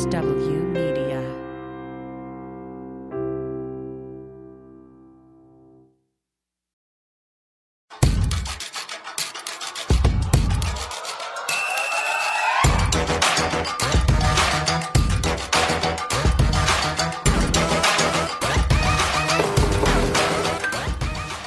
MSW 0.00 0.72
Media. 0.72 1.20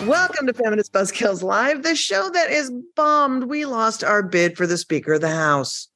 Welcome 0.07 0.45
to 0.45 0.53
Feminist 0.53 0.93
Buzzkills 0.93 1.41
Live, 1.41 1.81
the 1.81 1.95
show 1.95 2.29
that 2.29 2.51
is 2.51 2.71
bummed 2.95 3.45
we 3.45 3.65
lost 3.65 4.03
our 4.03 4.21
bid 4.21 4.57
for 4.57 4.67
the 4.67 4.77
Speaker 4.77 5.13
of 5.13 5.21
the 5.21 5.29
House. 5.29 5.87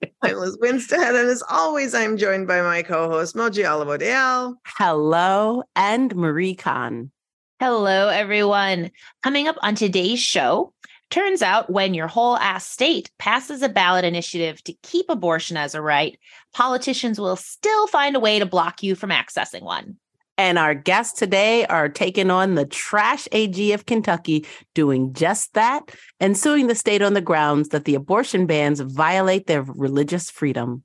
I'm 0.20 0.36
Liz 0.36 0.58
Winstead, 0.60 1.14
and 1.14 1.30
as 1.30 1.44
always, 1.48 1.94
I'm 1.94 2.16
joined 2.16 2.48
by 2.48 2.60
my 2.60 2.82
co-host 2.82 3.36
Moji 3.36 3.64
Alawode-El. 3.64 4.60
Hello, 4.66 5.62
and 5.76 6.16
Marie 6.16 6.56
Khan. 6.56 7.12
Hello, 7.60 8.08
everyone. 8.08 8.90
Coming 9.22 9.46
up 9.46 9.54
on 9.62 9.76
today's 9.76 10.18
show, 10.18 10.72
turns 11.10 11.40
out 11.40 11.70
when 11.70 11.94
your 11.94 12.08
whole 12.08 12.36
ass 12.36 12.66
state 12.66 13.12
passes 13.20 13.62
a 13.62 13.68
ballot 13.68 14.04
initiative 14.04 14.62
to 14.64 14.74
keep 14.82 15.06
abortion 15.08 15.56
as 15.56 15.76
a 15.76 15.82
right, 15.82 16.18
politicians 16.52 17.20
will 17.20 17.36
still 17.36 17.86
find 17.86 18.16
a 18.16 18.20
way 18.20 18.40
to 18.40 18.46
block 18.46 18.82
you 18.82 18.96
from 18.96 19.10
accessing 19.10 19.62
one. 19.62 19.98
And 20.38 20.56
our 20.56 20.72
guests 20.72 21.18
today 21.18 21.66
are 21.66 21.88
taking 21.88 22.30
on 22.30 22.54
the 22.54 22.64
trash 22.64 23.26
AG 23.32 23.72
of 23.72 23.86
Kentucky, 23.86 24.46
doing 24.72 25.12
just 25.12 25.52
that 25.54 25.92
and 26.20 26.38
suing 26.38 26.68
the 26.68 26.76
state 26.76 27.02
on 27.02 27.14
the 27.14 27.20
grounds 27.20 27.70
that 27.70 27.84
the 27.84 27.96
abortion 27.96 28.46
bans 28.46 28.78
violate 28.78 29.48
their 29.48 29.62
religious 29.62 30.30
freedom. 30.30 30.84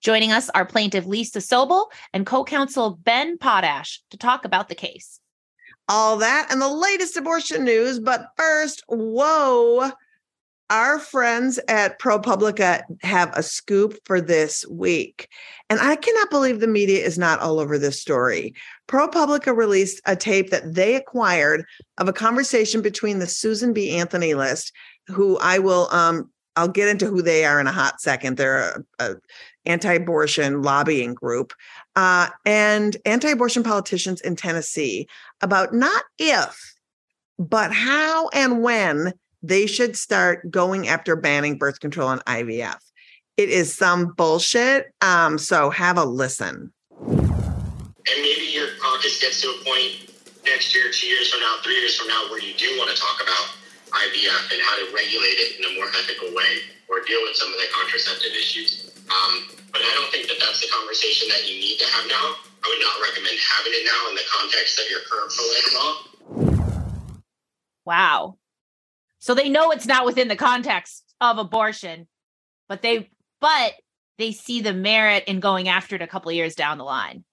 Joining 0.00 0.32
us 0.32 0.50
are 0.50 0.66
plaintiff 0.66 1.06
Lisa 1.06 1.38
Sobel 1.38 1.86
and 2.12 2.26
co 2.26 2.42
counsel 2.42 2.98
Ben 3.00 3.38
Potash 3.38 4.02
to 4.10 4.18
talk 4.18 4.44
about 4.44 4.68
the 4.68 4.74
case. 4.74 5.20
All 5.88 6.16
that 6.16 6.48
and 6.50 6.60
the 6.60 6.68
latest 6.68 7.16
abortion 7.16 7.64
news. 7.64 8.00
But 8.00 8.26
first, 8.36 8.82
whoa, 8.88 9.92
our 10.70 10.98
friends 10.98 11.58
at 11.68 11.98
ProPublica 11.98 12.82
have 13.02 13.32
a 13.34 13.42
scoop 13.42 13.98
for 14.04 14.20
this 14.20 14.66
week. 14.68 15.28
And 15.70 15.80
I 15.80 15.96
cannot 15.96 16.30
believe 16.30 16.60
the 16.60 16.66
media 16.66 17.04
is 17.04 17.18
not 17.18 17.40
all 17.40 17.58
over 17.58 17.78
this 17.78 18.00
story. 18.00 18.54
ProPublica 18.86 19.56
released 19.56 20.00
a 20.06 20.16
tape 20.16 20.50
that 20.50 20.74
they 20.74 20.94
acquired 20.94 21.64
of 21.98 22.08
a 22.08 22.12
conversation 22.12 22.82
between 22.82 23.18
the 23.18 23.26
Susan 23.26 23.72
B. 23.72 23.90
Anthony 23.90 24.34
list, 24.34 24.72
who 25.08 25.38
I 25.38 25.58
will 25.58 25.88
um 25.90 26.30
I'll 26.56 26.66
get 26.66 26.88
into 26.88 27.06
who 27.06 27.22
they 27.22 27.44
are 27.44 27.60
in 27.60 27.68
a 27.68 27.72
hot 27.72 28.00
second. 28.00 28.36
They're 28.36 28.58
a, 28.58 28.82
a 28.98 29.14
anti-abortion 29.64 30.62
lobbying 30.62 31.14
group 31.14 31.52
uh, 31.94 32.30
and 32.44 32.96
anti-abortion 33.04 33.62
politicians 33.62 34.20
in 34.22 34.34
Tennessee 34.34 35.06
about 35.40 35.72
not 35.72 36.02
if, 36.18 36.74
but 37.38 37.72
how 37.72 38.28
and 38.30 38.60
when 38.60 39.12
they 39.42 39.66
should 39.66 39.96
start 39.96 40.50
going 40.50 40.88
after 40.88 41.16
banning 41.16 41.58
birth 41.58 41.80
control 41.80 42.10
and 42.10 42.24
IVF. 42.24 42.78
It 43.36 43.50
is 43.50 43.72
some 43.72 44.14
bullshit. 44.14 44.92
Um, 45.00 45.38
so 45.38 45.70
have 45.70 45.96
a 45.96 46.04
listen. 46.04 46.72
And 46.98 48.18
maybe 48.22 48.50
your 48.50 48.68
caucus 48.80 49.20
gets 49.20 49.40
to 49.42 49.48
a 49.48 49.64
point 49.64 50.10
next 50.44 50.74
year, 50.74 50.90
two 50.90 51.06
years 51.06 51.30
from 51.30 51.40
now, 51.40 51.56
three 51.62 51.78
years 51.78 51.96
from 51.96 52.08
now, 52.08 52.26
where 52.30 52.40
you 52.40 52.54
do 52.54 52.66
want 52.78 52.90
to 52.90 52.96
talk 52.96 53.22
about 53.22 53.54
IVF 53.94 54.52
and 54.52 54.60
how 54.62 54.76
to 54.76 54.90
regulate 54.92 55.38
it 55.38 55.60
in 55.60 55.64
a 55.70 55.74
more 55.78 55.88
ethical 56.02 56.34
way 56.34 56.66
or 56.88 57.00
deal 57.04 57.20
with 57.22 57.36
some 57.36 57.52
of 57.52 57.58
the 57.60 57.68
contraceptive 57.70 58.32
issues. 58.32 58.90
Um, 59.06 59.48
but 59.72 59.82
I 59.82 59.90
don't 59.94 60.10
think 60.10 60.26
that 60.28 60.36
that's 60.40 60.60
the 60.60 60.68
conversation 60.72 61.28
that 61.28 61.48
you 61.48 61.60
need 61.60 61.78
to 61.78 61.86
have 61.86 62.08
now. 62.08 62.34
I 62.58 62.66
would 62.66 62.82
not 62.82 62.96
recommend 63.06 63.38
having 63.38 63.72
it 63.76 63.84
now 63.86 64.08
in 64.10 64.14
the 64.16 64.26
context 64.26 64.80
of 64.80 64.90
your 64.90 65.00
current 65.06 65.30
pro-life 65.30 65.70
law. 65.78 65.92
Wow. 67.84 68.36
So 69.18 69.34
they 69.34 69.48
know 69.48 69.70
it's 69.70 69.86
not 69.86 70.06
within 70.06 70.28
the 70.28 70.36
context 70.36 71.04
of 71.20 71.38
abortion, 71.38 72.06
but 72.68 72.82
they 72.82 73.10
but 73.40 73.74
they 74.18 74.32
see 74.32 74.60
the 74.60 74.74
merit 74.74 75.24
in 75.26 75.40
going 75.40 75.68
after 75.68 75.96
it 75.96 76.02
a 76.02 76.06
couple 76.06 76.28
of 76.28 76.34
years 76.34 76.54
down 76.54 76.78
the 76.78 76.84
line. 76.84 77.24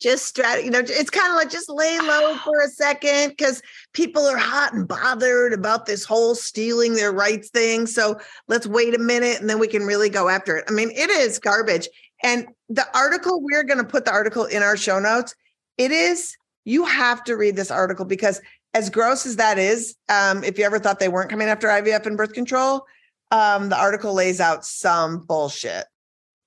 Just 0.00 0.34
strat, 0.34 0.62
you 0.62 0.70
know, 0.70 0.80
it's 0.80 1.10
kind 1.10 1.30
of 1.30 1.36
like 1.36 1.50
just 1.50 1.70
lay 1.70 1.98
low 1.98 2.36
for 2.44 2.60
a 2.60 2.68
second 2.68 3.30
because 3.30 3.62
people 3.92 4.26
are 4.26 4.36
hot 4.36 4.74
and 4.74 4.86
bothered 4.86 5.52
about 5.52 5.86
this 5.86 6.04
whole 6.04 6.34
stealing 6.34 6.94
their 6.94 7.12
rights 7.12 7.50
thing. 7.50 7.86
So 7.86 8.18
let's 8.48 8.66
wait 8.66 8.94
a 8.94 8.98
minute 8.98 9.40
and 9.40 9.48
then 9.48 9.58
we 9.58 9.68
can 9.68 9.84
really 9.84 10.10
go 10.10 10.28
after 10.28 10.56
it. 10.56 10.64
I 10.68 10.72
mean, 10.72 10.90
it 10.90 11.08
is 11.08 11.38
garbage. 11.38 11.88
And 12.22 12.46
the 12.68 12.86
article, 12.96 13.40
we're 13.42 13.64
going 13.64 13.78
to 13.78 13.84
put 13.84 14.04
the 14.04 14.12
article 14.12 14.44
in 14.44 14.62
our 14.62 14.76
show 14.76 14.98
notes. 14.98 15.34
It 15.78 15.92
is, 15.92 16.36
you 16.64 16.84
have 16.84 17.22
to 17.24 17.36
read 17.36 17.56
this 17.56 17.70
article 17.70 18.04
because 18.04 18.40
as 18.74 18.90
gross 18.90 19.26
as 19.26 19.36
that 19.36 19.58
is, 19.58 19.96
um, 20.08 20.44
if 20.44 20.58
you 20.58 20.64
ever 20.64 20.78
thought 20.78 20.98
they 20.98 21.08
weren't 21.08 21.30
coming 21.30 21.48
after 21.48 21.68
IVF 21.68 22.06
and 22.06 22.16
birth 22.16 22.32
control, 22.32 22.86
um, 23.30 23.68
the 23.68 23.78
article 23.78 24.14
lays 24.14 24.40
out 24.40 24.64
some 24.64 25.20
bullshit. 25.20 25.84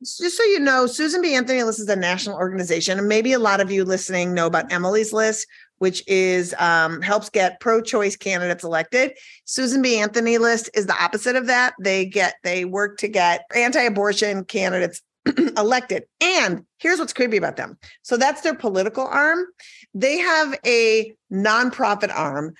Just 0.01 0.37
so 0.37 0.43
you 0.43 0.59
know, 0.59 0.87
Susan 0.87 1.21
B. 1.21 1.35
Anthony 1.35 1.61
List 1.63 1.79
is 1.79 1.89
a 1.89 1.95
national 1.95 2.37
organization, 2.37 2.97
and 2.97 3.09
maybe 3.09 3.33
a 3.33 3.39
lot 3.39 3.59
of 3.59 3.69
you 3.69 3.83
listening 3.83 4.33
know 4.33 4.47
about 4.47 4.71
Emily's 4.71 5.11
List, 5.11 5.45
which 5.79 6.03
is 6.07 6.55
um, 6.57 7.01
helps 7.01 7.29
get 7.29 7.59
pro-choice 7.59 8.15
candidates 8.15 8.63
elected. 8.63 9.11
Susan 9.43 9.81
B. 9.81 9.99
Anthony 9.99 10.37
List 10.37 10.69
is 10.73 10.85
the 10.85 11.03
opposite 11.03 11.35
of 11.35 11.47
that. 11.47 11.73
They 11.81 12.05
get 12.05 12.35
they 12.43 12.63
work 12.63 12.97
to 12.99 13.09
get 13.09 13.45
anti-abortion 13.53 14.45
candidates 14.45 15.01
elected. 15.57 16.03
And 16.21 16.65
here's 16.77 16.99
what's 16.99 17.13
creepy 17.13 17.37
about 17.37 17.57
them. 17.57 17.77
So 18.01 18.15
that's 18.15 18.41
their 18.41 18.55
political 18.55 19.05
arm. 19.05 19.45
They 19.93 20.17
have 20.17 20.57
a 20.65 21.13
nonprofit 21.31 22.11
arm 22.15 22.53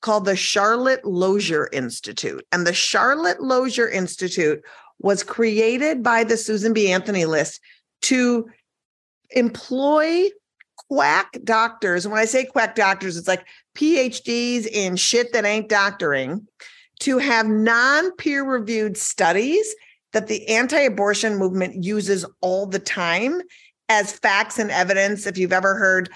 called 0.00 0.24
the 0.24 0.36
Charlotte 0.36 1.04
Lozier 1.04 1.68
Institute. 1.72 2.44
And 2.52 2.66
the 2.66 2.72
Charlotte 2.72 3.42
Lozier 3.42 3.88
Institute 3.88 4.62
was 4.98 5.22
created 5.22 6.02
by 6.02 6.24
the 6.24 6.36
Susan 6.36 6.72
B. 6.72 6.90
Anthony 6.90 7.26
list 7.26 7.60
to 8.02 8.48
employ 9.30 10.28
quack 10.88 11.38
doctors. 11.44 12.04
And 12.04 12.12
when 12.12 12.20
I 12.20 12.26
say 12.26 12.44
quack 12.44 12.74
doctors, 12.74 13.16
it's 13.16 13.28
like 13.28 13.46
PhDs 13.76 14.66
in 14.66 14.96
shit 14.96 15.32
that 15.32 15.44
ain't 15.44 15.68
doctoring 15.68 16.46
to 17.00 17.18
have 17.18 17.46
non 17.46 18.14
peer 18.16 18.44
reviewed 18.44 18.96
studies 18.96 19.74
that 20.12 20.26
the 20.26 20.46
anti 20.48 20.80
abortion 20.80 21.36
movement 21.36 21.84
uses 21.84 22.26
all 22.40 22.66
the 22.66 22.78
time 22.78 23.40
as 23.88 24.12
facts 24.12 24.58
and 24.58 24.70
evidence. 24.70 25.26
If 25.26 25.38
you've 25.38 25.52
ever 25.52 25.76
heard 25.76 26.10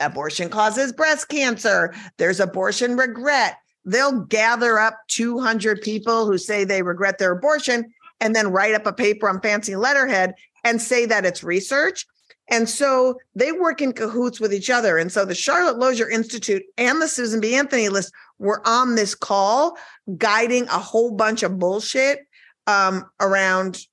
abortion 0.00 0.48
causes 0.48 0.92
breast 0.92 1.28
cancer, 1.28 1.94
there's 2.18 2.40
abortion 2.40 2.96
regret. 2.96 3.56
They'll 3.84 4.20
gather 4.20 4.78
up 4.78 4.98
200 5.08 5.82
people 5.82 6.26
who 6.26 6.38
say 6.38 6.64
they 6.64 6.82
regret 6.82 7.18
their 7.18 7.32
abortion 7.32 7.92
and 8.20 8.34
then 8.34 8.48
write 8.48 8.74
up 8.74 8.86
a 8.86 8.92
paper 8.92 9.28
on 9.28 9.40
fancy 9.40 9.76
letterhead 9.76 10.34
and 10.64 10.80
say 10.80 11.06
that 11.06 11.26
it's 11.26 11.44
research. 11.44 12.06
And 12.48 12.68
so 12.68 13.18
they 13.34 13.52
work 13.52 13.80
in 13.80 13.92
cahoots 13.92 14.40
with 14.40 14.52
each 14.52 14.68
other. 14.70 14.98
And 14.98 15.10
so 15.10 15.24
the 15.24 15.34
Charlotte 15.34 15.78
Lozier 15.78 16.08
Institute 16.08 16.62
and 16.76 17.00
the 17.00 17.08
Susan 17.08 17.40
B. 17.40 17.54
Anthony 17.54 17.88
list 17.88 18.12
were 18.38 18.66
on 18.66 18.94
this 18.94 19.14
call, 19.14 19.78
guiding 20.18 20.64
a 20.64 20.78
whole 20.78 21.10
bunch 21.10 21.42
of 21.42 21.58
bullshit 21.58 22.20
um, 22.66 23.06
around 23.20 23.86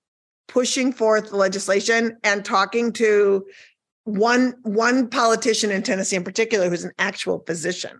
pushing 0.47 0.91
forth 0.91 1.31
legislation 1.31 2.17
and 2.23 2.43
talking 2.43 2.91
to 2.91 3.45
one 4.03 4.55
one 4.63 5.09
politician 5.09 5.71
in 5.71 5.83
Tennessee 5.83 6.15
in 6.15 6.23
particular 6.23 6.69
who's 6.69 6.83
an 6.83 6.93
actual 6.97 7.43
physician. 7.45 7.99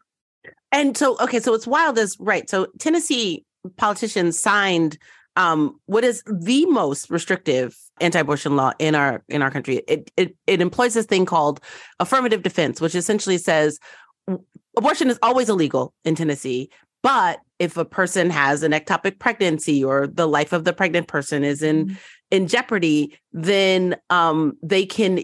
And 0.72 0.96
so, 0.96 1.18
okay, 1.20 1.40
so 1.40 1.54
it's 1.54 1.68
wild 1.68 2.00
as 2.00 2.16
right. 2.20 2.50
So 2.50 2.68
Tennessee 2.80 3.46
politicians 3.78 4.40
signed 4.40 4.98
um, 5.36 5.80
what 5.86 6.04
is 6.04 6.24
the 6.26 6.66
most 6.68 7.10
restrictive 7.10 7.78
anti-abortion 8.00 8.56
law 8.56 8.72
in 8.80 8.96
our 8.96 9.24
in 9.30 9.42
our 9.42 9.52
country. 9.52 9.82
It 9.88 10.12
it 10.18 10.36
it 10.48 10.62
employs 10.62 10.94
this 10.94 11.06
thing 11.06 11.26
called 11.26 11.62
affirmative 12.00 12.44
defense, 12.44 12.82
which 12.82 12.96
essentially 12.96 13.38
says 13.38 13.80
abortion 14.78 15.10
is 15.10 15.20
always 15.22 15.50
illegal 15.50 15.94
in 16.04 16.16
Tennessee, 16.16 16.70
but 17.04 17.40
if 17.60 17.78
a 17.78 17.86
person 17.86 18.30
has 18.30 18.64
an 18.64 18.72
ectopic 18.72 19.20
pregnancy 19.20 19.84
or 19.84 20.08
the 20.08 20.28
life 20.28 20.54
of 20.54 20.64
the 20.64 20.74
pregnant 20.74 21.08
person 21.08 21.44
is 21.44 21.62
in 21.62 21.86
mm-hmm. 21.86 21.96
in 22.32 22.48
jeopardy, 22.48 23.18
then 23.32 23.96
um, 24.10 24.58
they 24.64 24.86
can 24.86 25.24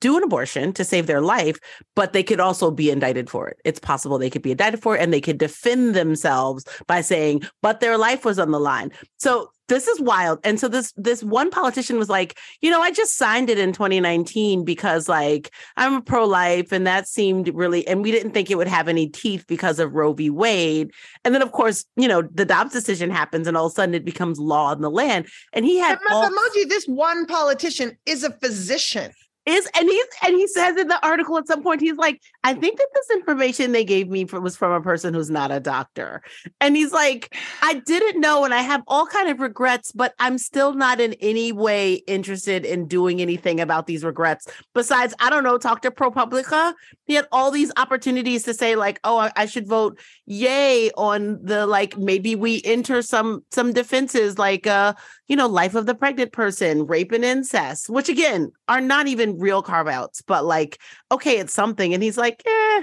do 0.00 0.16
an 0.16 0.22
abortion 0.22 0.72
to 0.74 0.84
save 0.84 1.06
their 1.06 1.20
life, 1.20 1.58
but 1.96 2.12
they 2.12 2.22
could 2.22 2.40
also 2.40 2.70
be 2.70 2.90
indicted 2.90 3.30
for 3.30 3.48
it. 3.48 3.58
It's 3.64 3.80
possible 3.80 4.18
they 4.18 4.30
could 4.30 4.42
be 4.42 4.52
indicted 4.52 4.82
for 4.82 4.96
it 4.96 5.02
and 5.02 5.12
they 5.12 5.20
could 5.20 5.38
defend 5.38 5.94
themselves 5.94 6.64
by 6.86 7.00
saying, 7.00 7.42
but 7.62 7.80
their 7.80 7.96
life 7.96 8.24
was 8.24 8.38
on 8.38 8.50
the 8.50 8.60
line. 8.60 8.92
So 9.18 9.50
this 9.68 9.86
is 9.86 10.00
wild. 10.00 10.40
And 10.42 10.58
so 10.58 10.66
this 10.66 10.92
this 10.96 11.22
one 11.22 11.48
politician 11.48 11.96
was 11.96 12.08
like, 12.08 12.36
you 12.60 12.70
know, 12.70 12.82
I 12.82 12.90
just 12.90 13.16
signed 13.16 13.48
it 13.48 13.58
in 13.58 13.72
2019 13.72 14.64
because 14.64 15.08
like 15.08 15.52
I'm 15.76 15.94
a 15.94 16.02
pro-life 16.02 16.72
and 16.72 16.86
that 16.88 17.06
seemed 17.06 17.48
really 17.54 17.86
and 17.86 18.02
we 18.02 18.10
didn't 18.10 18.32
think 18.32 18.50
it 18.50 18.56
would 18.56 18.66
have 18.66 18.88
any 18.88 19.08
teeth 19.08 19.44
because 19.46 19.78
of 19.78 19.94
Roe 19.94 20.12
v. 20.12 20.28
Wade. 20.28 20.90
And 21.24 21.32
then 21.32 21.40
of 21.40 21.52
course, 21.52 21.84
you 21.96 22.08
know, 22.08 22.22
the 22.22 22.44
Dobbs 22.44 22.72
decision 22.72 23.10
happens 23.10 23.46
and 23.46 23.56
all 23.56 23.66
of 23.66 23.72
a 23.72 23.74
sudden 23.76 23.94
it 23.94 24.04
becomes 24.04 24.40
law 24.40 24.72
in 24.72 24.80
the 24.80 24.90
land. 24.90 25.28
And 25.52 25.64
he 25.64 25.78
had 25.78 25.98
all- 26.10 26.28
emoji, 26.28 26.68
this 26.68 26.86
one 26.86 27.26
politician 27.26 27.96
is 28.06 28.24
a 28.24 28.32
physician 28.32 29.12
is 29.46 29.68
and 29.74 29.88
he's 29.88 30.06
and 30.22 30.36
he 30.36 30.46
says 30.46 30.76
in 30.76 30.88
the 30.88 31.06
article 31.06 31.38
at 31.38 31.46
some 31.46 31.62
point 31.62 31.80
he's 31.80 31.96
like 31.96 32.20
i 32.44 32.52
think 32.52 32.76
that 32.76 32.88
this 32.94 33.10
information 33.16 33.72
they 33.72 33.84
gave 33.84 34.08
me 34.08 34.24
was 34.24 34.56
from 34.56 34.72
a 34.72 34.82
person 34.82 35.14
who's 35.14 35.30
not 35.30 35.50
a 35.50 35.60
doctor. 35.60 36.22
And 36.60 36.76
he's 36.76 36.92
like 36.92 37.34
i 37.62 37.74
didn't 37.74 38.20
know 38.20 38.44
and 38.44 38.52
i 38.52 38.60
have 38.60 38.82
all 38.86 39.06
kind 39.06 39.28
of 39.28 39.40
regrets 39.40 39.92
but 39.92 40.14
i'm 40.18 40.36
still 40.36 40.74
not 40.74 41.00
in 41.00 41.14
any 41.14 41.52
way 41.52 41.94
interested 42.06 42.66
in 42.66 42.86
doing 42.86 43.20
anything 43.20 43.60
about 43.60 43.86
these 43.86 44.04
regrets. 44.04 44.46
Besides 44.74 45.14
i 45.20 45.30
don't 45.30 45.44
know 45.44 45.58
talk 45.58 45.82
to 45.82 45.90
propublica. 45.90 46.74
He 47.06 47.14
had 47.14 47.26
all 47.32 47.50
these 47.50 47.72
opportunities 47.76 48.42
to 48.44 48.54
say 48.54 48.76
like 48.76 49.00
oh 49.04 49.18
I, 49.18 49.32
I 49.36 49.46
should 49.46 49.66
vote 49.66 49.98
yay 50.26 50.90
on 50.96 51.38
the 51.42 51.66
like 51.66 51.96
maybe 51.96 52.34
we 52.34 52.60
enter 52.64 53.00
some 53.00 53.44
some 53.50 53.72
defenses 53.72 54.38
like 54.38 54.66
uh 54.66 54.92
you 55.28 55.36
know 55.36 55.46
life 55.46 55.74
of 55.74 55.86
the 55.86 55.94
pregnant 55.94 56.32
person 56.32 56.86
rape 56.86 57.12
and 57.12 57.24
incest 57.24 57.88
which 57.88 58.08
again 58.08 58.52
are 58.68 58.80
not 58.80 59.06
even 59.06 59.29
real 59.32 59.62
carve 59.62 59.88
outs, 59.88 60.22
but 60.22 60.44
like, 60.44 60.78
okay, 61.10 61.38
it's 61.38 61.52
something. 61.52 61.94
And 61.94 62.02
he's 62.02 62.18
like, 62.18 62.42
eh. 62.46 62.82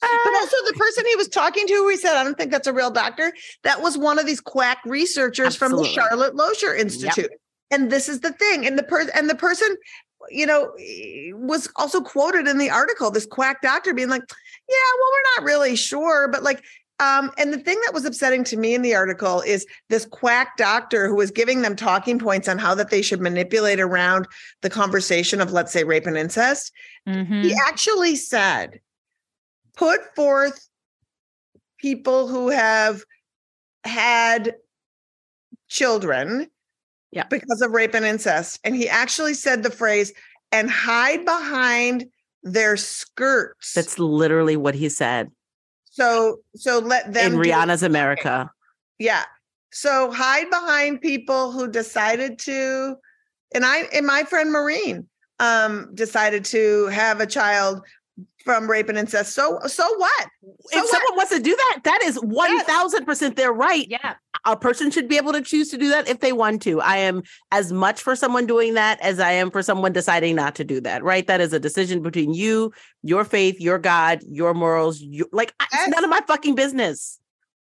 But 0.00 0.08
uh 0.08 0.36
also, 0.38 0.56
the 0.66 0.74
person 0.78 1.04
he 1.06 1.16
was 1.16 1.28
talking 1.28 1.66
to, 1.66 1.88
he 1.88 1.96
said, 1.96 2.16
I 2.16 2.24
don't 2.24 2.36
think 2.36 2.50
that's 2.50 2.66
a 2.66 2.72
real 2.72 2.90
doctor. 2.90 3.32
That 3.64 3.82
was 3.82 3.98
one 3.98 4.18
of 4.18 4.26
these 4.26 4.40
quack 4.40 4.78
researchers 4.86 5.46
Absolutely. 5.46 5.76
from 5.76 5.82
the 5.82 5.92
Charlotte 5.92 6.34
Lozier 6.34 6.74
Institute. 6.74 7.28
Yep. 7.30 7.40
And 7.70 7.90
this 7.90 8.08
is 8.08 8.20
the 8.20 8.32
thing. 8.32 8.66
And 8.66 8.78
the 8.78 8.82
person 8.82 9.12
and 9.14 9.28
the 9.28 9.34
person, 9.34 9.76
you 10.30 10.46
know, 10.46 10.72
was 11.34 11.68
also 11.76 12.00
quoted 12.00 12.48
in 12.48 12.58
the 12.58 12.70
article, 12.70 13.10
this 13.10 13.26
quack 13.26 13.60
doctor 13.62 13.92
being 13.92 14.08
like, 14.08 14.22
Yeah, 14.68 14.76
well, 14.98 15.10
we're 15.12 15.42
not 15.42 15.46
really 15.46 15.76
sure, 15.76 16.28
but 16.28 16.42
like 16.42 16.64
um, 17.00 17.32
and 17.38 17.52
the 17.52 17.58
thing 17.58 17.80
that 17.84 17.94
was 17.94 18.04
upsetting 18.04 18.44
to 18.44 18.56
me 18.56 18.74
in 18.74 18.82
the 18.82 18.94
article 18.94 19.40
is 19.40 19.66
this 19.88 20.04
quack 20.04 20.56
doctor 20.58 21.08
who 21.08 21.16
was 21.16 21.30
giving 21.30 21.62
them 21.62 21.74
talking 21.74 22.18
points 22.18 22.46
on 22.46 22.58
how 22.58 22.74
that 22.74 22.90
they 22.90 23.00
should 23.00 23.20
manipulate 23.20 23.80
around 23.80 24.28
the 24.60 24.70
conversation 24.70 25.40
of, 25.40 25.50
let's 25.50 25.72
say, 25.72 25.82
rape 25.82 26.06
and 26.06 26.18
incest. 26.18 26.72
Mm-hmm. 27.08 27.42
He 27.42 27.56
actually 27.66 28.16
said, 28.16 28.80
put 29.76 30.00
forth 30.14 30.68
people 31.78 32.28
who 32.28 32.50
have 32.50 33.02
had 33.84 34.54
children 35.68 36.50
yeah. 37.12 37.24
because 37.30 37.62
of 37.62 37.72
rape 37.72 37.94
and 37.94 38.04
incest. 38.04 38.60
And 38.62 38.76
he 38.76 38.88
actually 38.88 39.34
said 39.34 39.62
the 39.62 39.70
phrase, 39.70 40.12
and 40.52 40.70
hide 40.70 41.24
behind 41.24 42.06
their 42.42 42.76
skirts. 42.76 43.72
That's 43.72 43.98
literally 43.98 44.56
what 44.56 44.74
he 44.74 44.88
said. 44.88 45.30
So 45.90 46.38
so 46.56 46.78
let 46.78 47.12
them 47.12 47.34
in 47.34 47.38
Rihanna's 47.38 47.82
America. 47.82 48.50
Yeah. 48.98 49.24
So 49.72 50.10
hide 50.10 50.50
behind 50.50 51.00
people 51.00 51.52
who 51.52 51.68
decided 51.68 52.38
to, 52.40 52.96
and 53.54 53.64
I 53.64 53.82
and 53.92 54.06
my 54.06 54.24
friend 54.24 54.52
Maureen 54.52 55.06
um 55.38 55.94
decided 55.94 56.44
to 56.46 56.86
have 56.86 57.20
a 57.20 57.26
child 57.26 57.82
from 58.44 58.70
rape 58.70 58.88
and 58.88 58.98
incest. 58.98 59.34
So 59.34 59.58
so 59.66 59.94
what? 59.96 60.26
So 60.42 60.78
if 60.78 60.82
what? 60.82 60.88
someone 60.90 61.16
wants 61.16 61.32
to 61.32 61.40
do 61.40 61.54
that, 61.54 61.80
that 61.84 62.02
is 62.02 62.16
one 62.16 62.60
thousand 62.64 63.04
percent 63.04 63.36
their 63.36 63.52
right. 63.52 63.86
Yeah, 63.88 64.14
a 64.44 64.56
person 64.56 64.90
should 64.90 65.08
be 65.08 65.16
able 65.16 65.32
to 65.32 65.42
choose 65.42 65.70
to 65.70 65.78
do 65.78 65.88
that 65.90 66.08
if 66.08 66.20
they 66.20 66.32
want 66.32 66.62
to. 66.62 66.80
I 66.80 66.98
am 66.98 67.22
as 67.52 67.72
much 67.72 68.02
for 68.02 68.16
someone 68.16 68.46
doing 68.46 68.74
that 68.74 69.00
as 69.00 69.20
I 69.20 69.32
am 69.32 69.50
for 69.50 69.62
someone 69.62 69.92
deciding 69.92 70.36
not 70.36 70.54
to 70.56 70.64
do 70.64 70.80
that. 70.80 71.02
Right? 71.02 71.26
That 71.26 71.40
is 71.40 71.52
a 71.52 71.60
decision 71.60 72.02
between 72.02 72.32
you, 72.32 72.72
your 73.02 73.24
faith, 73.24 73.60
your 73.60 73.78
God, 73.78 74.20
your 74.26 74.54
morals. 74.54 75.00
You, 75.00 75.26
like 75.32 75.54
it's 75.72 75.88
none 75.88 76.04
of 76.04 76.10
my 76.10 76.20
fucking 76.26 76.54
business. 76.54 77.18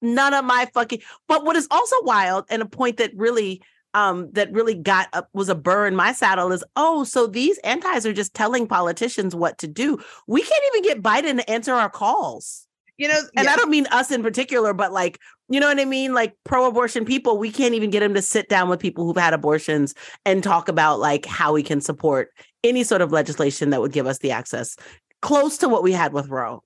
None 0.01 0.33
of 0.33 0.45
my 0.45 0.67
fucking. 0.73 1.01
But 1.27 1.45
what 1.45 1.55
is 1.55 1.67
also 1.69 1.95
wild 2.03 2.45
and 2.49 2.61
a 2.61 2.65
point 2.65 2.97
that 2.97 3.11
really 3.15 3.61
um, 3.93 4.29
that 4.33 4.51
really 4.51 4.75
got 4.75 5.07
up 5.13 5.29
was 5.33 5.49
a 5.49 5.55
burr 5.55 5.87
in 5.87 5.95
my 5.95 6.11
saddle 6.11 6.51
is 6.51 6.63
oh 6.75 7.03
so 7.03 7.27
these 7.27 7.57
antis 7.59 8.05
are 8.05 8.13
just 8.13 8.33
telling 8.33 8.67
politicians 8.67 9.35
what 9.35 9.57
to 9.59 9.67
do. 9.67 9.97
We 10.27 10.41
can't 10.41 10.63
even 10.75 10.83
get 10.83 11.01
biden 11.01 11.37
to 11.37 11.49
answer 11.49 11.73
our 11.73 11.89
calls. 11.89 12.65
You 12.97 13.07
know 13.07 13.19
and 13.37 13.45
yeah. 13.45 13.53
i 13.53 13.55
don't 13.55 13.69
mean 13.69 13.87
us 13.91 14.11
in 14.11 14.21
particular 14.21 14.73
but 14.73 14.91
like 14.91 15.19
you 15.47 15.59
know 15.61 15.67
what 15.67 15.79
i 15.79 15.85
mean? 15.85 16.13
Like 16.13 16.35
pro-abortion 16.43 17.05
people 17.05 17.37
we 17.37 17.49
can't 17.51 17.73
even 17.73 17.89
get 17.89 18.01
them 18.01 18.13
to 18.13 18.21
sit 18.21 18.49
down 18.49 18.67
with 18.69 18.79
people 18.79 19.05
who've 19.05 19.15
had 19.15 19.33
abortions 19.33 19.95
and 20.25 20.43
talk 20.43 20.67
about 20.67 20.99
like 20.99 21.25
how 21.25 21.53
we 21.53 21.63
can 21.63 21.79
support 21.79 22.29
any 22.63 22.83
sort 22.83 23.01
of 23.01 23.13
legislation 23.13 23.69
that 23.69 23.79
would 23.79 23.93
give 23.93 24.05
us 24.05 24.19
the 24.19 24.31
access 24.31 24.75
close 25.21 25.57
to 25.59 25.69
what 25.69 25.83
we 25.83 25.91
had 25.91 26.13
with 26.13 26.27
roe. 26.27 26.61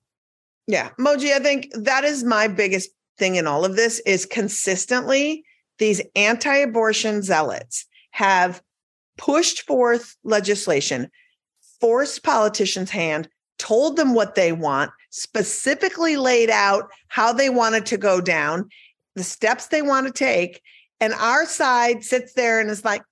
Yeah. 0.66 0.90
Moji 0.98 1.32
i 1.32 1.38
think 1.38 1.68
that 1.74 2.04
is 2.04 2.24
my 2.24 2.48
biggest 2.48 2.90
thing 3.16 3.36
in 3.36 3.46
all 3.46 3.64
of 3.64 3.76
this 3.76 4.00
is 4.00 4.26
consistently 4.26 5.44
these 5.78 6.00
anti 6.14 6.56
abortion 6.56 7.22
zealots 7.22 7.86
have 8.10 8.62
pushed 9.16 9.62
forth 9.62 10.16
legislation, 10.24 11.10
forced 11.80 12.22
politicians' 12.22 12.90
hand, 12.90 13.28
told 13.58 13.96
them 13.96 14.14
what 14.14 14.34
they 14.34 14.52
want, 14.52 14.90
specifically 15.10 16.16
laid 16.16 16.50
out 16.50 16.90
how 17.08 17.32
they 17.32 17.50
wanted 17.50 17.86
to 17.86 17.96
go 17.96 18.20
down, 18.20 18.68
the 19.14 19.22
steps 19.22 19.68
they 19.68 19.82
want 19.82 20.06
to 20.06 20.12
take. 20.12 20.60
And 21.00 21.12
our 21.14 21.46
side 21.46 22.04
sits 22.04 22.34
there 22.34 22.60
and 22.60 22.70
is 22.70 22.84
like, 22.84 23.02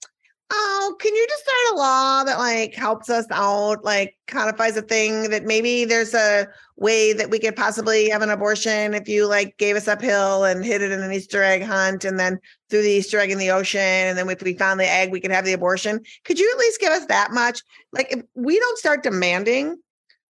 oh, 0.53 0.97
can 1.01 1.15
you 1.15 1.27
just 1.29 1.43
start 1.43 1.73
a 1.73 1.77
law 1.77 2.25
that 2.25 2.39
like 2.39 2.75
helps 2.75 3.09
us 3.09 3.27
out, 3.31 3.83
like 3.85 4.17
codifies 4.27 4.77
a 4.77 4.83
thing 4.83 5.31
that 5.31 5.45
maybe 5.45 5.85
there's 5.85 6.15
a 6.15 6.47
way 6.77 7.13
that 7.13 7.31
we 7.31 7.39
could 7.39 7.57
possibly 7.57 8.11
have 8.11 8.23
an 8.23 8.31
abortion 8.31 8.93
if 8.93 9.09
you 9.09 9.27
like 9.27 9.57
gave 9.57 9.77
us 9.77 9.89
uphill 9.89 10.45
and 10.45 10.65
hid 10.65 10.83
it 10.83 10.93
in 10.93 11.01
an 11.01 11.13
Easter 11.13 11.43
egg 11.43 11.63
hunt 11.63 12.05
and 12.05 12.19
then 12.19 12.39
threw 12.69 12.83
the 12.83 12.91
Easter 12.91 13.19
egg 13.19 13.31
in 13.31 13.39
the 13.39 13.51
ocean. 13.51 13.81
And 13.81 14.19
then 14.19 14.29
if 14.29 14.43
we 14.43 14.55
found 14.55 14.79
the 14.79 14.89
egg, 14.89 15.11
we 15.11 15.21
could 15.21 15.31
have 15.31 15.45
the 15.45 15.53
abortion. 15.53 16.01
Could 16.25 16.39
you 16.39 16.51
at 16.53 16.59
least 16.59 16.81
give 16.81 16.93
us 16.93 17.07
that 17.07 17.33
much? 17.33 17.63
Like 17.93 18.13
if 18.13 18.23
we 18.35 18.59
don't 18.59 18.79
start 18.79 19.03
demanding 19.03 19.79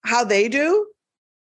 how 0.04 0.24
they 0.24 0.48
do, 0.48 0.86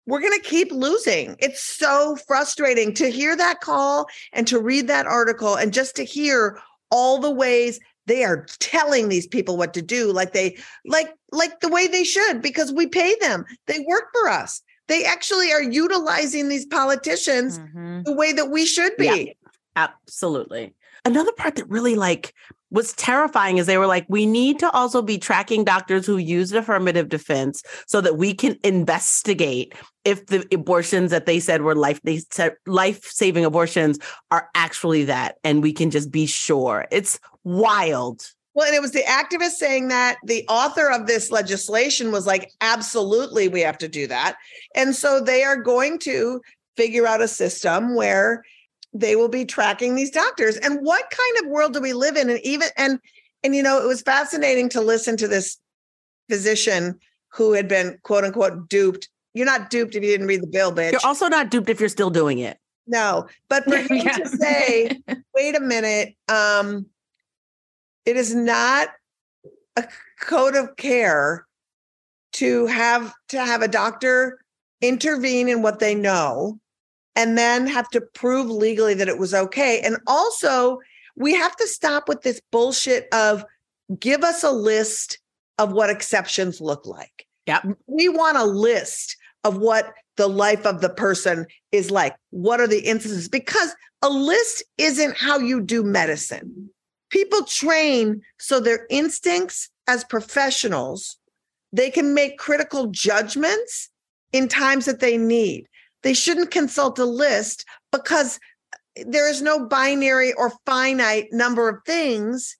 we're 0.05 0.21
going 0.21 0.39
to 0.39 0.47
keep 0.47 0.71
losing. 0.71 1.35
It's 1.39 1.61
so 1.61 2.17
frustrating 2.27 2.93
to 2.95 3.09
hear 3.09 3.35
that 3.35 3.61
call 3.61 4.07
and 4.33 4.47
to 4.47 4.59
read 4.59 4.87
that 4.87 5.05
article 5.05 5.55
and 5.55 5.73
just 5.73 5.95
to 5.95 6.03
hear 6.03 6.59
all 6.91 7.19
the 7.19 7.31
ways 7.31 7.79
they 8.05 8.23
are 8.23 8.45
telling 8.59 9.09
these 9.09 9.27
people 9.27 9.57
what 9.57 9.73
to 9.73 9.81
do 9.81 10.11
like 10.11 10.33
they 10.33 10.57
like 10.85 11.13
like 11.31 11.59
the 11.59 11.69
way 11.69 11.87
they 11.87 12.03
should 12.03 12.41
because 12.41 12.71
we 12.71 12.87
pay 12.87 13.15
them. 13.21 13.45
They 13.67 13.79
work 13.87 14.05
for 14.13 14.29
us. 14.29 14.61
They 14.87 15.05
actually 15.05 15.51
are 15.51 15.63
utilizing 15.63 16.49
these 16.49 16.65
politicians 16.65 17.59
mm-hmm. 17.59 18.03
the 18.03 18.13
way 18.13 18.33
that 18.33 18.51
we 18.51 18.65
should 18.65 18.95
be. 18.97 19.05
Yeah, 19.05 19.49
absolutely. 19.75 20.73
Another 21.05 21.31
part 21.31 21.55
that 21.55 21.69
really 21.69 21.95
like 21.95 22.33
was 22.71 22.93
terrifying 22.93 23.57
is 23.57 23.65
they 23.65 23.77
were 23.77 23.87
like 23.87 24.05
we 24.09 24.25
need 24.25 24.59
to 24.59 24.69
also 24.71 25.01
be 25.01 25.17
tracking 25.17 25.63
doctors 25.63 26.05
who 26.05 26.17
used 26.17 26.55
affirmative 26.55 27.09
defense 27.09 27.63
so 27.87 28.01
that 28.01 28.17
we 28.17 28.33
can 28.33 28.57
investigate 28.63 29.73
if 30.05 30.25
the 30.27 30.45
abortions 30.53 31.11
that 31.11 31.25
they 31.25 31.39
said 31.39 31.61
were 31.61 31.75
life 31.75 32.01
they 32.03 32.17
said 32.31 32.55
life-saving 32.65 33.45
abortions 33.45 33.99
are 34.31 34.49
actually 34.55 35.03
that 35.05 35.37
and 35.43 35.63
we 35.63 35.73
can 35.73 35.91
just 35.91 36.11
be 36.11 36.25
sure 36.25 36.85
it's 36.91 37.19
wild 37.43 38.33
well, 38.55 38.67
and 38.67 38.75
it 38.75 38.81
was 38.81 38.91
the 38.91 39.03
activist 39.03 39.53
saying 39.53 39.87
that 39.87 40.17
the 40.23 40.45
author 40.47 40.91
of 40.91 41.07
this 41.07 41.31
legislation 41.31 42.11
was 42.11 42.27
like, 42.27 42.51
absolutely, 42.61 43.47
we 43.47 43.61
have 43.61 43.79
to 43.79 43.87
do 43.87 44.05
that. 44.07 44.35
And 44.75 44.95
so 44.95 45.19
they 45.19 45.43
are 45.43 45.57
going 45.57 45.97
to 45.99 46.39
figure 46.77 47.07
out 47.07 47.21
a 47.21 47.27
system 47.27 47.95
where 47.95 48.43
they 48.93 49.15
will 49.15 49.29
be 49.29 49.45
tracking 49.45 49.95
these 49.95 50.11
doctors. 50.11 50.57
And 50.57 50.79
what 50.81 51.09
kind 51.09 51.37
of 51.45 51.51
world 51.51 51.73
do 51.73 51.81
we 51.81 51.93
live 51.93 52.15
in? 52.15 52.29
And 52.29 52.39
even 52.43 52.69
and 52.77 52.99
and 53.43 53.55
you 53.55 53.63
know, 53.63 53.83
it 53.83 53.87
was 53.87 54.01
fascinating 54.01 54.69
to 54.69 54.81
listen 54.81 55.17
to 55.17 55.27
this 55.27 55.57
physician 56.29 56.99
who 57.29 57.53
had 57.53 57.67
been 57.67 57.97
quote 58.03 58.23
unquote 58.23 58.69
duped. 58.69 59.09
You're 59.33 59.45
not 59.45 59.69
duped 59.69 59.95
if 59.95 60.03
you 60.03 60.09
didn't 60.09 60.27
read 60.27 60.41
the 60.41 60.47
bill, 60.47 60.71
bitch. 60.71 60.91
You're 60.91 61.01
also 61.03 61.27
not 61.27 61.49
duped 61.49 61.69
if 61.69 61.79
you're 61.79 61.89
still 61.89 62.09
doing 62.09 62.39
it. 62.39 62.57
No, 62.85 63.27
but 63.49 63.63
for 63.63 63.77
him 63.77 63.87
yeah. 63.97 64.17
to 64.17 64.29
say, 64.29 65.01
wait 65.35 65.55
a 65.55 65.59
minute, 65.59 66.15
um, 66.29 66.85
it 68.05 68.17
is 68.17 68.35
not 68.35 68.89
a 69.75 69.87
code 70.19 70.55
of 70.55 70.75
care 70.75 71.45
to 72.33 72.65
have 72.67 73.13
to 73.29 73.43
have 73.43 73.61
a 73.61 73.67
doctor 73.67 74.39
intervene 74.81 75.47
in 75.47 75.61
what 75.61 75.79
they 75.79 75.95
know 75.95 76.59
and 77.15 77.37
then 77.37 77.67
have 77.67 77.89
to 77.89 78.01
prove 78.01 78.49
legally 78.49 78.93
that 78.93 79.07
it 79.07 79.17
was 79.17 79.33
okay. 79.33 79.79
And 79.81 79.97
also, 80.07 80.79
we 81.15 81.33
have 81.33 81.55
to 81.57 81.67
stop 81.67 82.07
with 82.07 82.21
this 82.23 82.41
bullshit 82.51 83.07
of 83.13 83.45
give 83.99 84.23
us 84.23 84.43
a 84.43 84.51
list 84.51 85.19
of 85.59 85.71
what 85.71 85.89
exceptions 85.89 86.59
look 86.59 86.85
like. 86.85 87.27
Yeah. 87.45 87.61
We 87.87 88.09
want 88.09 88.37
a 88.37 88.45
list 88.45 89.15
of 89.43 89.57
what 89.57 89.93
the 90.17 90.27
life 90.27 90.65
of 90.65 90.81
the 90.81 90.89
person 90.89 91.45
is 91.71 91.91
like. 91.91 92.15
What 92.29 92.59
are 92.59 92.67
the 92.67 92.81
instances? 92.81 93.27
Because 93.27 93.75
a 94.01 94.09
list 94.09 94.63
isn't 94.77 95.17
how 95.17 95.39
you 95.39 95.61
do 95.61 95.83
medicine. 95.83 96.69
People 97.09 97.43
train 97.43 98.21
so 98.39 98.59
their 98.59 98.85
instincts 98.89 99.69
as 99.87 100.03
professionals, 100.03 101.17
they 101.71 101.89
can 101.89 102.13
make 102.13 102.37
critical 102.37 102.87
judgments 102.87 103.89
in 104.31 104.47
times 104.47 104.85
that 104.85 104.99
they 104.99 105.17
need. 105.17 105.67
They 106.03 106.13
shouldn't 106.13 106.51
consult 106.51 106.99
a 106.99 107.05
list 107.05 107.65
because 107.91 108.39
there 109.05 109.29
is 109.29 109.41
no 109.41 109.65
binary 109.65 110.33
or 110.33 110.53
finite 110.65 111.27
number 111.31 111.69
of 111.69 111.83
things 111.85 112.57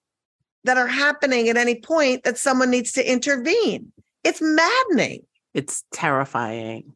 that 0.64 0.78
are 0.78 0.88
happening 0.88 1.50
at 1.50 1.58
any 1.58 1.76
point 1.76 2.24
that 2.24 2.38
someone 2.38 2.72
needs 2.72 2.94
to 2.94 3.12
intervene. 3.12 3.92
It's 4.24 4.42
maddening. 4.42 5.26
It's 5.54 5.84
terrifying. 5.92 6.94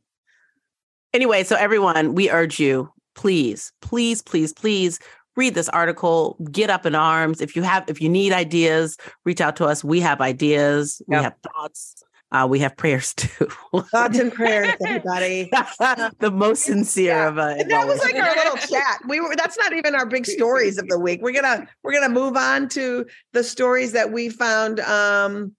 Anyway, 1.13 1.43
so 1.43 1.55
everyone, 1.55 2.15
we 2.15 2.29
urge 2.29 2.59
you, 2.59 2.91
please, 3.15 3.71
please, 3.81 4.21
please, 4.21 4.53
please 4.53 4.99
read 5.35 5.53
this 5.53 5.69
article, 5.69 6.37
get 6.51 6.69
up 6.69 6.85
in 6.85 6.95
arms. 6.95 7.41
If 7.41 7.55
you 7.55 7.61
have, 7.61 7.85
if 7.87 8.01
you 8.01 8.09
need 8.09 8.33
ideas, 8.33 8.97
reach 9.23 9.39
out 9.39 9.55
to 9.57 9.65
us. 9.65 9.83
We 9.83 9.99
have 10.01 10.19
ideas, 10.19 11.01
we 11.07 11.15
have 11.15 11.35
thoughts, 11.43 12.03
uh, 12.31 12.45
we 12.49 12.59
have 12.59 12.75
prayers 12.75 13.13
too. 13.13 13.47
Thoughts 13.91 14.19
and 14.19 14.33
prayers, 14.33 14.73
everybody. 14.85 15.49
the 16.19 16.31
most 16.31 16.63
sincere 16.63 17.27
of 17.27 17.37
us. 17.37 17.63
That 17.69 17.87
was 17.87 17.99
like 17.99 18.15
our 18.15 18.35
little 18.35 18.57
chat. 18.57 18.99
We 19.07 19.21
were 19.21 19.35
that's 19.35 19.57
not 19.57 19.73
even 19.73 19.95
our 19.95 20.05
big 20.05 20.25
stories 20.25 20.77
of 20.77 20.87
the 20.89 20.99
week. 20.99 21.21
We're 21.21 21.31
gonna 21.31 21.67
we're 21.83 21.93
gonna 21.93 22.13
move 22.13 22.35
on 22.35 22.67
to 22.69 23.05
the 23.31 23.43
stories 23.43 23.93
that 23.93 24.11
we 24.11 24.29
found 24.29 24.81
um 24.81 25.55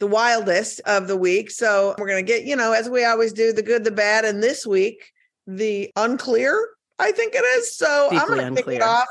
the 0.00 0.06
wildest 0.06 0.80
of 0.86 1.06
the 1.06 1.16
week. 1.16 1.50
So 1.50 1.94
we're 1.98 2.08
gonna 2.08 2.22
get, 2.22 2.44
you 2.44 2.56
know, 2.56 2.72
as 2.72 2.88
we 2.88 3.04
always 3.04 3.32
do, 3.32 3.52
the 3.52 3.62
good, 3.62 3.84
the 3.84 3.90
bad, 3.90 4.24
and 4.24 4.42
this 4.42 4.66
week, 4.66 5.12
the 5.46 5.90
unclear, 5.94 6.68
I 6.98 7.12
think 7.12 7.34
it 7.34 7.44
is. 7.58 7.76
So 7.76 8.08
I'm 8.10 8.26
gonna 8.26 8.54
kick 8.54 8.66
it 8.66 8.82
off 8.82 9.06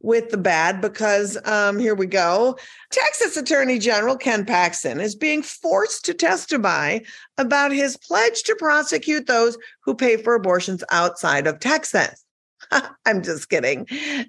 with 0.00 0.30
the 0.30 0.38
bad 0.38 0.80
because 0.80 1.38
um 1.46 1.78
here 1.78 1.94
we 1.94 2.06
go. 2.06 2.56
Texas 2.90 3.36
Attorney 3.36 3.78
General 3.78 4.16
Ken 4.16 4.44
Paxton 4.44 5.00
is 5.00 5.14
being 5.14 5.42
forced 5.42 6.04
to 6.06 6.14
testify 6.14 6.98
about 7.36 7.72
his 7.72 7.96
pledge 7.96 8.42
to 8.44 8.54
prosecute 8.56 9.26
those 9.26 9.58
who 9.84 9.94
pay 9.94 10.16
for 10.16 10.34
abortions 10.34 10.84
outside 10.90 11.46
of 11.46 11.60
Texas. 11.60 12.24
I'm 13.06 13.22
just 13.22 13.48
kidding. 13.48 13.86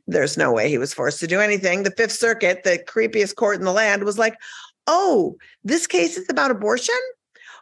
There's 0.07 0.37
no 0.37 0.51
way 0.51 0.69
he 0.69 0.77
was 0.77 0.93
forced 0.93 1.19
to 1.19 1.27
do 1.27 1.39
anything. 1.39 1.83
The 1.83 1.91
Fifth 1.91 2.13
Circuit, 2.13 2.63
the 2.63 2.83
creepiest 2.87 3.35
court 3.35 3.57
in 3.57 3.65
the 3.65 3.71
land, 3.71 4.03
was 4.03 4.17
like, 4.17 4.35
oh, 4.87 5.35
this 5.63 5.87
case 5.87 6.17
is 6.17 6.27
about 6.29 6.51
abortion? 6.51 6.95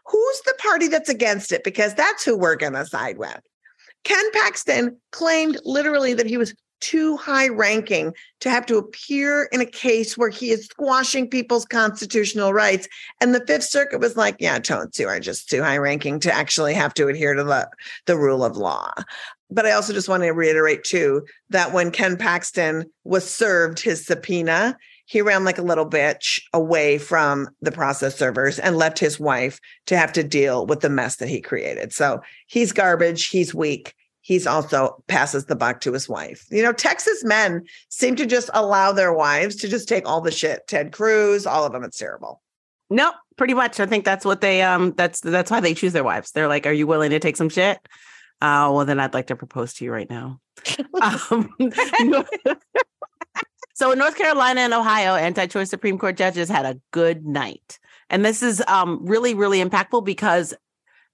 Who's 0.05 0.41
the 0.41 0.55
party 0.59 0.87
that's 0.87 1.09
against 1.09 1.51
it? 1.51 1.63
Because 1.63 1.93
that's 1.93 2.23
who 2.23 2.37
we're 2.37 2.55
going 2.55 2.73
to 2.73 2.85
side 2.85 3.17
with. 3.17 3.39
Ken 4.03 4.31
Paxton 4.31 4.97
claimed 5.11 5.59
literally 5.63 6.13
that 6.13 6.25
he 6.25 6.37
was 6.37 6.55
too 6.81 7.15
high 7.15 7.47
ranking 7.47 8.13
to 8.39 8.49
have 8.49 8.65
to 8.65 8.77
appear 8.77 9.47
in 9.51 9.61
a 9.61 9.65
case 9.65 10.17
where 10.17 10.29
he 10.29 10.49
is 10.49 10.65
squashing 10.65 11.29
people's 11.29 11.65
constitutional 11.65 12.53
rights. 12.53 12.87
And 13.21 13.33
the 13.33 13.45
Fifth 13.45 13.65
Circuit 13.65 13.99
was 13.99 14.17
like, 14.17 14.35
yeah, 14.39 14.59
don't 14.59 14.97
you 14.97 15.07
are 15.07 15.19
just 15.19 15.47
too 15.47 15.61
high 15.61 15.77
ranking 15.77 16.19
to 16.21 16.33
actually 16.33 16.73
have 16.73 16.93
to 16.95 17.07
adhere 17.07 17.35
to 17.35 17.43
the, 17.43 17.69
the 18.07 18.17
rule 18.17 18.43
of 18.43 18.57
law. 18.57 18.91
But 19.51 19.65
I 19.65 19.71
also 19.71 19.93
just 19.93 20.09
want 20.09 20.23
to 20.23 20.31
reiterate 20.31 20.83
too 20.83 21.25
that 21.51 21.71
when 21.71 21.91
Ken 21.91 22.17
Paxton 22.17 22.85
was 23.03 23.29
served 23.29 23.79
his 23.79 24.05
subpoena, 24.05 24.77
he 25.11 25.21
ran 25.21 25.43
like 25.43 25.57
a 25.57 25.61
little 25.61 25.85
bitch 25.85 26.41
away 26.53 26.97
from 26.97 27.49
the 27.59 27.71
process 27.71 28.17
servers 28.17 28.57
and 28.57 28.77
left 28.77 28.97
his 28.97 29.19
wife 29.19 29.59
to 29.85 29.97
have 29.97 30.13
to 30.13 30.23
deal 30.23 30.65
with 30.65 30.79
the 30.79 30.89
mess 30.89 31.17
that 31.17 31.27
he 31.27 31.41
created. 31.41 31.91
So 31.91 32.21
he's 32.47 32.71
garbage, 32.71 33.27
he's 33.27 33.53
weak. 33.53 33.93
He's 34.21 34.47
also 34.47 35.03
passes 35.07 35.47
the 35.47 35.55
buck 35.57 35.81
to 35.81 35.91
his 35.91 36.07
wife. 36.07 36.45
You 36.49 36.63
know, 36.63 36.71
Texas 36.71 37.25
men 37.25 37.65
seem 37.89 38.15
to 38.15 38.25
just 38.25 38.49
allow 38.53 38.93
their 38.93 39.11
wives 39.11 39.57
to 39.57 39.67
just 39.67 39.89
take 39.89 40.07
all 40.07 40.21
the 40.21 40.31
shit. 40.31 40.61
Ted 40.67 40.93
Cruz, 40.93 41.45
all 41.45 41.65
of 41.65 41.73
them, 41.73 41.83
it's 41.83 41.97
terrible. 41.97 42.41
Nope, 42.89 43.15
pretty 43.35 43.53
much. 43.53 43.81
I 43.81 43.87
think 43.87 44.05
that's 44.05 44.23
what 44.23 44.39
they 44.39 44.61
um 44.61 44.93
that's 44.95 45.19
that's 45.19 45.51
why 45.51 45.59
they 45.59 45.73
choose 45.73 45.91
their 45.91 46.05
wives. 46.05 46.31
They're 46.31 46.47
like, 46.47 46.65
Are 46.65 46.71
you 46.71 46.87
willing 46.87 47.09
to 47.09 47.19
take 47.19 47.35
some 47.35 47.49
shit? 47.49 47.79
Uh 48.39 48.71
well 48.71 48.85
then 48.85 49.01
I'd 49.01 49.13
like 49.13 49.27
to 49.27 49.35
propose 49.35 49.73
to 49.73 49.83
you 49.83 49.91
right 49.91 50.09
now. 50.09 50.39
um, 51.01 51.53
so 53.81 53.91
in 53.91 53.97
North 53.97 54.15
Carolina 54.15 54.61
and 54.61 54.75
Ohio, 54.75 55.15
anti-choice 55.15 55.67
Supreme 55.67 55.97
Court 55.97 56.15
judges 56.15 56.49
had 56.49 56.67
a 56.67 56.79
good 56.91 57.25
night. 57.25 57.79
And 58.11 58.23
this 58.23 58.43
is 58.43 58.61
um 58.67 59.03
really, 59.03 59.33
really 59.33 59.59
impactful 59.59 60.05
because 60.05 60.53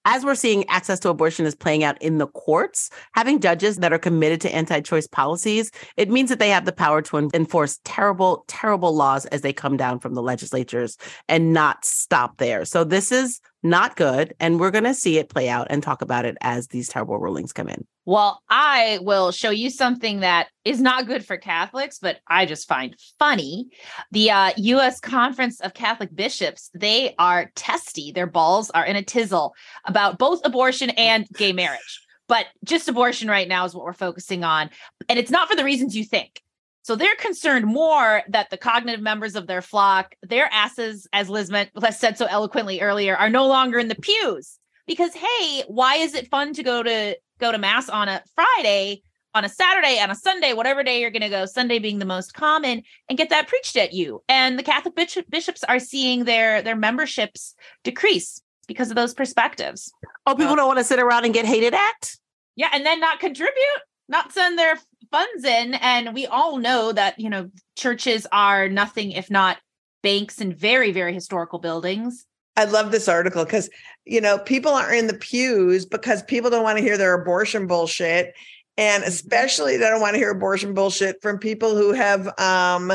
as 0.03 0.25
we're 0.25 0.35
seeing 0.35 0.67
access 0.67 0.99
to 0.99 1.09
abortion 1.09 1.45
is 1.45 1.55
playing 1.55 1.85
out 1.85 2.01
in 2.01 2.17
the 2.17 2.27
courts, 2.27 2.89
having 3.13 3.39
judges 3.39 3.77
that 3.77 3.93
are 3.93 3.97
committed 3.97 4.41
to 4.41 4.53
anti 4.53 4.81
choice 4.81 5.07
policies, 5.07 5.71
it 5.95 6.09
means 6.09 6.29
that 6.29 6.39
they 6.39 6.49
have 6.49 6.65
the 6.65 6.73
power 6.73 7.01
to 7.03 7.29
enforce 7.33 7.79
terrible, 7.85 8.43
terrible 8.49 8.93
laws 8.93 9.25
as 9.27 9.43
they 9.43 9.53
come 9.53 9.77
down 9.77 9.99
from 9.99 10.13
the 10.13 10.21
legislatures 10.21 10.97
and 11.29 11.53
not 11.53 11.85
stop 11.85 12.35
there. 12.35 12.65
So 12.65 12.83
this 12.83 13.13
is 13.13 13.39
not 13.69 13.95
good. 13.95 14.33
And 14.39 14.59
we're 14.59 14.71
going 14.71 14.83
to 14.83 14.93
see 14.93 15.17
it 15.17 15.29
play 15.29 15.49
out 15.49 15.67
and 15.69 15.81
talk 15.81 16.01
about 16.01 16.25
it 16.25 16.37
as 16.41 16.67
these 16.67 16.89
terrible 16.89 17.19
rulings 17.19 17.53
come 17.53 17.69
in. 17.69 17.85
Well, 18.05 18.41
I 18.49 18.99
will 19.01 19.31
show 19.31 19.49
you 19.49 19.69
something 19.69 20.21
that 20.21 20.47
is 20.63 20.79
not 20.79 21.07
good 21.07 21.25
for 21.25 21.35
Catholics, 21.35 21.99
but 21.99 22.19
I 22.27 22.45
just 22.45 22.67
find 22.67 22.95
funny. 23.19 23.67
The 24.11 24.31
uh, 24.31 24.51
U.S. 24.55 25.01
Conference 25.01 25.59
of 25.59 25.73
Catholic 25.73 26.15
Bishops, 26.15 26.69
they 26.73 27.15
are 27.19 27.51
testy. 27.55 28.13
Their 28.13 28.27
balls 28.27 28.69
are 28.69 28.85
in 28.85 28.95
a 28.95 29.03
tizzle 29.03 29.51
about 29.85 30.17
both 30.17 30.39
abortion 30.45 30.89
and 30.91 31.27
gay 31.35 31.51
marriage. 31.51 32.01
But 32.27 32.45
just 32.63 32.87
abortion 32.87 33.29
right 33.29 33.47
now 33.47 33.65
is 33.65 33.73
what 33.73 33.83
we're 33.83 33.93
focusing 33.93 34.43
on. 34.43 34.69
And 35.09 35.19
it's 35.19 35.31
not 35.31 35.49
for 35.49 35.55
the 35.55 35.63
reasons 35.63 35.95
you 35.95 36.03
think. 36.03 36.41
So 36.87 36.95
they're 36.95 37.15
concerned 37.15 37.65
more 37.65 38.23
that 38.29 38.49
the 38.49 38.55
cognitive 38.55 39.01
members 39.01 39.35
of 39.35 39.45
their 39.45 39.61
flock, 39.61 40.15
their 40.21 40.47
asses, 40.53 41.05
as 41.11 41.29
Liz 41.29 41.51
meant, 41.51 41.69
said 41.91 42.17
so 42.17 42.27
eloquently 42.27 42.79
earlier, 42.79 43.13
are 43.13 43.29
no 43.29 43.45
longer 43.45 43.77
in 43.77 43.89
the 43.89 43.95
pews. 43.95 44.57
Because 44.85 45.13
hey, 45.13 45.65
why 45.67 45.95
is 45.95 46.15
it 46.15 46.29
fun 46.29 46.53
to 46.53 46.63
go 46.63 46.81
to 46.81 47.17
go 47.39 47.51
to 47.51 47.57
mass 47.57 47.89
on 47.89 48.07
a 48.07 48.23
Friday, 48.35 49.01
on 49.35 49.43
a 49.43 49.49
Saturday, 49.49 49.99
on 49.99 50.11
a 50.11 50.15
Sunday, 50.15 50.53
whatever 50.53 50.81
day 50.81 51.01
you're 51.01 51.11
going 51.11 51.23
to 51.23 51.29
go, 51.29 51.45
Sunday 51.45 51.77
being 51.77 51.99
the 51.99 52.05
most 52.05 52.33
common, 52.33 52.83
and 53.09 53.17
get 53.17 53.29
that 53.31 53.49
preached 53.49 53.75
at 53.75 53.91
you? 53.91 54.23
And 54.29 54.57
the 54.57 54.63
Catholic 54.63 54.95
bishops 54.95 55.65
are 55.65 55.79
seeing 55.79 56.23
their 56.23 56.61
their 56.61 56.77
memberships 56.77 57.53
decrease 57.83 58.41
because 58.65 58.89
of 58.89 58.95
those 58.95 59.13
perspectives. 59.13 59.91
Oh, 60.25 60.35
people 60.35 60.55
don't 60.55 60.67
want 60.67 60.79
to 60.79 60.85
sit 60.85 60.99
around 60.99 61.25
and 61.25 61.33
get 61.33 61.43
hated 61.43 61.73
at? 61.73 62.15
Yeah, 62.55 62.69
and 62.71 62.85
then 62.85 63.01
not 63.01 63.19
contribute, 63.19 63.81
not 64.07 64.31
send 64.31 64.57
their 64.57 64.79
funds 65.11 65.43
in. 65.43 65.75
And 65.75 66.13
we 66.13 66.25
all 66.25 66.57
know 66.57 66.91
that, 66.91 67.19
you 67.19 67.29
know, 67.29 67.49
churches 67.75 68.27
are 68.31 68.69
nothing 68.69 69.11
if 69.11 69.29
not 69.29 69.57
banks 70.03 70.39
and 70.39 70.55
very, 70.55 70.91
very 70.91 71.13
historical 71.13 71.59
buildings. 71.59 72.25
I 72.55 72.65
love 72.65 72.91
this 72.91 73.07
article 73.07 73.45
because, 73.45 73.69
you 74.05 74.19
know, 74.19 74.39
people 74.39 74.71
are 74.71 74.93
in 74.93 75.07
the 75.07 75.13
pews 75.13 75.85
because 75.85 76.23
people 76.23 76.49
don't 76.49 76.63
want 76.63 76.77
to 76.77 76.83
hear 76.83 76.97
their 76.97 77.13
abortion 77.13 77.67
bullshit. 77.67 78.33
And 78.77 79.03
especially 79.03 79.77
they 79.77 79.89
don't 79.89 80.01
want 80.01 80.13
to 80.13 80.19
hear 80.19 80.31
abortion 80.31 80.73
bullshit 80.73 81.21
from 81.21 81.39
people 81.39 81.75
who 81.75 81.93
have 81.93 82.27
um, 82.39 82.93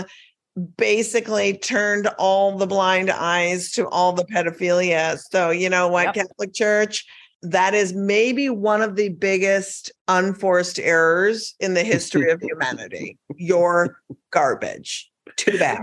basically 0.77 1.59
turned 1.59 2.09
all 2.19 2.57
the 2.57 2.67
blind 2.67 3.11
eyes 3.11 3.73
to 3.73 3.89
all 3.89 4.13
the 4.13 4.25
pedophilia. 4.25 5.19
So, 5.31 5.51
you 5.51 5.69
know 5.69 5.89
what, 5.89 6.07
Yep. 6.07 6.15
Catholic 6.15 6.55
Church, 6.55 7.05
that 7.43 7.75
is 7.75 7.93
maybe 7.93 8.49
one 8.49 8.83
of 8.83 8.97
the 8.97 9.09
biggest 9.11 9.93
unforced 10.09 10.79
errors 10.79 11.55
in 11.61 11.75
the 11.75 11.83
history 11.83 12.31
of 12.31 12.41
humanity. 12.41 13.19
You're 13.37 13.97
garbage. 14.31 15.11
Too 15.37 15.59
bad. 15.59 15.81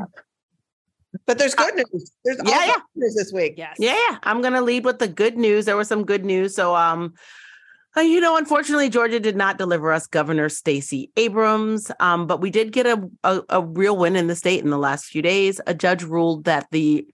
But 1.26 1.38
there's 1.38 1.56
good 1.56 1.76
news. 1.76 2.12
There's 2.24 2.40
Yeah, 2.46 2.66
yeah. 2.66 2.74
good 2.74 2.84
news 2.96 3.16
this 3.16 3.34
week. 3.34 3.56
Yes. 3.58 3.76
Yeah, 3.80 3.94
yeah. 4.10 4.18
I'm 4.24 4.42
gonna 4.42 4.62
lead 4.62 4.86
with 4.86 5.00
the 5.00 5.08
good 5.08 5.38
news. 5.38 5.66
There 5.66 5.78
was 5.78 5.88
some 5.88 6.06
good 6.06 6.24
news. 6.24 6.56
So 6.56 6.76
um 6.76 7.14
uh, 7.98 8.02
you 8.02 8.22
know, 8.22 8.38
unfortunately, 8.38 8.88
Georgia 8.88 9.20
did 9.20 9.36
not 9.36 9.58
deliver 9.58 9.92
us 9.92 10.06
Governor 10.06 10.48
Stacey 10.48 11.10
Abrams, 11.18 11.92
um, 12.00 12.28
but 12.28 12.40
we 12.40 12.52
did 12.52 12.72
get 12.72 12.86
a, 12.86 13.10
a 13.24 13.42
a 13.50 13.62
real 13.66 13.98
win 13.98 14.16
in 14.16 14.28
the 14.28 14.36
state 14.36 14.64
in 14.64 14.70
the 14.70 14.78
last 14.78 15.06
few 15.06 15.24
days. 15.24 15.60
A 15.66 15.74
judge 15.74 16.04
ruled 16.04 16.44
that 16.44 16.68
the 16.70 17.08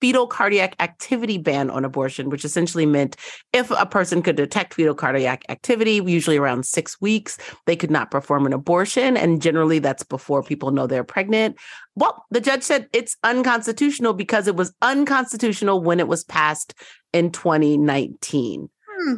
fetal 0.00 0.26
cardiac 0.26 0.74
activity 0.80 1.38
ban 1.38 1.70
on 1.70 1.84
abortion, 1.84 2.30
which 2.30 2.44
essentially 2.44 2.86
meant 2.86 3.16
if 3.52 3.70
a 3.70 3.86
person 3.86 4.22
could 4.22 4.36
detect 4.36 4.74
fetal 4.74 4.94
cardiac 4.94 5.44
activity, 5.48 6.02
usually 6.04 6.36
around 6.36 6.66
six 6.66 7.00
weeks, 7.00 7.38
they 7.66 7.76
could 7.76 7.90
not 7.90 8.10
perform 8.10 8.46
an 8.46 8.52
abortion. 8.52 9.16
And 9.16 9.42
generally, 9.42 9.78
that's 9.78 10.02
before 10.02 10.42
people 10.42 10.70
know 10.70 10.86
they're 10.86 11.04
pregnant. 11.04 11.56
Well, 11.94 12.24
the 12.30 12.40
judge 12.40 12.62
said 12.62 12.88
it's 12.92 13.16
unconstitutional 13.24 14.14
because 14.14 14.46
it 14.46 14.56
was 14.56 14.72
unconstitutional 14.82 15.82
when 15.82 16.00
it 16.00 16.08
was 16.08 16.24
passed 16.24 16.74
in 17.12 17.30
2019. 17.30 18.68
Hmm. 18.88 19.14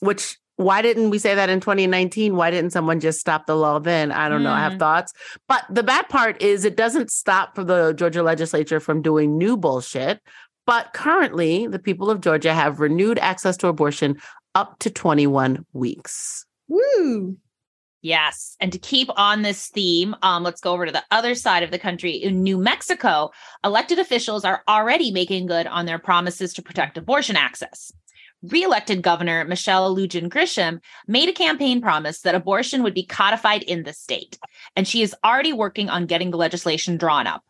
Which 0.00 0.38
why 0.56 0.82
didn't 0.82 1.10
we 1.10 1.18
say 1.18 1.34
that 1.34 1.48
in 1.50 1.60
2019? 1.60 2.34
Why 2.36 2.50
didn't 2.50 2.70
someone 2.72 2.98
just 3.00 3.20
stop 3.20 3.46
the 3.46 3.56
law 3.56 3.78
then? 3.78 4.10
I 4.10 4.28
don't 4.28 4.42
know. 4.42 4.52
I 4.52 4.60
have 4.60 4.74
Mm. 4.74 4.78
thoughts. 4.78 5.12
But 5.48 5.64
the 5.70 5.82
bad 5.82 6.08
part 6.08 6.40
is 6.42 6.64
it 6.64 6.76
doesn't 6.76 7.10
stop 7.10 7.54
for 7.54 7.62
the 7.64 7.92
Georgia 7.92 8.22
legislature 8.22 8.80
from 8.80 9.02
doing 9.02 9.36
new 9.36 9.56
bullshit. 9.56 10.20
But 10.66 10.92
currently, 10.94 11.66
the 11.66 11.78
people 11.78 12.10
of 12.10 12.20
Georgia 12.20 12.52
have 12.54 12.80
renewed 12.80 13.18
access 13.18 13.56
to 13.58 13.68
abortion 13.68 14.16
up 14.54 14.78
to 14.80 14.90
21 14.90 15.64
weeks. 15.74 16.44
Woo. 16.68 17.36
Yes. 18.02 18.56
And 18.60 18.72
to 18.72 18.78
keep 18.78 19.08
on 19.16 19.42
this 19.42 19.68
theme, 19.68 20.14
um, 20.22 20.42
let's 20.42 20.60
go 20.60 20.72
over 20.72 20.86
to 20.86 20.92
the 20.92 21.04
other 21.10 21.34
side 21.34 21.62
of 21.62 21.70
the 21.70 21.78
country. 21.78 22.12
In 22.12 22.42
New 22.42 22.56
Mexico, 22.56 23.30
elected 23.64 23.98
officials 23.98 24.44
are 24.44 24.62
already 24.68 25.10
making 25.10 25.46
good 25.46 25.66
on 25.66 25.86
their 25.86 25.98
promises 25.98 26.52
to 26.54 26.62
protect 26.62 26.96
abortion 26.96 27.36
access. 27.36 27.92
Re-elected 28.48 29.02
Governor 29.02 29.44
Michelle 29.44 29.94
Lujan 29.94 30.28
Grisham 30.28 30.80
made 31.06 31.28
a 31.28 31.32
campaign 31.32 31.80
promise 31.80 32.20
that 32.20 32.34
abortion 32.34 32.82
would 32.82 32.94
be 32.94 33.04
codified 33.04 33.62
in 33.64 33.82
the 33.82 33.92
state, 33.92 34.38
and 34.76 34.86
she 34.86 35.02
is 35.02 35.14
already 35.24 35.52
working 35.52 35.88
on 35.88 36.06
getting 36.06 36.30
the 36.30 36.36
legislation 36.36 36.96
drawn 36.96 37.26
up. 37.26 37.42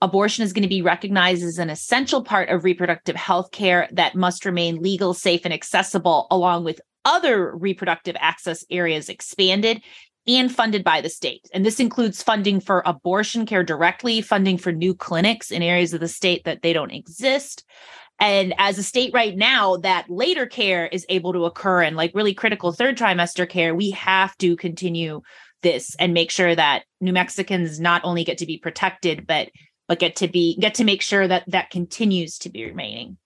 Abortion 0.00 0.44
is 0.44 0.52
going 0.52 0.62
to 0.62 0.68
be 0.68 0.82
recognized 0.82 1.42
as 1.42 1.58
an 1.58 1.70
essential 1.70 2.22
part 2.22 2.48
of 2.48 2.64
reproductive 2.64 3.16
health 3.16 3.50
care 3.50 3.88
that 3.92 4.14
must 4.14 4.44
remain 4.44 4.82
legal, 4.82 5.14
safe, 5.14 5.42
and 5.44 5.52
accessible, 5.52 6.26
along 6.30 6.64
with 6.64 6.80
other 7.04 7.56
reproductive 7.56 8.16
access 8.20 8.64
areas 8.70 9.08
expanded 9.08 9.82
and 10.26 10.54
funded 10.54 10.84
by 10.84 11.00
the 11.00 11.08
state. 11.08 11.48
And 11.54 11.64
this 11.64 11.80
includes 11.80 12.22
funding 12.22 12.60
for 12.60 12.82
abortion 12.84 13.46
care 13.46 13.64
directly, 13.64 14.20
funding 14.20 14.58
for 14.58 14.72
new 14.72 14.94
clinics 14.94 15.50
in 15.50 15.62
areas 15.62 15.94
of 15.94 16.00
the 16.00 16.08
state 16.08 16.44
that 16.44 16.60
they 16.62 16.74
don't 16.74 16.92
exist. 16.92 17.64
And 18.20 18.54
as 18.58 18.78
a 18.78 18.82
state 18.82 19.12
right 19.14 19.36
now, 19.36 19.76
that 19.78 20.10
later 20.10 20.46
care 20.46 20.86
is 20.86 21.06
able 21.08 21.32
to 21.32 21.44
occur 21.44 21.82
and 21.82 21.96
like 21.96 22.14
really 22.14 22.34
critical 22.34 22.72
third 22.72 22.96
trimester 22.96 23.48
care, 23.48 23.74
we 23.74 23.90
have 23.90 24.36
to 24.38 24.56
continue 24.56 25.22
this 25.62 25.94
and 25.96 26.14
make 26.14 26.30
sure 26.30 26.54
that 26.54 26.84
New 27.00 27.12
Mexicans 27.12 27.78
not 27.80 28.02
only 28.04 28.24
get 28.24 28.38
to 28.38 28.46
be 28.46 28.58
protected, 28.58 29.26
but 29.26 29.50
but 29.86 29.98
get 29.98 30.16
to 30.16 30.28
be 30.28 30.56
get 30.56 30.74
to 30.74 30.84
make 30.84 31.02
sure 31.02 31.26
that 31.26 31.44
that 31.48 31.70
continues 31.70 32.38
to 32.38 32.50
be 32.50 32.64
remaining. 32.64 33.16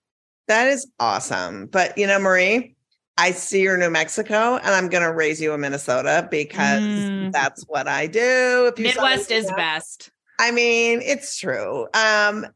That 0.47 0.67
is 0.67 0.87
awesome. 0.99 1.67
But 1.67 1.97
you 1.97 2.07
know, 2.07 2.19
Marie, 2.19 2.75
I 3.17 3.31
see 3.31 3.61
you're 3.61 3.77
New 3.77 3.89
Mexico 3.89 4.57
and 4.57 4.69
I'm 4.69 4.89
going 4.89 5.03
to 5.03 5.13
raise 5.13 5.41
you 5.41 5.53
in 5.53 5.61
Minnesota 5.61 6.27
because 6.29 6.81
mm. 6.81 7.31
that's 7.31 7.63
what 7.63 7.87
I 7.87 8.07
do. 8.07 8.71
If 8.71 8.79
you 8.79 8.85
Midwest 8.85 9.31
is 9.31 9.51
best. 9.55 10.11
I 10.39 10.51
mean, 10.51 11.01
it's 11.01 11.37
true. 11.37 11.87
Um, 11.93 12.47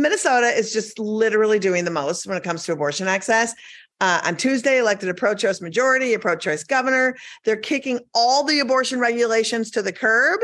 Minnesota 0.00 0.46
is 0.46 0.72
just 0.72 0.98
literally 0.98 1.58
doing 1.58 1.84
the 1.84 1.90
most 1.90 2.26
when 2.26 2.36
it 2.36 2.44
comes 2.44 2.64
to 2.64 2.72
abortion 2.72 3.08
access. 3.08 3.54
Uh, 4.00 4.20
on 4.24 4.36
Tuesday, 4.36 4.78
elected 4.78 5.10
a 5.10 5.14
pro 5.14 5.34
choice 5.34 5.60
majority, 5.60 6.14
a 6.14 6.18
pro 6.18 6.34
choice 6.34 6.64
governor. 6.64 7.16
They're 7.44 7.56
kicking 7.56 8.00
all 8.14 8.44
the 8.44 8.60
abortion 8.60 8.98
regulations 8.98 9.70
to 9.72 9.82
the 9.82 9.92
curb 9.92 10.40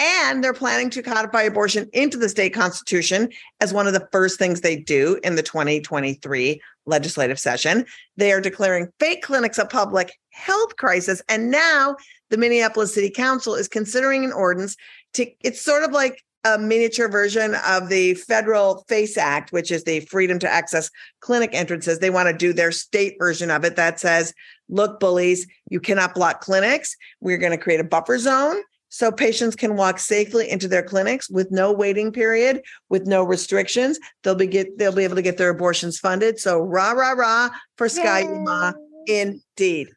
and 0.00 0.42
they're 0.42 0.54
planning 0.54 0.88
to 0.90 1.02
codify 1.02 1.42
abortion 1.42 1.88
into 1.92 2.16
the 2.16 2.28
state 2.28 2.54
constitution 2.54 3.30
as 3.60 3.74
one 3.74 3.86
of 3.86 3.92
the 3.92 4.08
first 4.12 4.38
things 4.38 4.60
they 4.60 4.76
do 4.76 5.20
in 5.22 5.34
the 5.34 5.42
2023 5.42 6.60
legislative 6.86 7.38
session. 7.38 7.84
They 8.16 8.32
are 8.32 8.40
declaring 8.40 8.88
fake 8.98 9.22
clinics 9.22 9.58
a 9.58 9.66
public 9.66 10.18
health 10.30 10.76
crisis. 10.76 11.20
And 11.28 11.50
now 11.50 11.96
the 12.30 12.38
Minneapolis 12.38 12.94
City 12.94 13.10
Council 13.10 13.54
is 13.54 13.68
considering 13.68 14.24
an 14.24 14.32
ordinance 14.32 14.74
to, 15.14 15.26
it's 15.42 15.60
sort 15.60 15.84
of 15.84 15.92
like 15.92 16.22
a 16.44 16.58
miniature 16.58 17.08
version 17.08 17.54
of 17.66 17.88
the 17.88 18.14
federal 18.14 18.84
FACE 18.88 19.18
Act, 19.18 19.52
which 19.52 19.70
is 19.70 19.84
the 19.84 20.00
Freedom 20.00 20.38
to 20.38 20.48
Access 20.48 20.90
Clinic 21.20 21.50
Entrances. 21.52 21.98
They 21.98 22.10
want 22.10 22.28
to 22.28 22.36
do 22.36 22.52
their 22.52 22.72
state 22.72 23.16
version 23.18 23.50
of 23.50 23.64
it 23.64 23.76
that 23.76 24.00
says, 24.00 24.32
look, 24.68 25.00
bullies, 25.00 25.46
you 25.70 25.80
cannot 25.80 26.14
block 26.14 26.40
clinics. 26.40 26.96
We're 27.20 27.38
going 27.38 27.52
to 27.52 27.62
create 27.62 27.80
a 27.80 27.84
buffer 27.84 28.18
zone 28.18 28.62
so 28.90 29.12
patients 29.12 29.54
can 29.54 29.76
walk 29.76 29.98
safely 29.98 30.50
into 30.50 30.68
their 30.68 30.82
clinics 30.82 31.30
with 31.30 31.50
no 31.50 31.72
waiting 31.72 32.12
period, 32.12 32.62
with 32.88 33.06
no 33.06 33.22
restrictions. 33.22 33.98
They'll 34.22 34.34
be 34.34 34.46
get 34.46 34.78
they'll 34.78 34.94
be 34.94 35.04
able 35.04 35.16
to 35.16 35.22
get 35.22 35.38
their 35.38 35.50
abortions 35.50 35.98
funded. 35.98 36.38
So 36.38 36.60
rah 36.60 36.92
rah 36.92 37.12
rah 37.12 37.50
for 37.76 37.88
Ski-U-Mah, 37.88 38.72
indeed. 39.06 39.88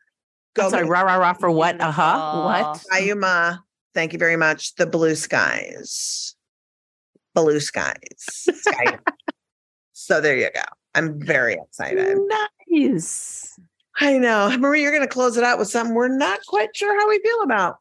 Go 0.56 0.66
I'm 0.66 0.70
sorry, 0.70 0.86
rah 0.86 1.02
rah 1.02 1.16
rah 1.16 1.34
for 1.34 1.50
what? 1.50 1.82
Uh 1.82 1.92
huh. 1.92 2.44
What? 2.44 2.78
Ski-U-Mah. 2.78 3.58
Thank 3.96 4.14
you 4.14 4.20
very 4.20 4.38
much. 4.38 4.76
The 4.76 4.86
blue 4.86 5.16
skies. 5.16 6.33
Blue 7.34 7.60
skies. 7.60 7.98
Sky. 8.20 9.00
so 9.94 10.22
there 10.22 10.38
you 10.38 10.50
go. 10.54 10.62
I'm 10.96 11.20
very 11.20 11.54
excited. 11.54 12.18
Nice. 12.70 13.58
I 14.00 14.18
know. 14.18 14.56
Marie, 14.58 14.82
you're 14.82 14.92
going 14.92 15.04
to 15.04 15.08
close 15.08 15.38
it 15.38 15.44
out 15.44 15.60
with 15.60 15.70
something 15.70 15.96
we're 15.96 16.08
not 16.08 16.40
quite 16.48 16.75
sure 16.75 17.00
how 17.00 17.08
we 17.08 17.20
feel 17.20 17.42
about. 17.44 17.78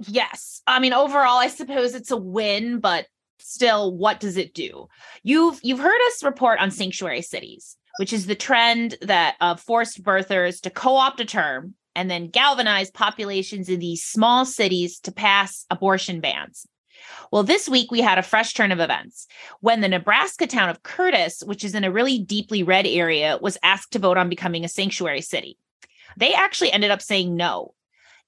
Yes. 0.00 0.62
I 0.66 0.80
mean, 0.80 0.92
overall, 0.92 1.38
I 1.38 1.48
suppose 1.48 1.94
it's 1.94 2.10
a 2.10 2.16
win, 2.16 2.80
but 2.80 3.06
still, 3.38 3.96
what 3.96 4.20
does 4.20 4.36
it 4.36 4.54
do? 4.54 4.88
You've 5.22 5.60
you've 5.62 5.78
heard 5.78 6.00
us 6.08 6.24
report 6.24 6.58
on 6.60 6.70
sanctuary 6.70 7.22
cities, 7.22 7.76
which 7.98 8.12
is 8.12 8.26
the 8.26 8.34
trend 8.34 8.96
that 9.02 9.36
of 9.40 9.60
forced 9.60 10.02
birthers 10.02 10.60
to 10.62 10.70
co-opt 10.70 11.20
a 11.20 11.24
term 11.24 11.74
and 11.94 12.10
then 12.10 12.28
galvanize 12.28 12.90
populations 12.90 13.68
in 13.68 13.78
these 13.78 14.02
small 14.02 14.44
cities 14.44 14.98
to 15.00 15.12
pass 15.12 15.64
abortion 15.70 16.20
bans. 16.20 16.66
Well, 17.30 17.42
this 17.42 17.68
week 17.68 17.90
we 17.90 18.00
had 18.00 18.18
a 18.18 18.22
fresh 18.22 18.54
turn 18.54 18.72
of 18.72 18.80
events 18.80 19.26
when 19.60 19.80
the 19.80 19.88
Nebraska 19.88 20.46
town 20.46 20.68
of 20.68 20.82
Curtis, 20.82 21.42
which 21.44 21.64
is 21.64 21.74
in 21.74 21.84
a 21.84 21.90
really 21.90 22.18
deeply 22.18 22.62
red 22.62 22.86
area, 22.86 23.38
was 23.40 23.58
asked 23.62 23.92
to 23.92 23.98
vote 23.98 24.16
on 24.16 24.28
becoming 24.28 24.64
a 24.64 24.68
sanctuary 24.68 25.20
city. 25.20 25.58
They 26.16 26.32
actually 26.32 26.72
ended 26.72 26.90
up 26.90 27.02
saying 27.02 27.34
no 27.34 27.74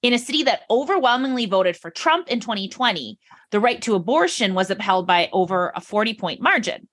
in 0.01 0.13
a 0.13 0.19
city 0.19 0.43
that 0.43 0.61
overwhelmingly 0.69 1.45
voted 1.45 1.75
for 1.75 1.89
Trump 1.89 2.27
in 2.27 2.39
2020, 2.39 3.17
the 3.51 3.59
right 3.59 3.81
to 3.81 3.95
abortion 3.95 4.53
was 4.53 4.69
upheld 4.69 5.07
by 5.07 5.29
over 5.33 5.71
a 5.75 5.81
40 5.81 6.13
point 6.13 6.41
margin. 6.41 6.87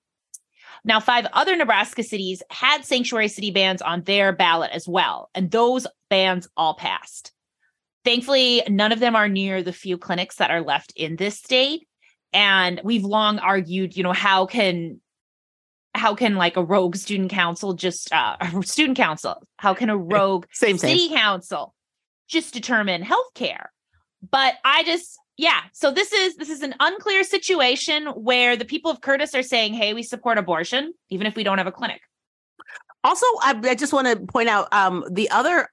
Now, 0.83 0.99
five 0.99 1.25
other 1.33 1.55
Nebraska 1.55 2.03
cities 2.03 2.43
had 2.51 2.85
sanctuary 2.85 3.27
city 3.27 3.51
bans 3.51 3.81
on 3.81 4.03
their 4.03 4.31
ballot 4.31 4.71
as 4.71 4.87
well, 4.87 5.29
and 5.33 5.49
those 5.49 5.87
bans 6.09 6.47
all 6.55 6.75
passed. 6.75 7.31
Thankfully, 8.05 8.61
none 8.69 8.91
of 8.91 8.99
them 8.99 9.15
are 9.15 9.27
near 9.27 9.63
the 9.63 9.73
few 9.73 9.97
clinics 9.97 10.35
that 10.35 10.51
are 10.51 10.61
left 10.61 10.93
in 10.95 11.15
this 11.15 11.37
state. 11.37 11.87
And 12.31 12.79
we've 12.83 13.03
long 13.03 13.39
argued, 13.39 13.97
you 13.97 14.03
know, 14.03 14.13
how 14.13 14.45
can 14.45 15.01
how 15.95 16.13
can 16.13 16.35
like 16.35 16.57
a 16.57 16.63
rogue 16.63 16.95
student 16.97 17.31
council 17.31 17.73
just 17.73 18.11
uh 18.13 18.35
student 18.61 18.97
council 18.97 19.41
how 19.55 19.73
can 19.73 19.89
a 19.89 19.97
rogue 19.97 20.45
same, 20.51 20.77
city 20.77 21.07
same. 21.07 21.17
council 21.17 21.73
just 22.27 22.53
determine 22.53 23.01
healthcare. 23.01 23.67
But 24.29 24.55
I 24.63 24.83
just 24.83 25.17
yeah, 25.37 25.61
so 25.73 25.91
this 25.91 26.13
is 26.13 26.35
this 26.37 26.49
is 26.49 26.61
an 26.61 26.75
unclear 26.79 27.23
situation 27.23 28.07
where 28.07 28.55
the 28.55 28.65
people 28.65 28.89
of 28.89 29.01
Curtis 29.01 29.35
are 29.35 29.43
saying, 29.43 29.73
"Hey, 29.73 29.93
we 29.93 30.03
support 30.03 30.37
abortion 30.37 30.93
even 31.09 31.27
if 31.27 31.35
we 31.35 31.43
don't 31.43 31.57
have 31.57 31.67
a 31.67 31.71
clinic." 31.71 32.01
Also, 33.03 33.25
I, 33.41 33.59
I 33.63 33.75
just 33.75 33.93
want 33.93 34.07
to 34.07 34.25
point 34.25 34.49
out 34.49 34.71
um, 34.73 35.05
the 35.11 35.29
other 35.29 35.69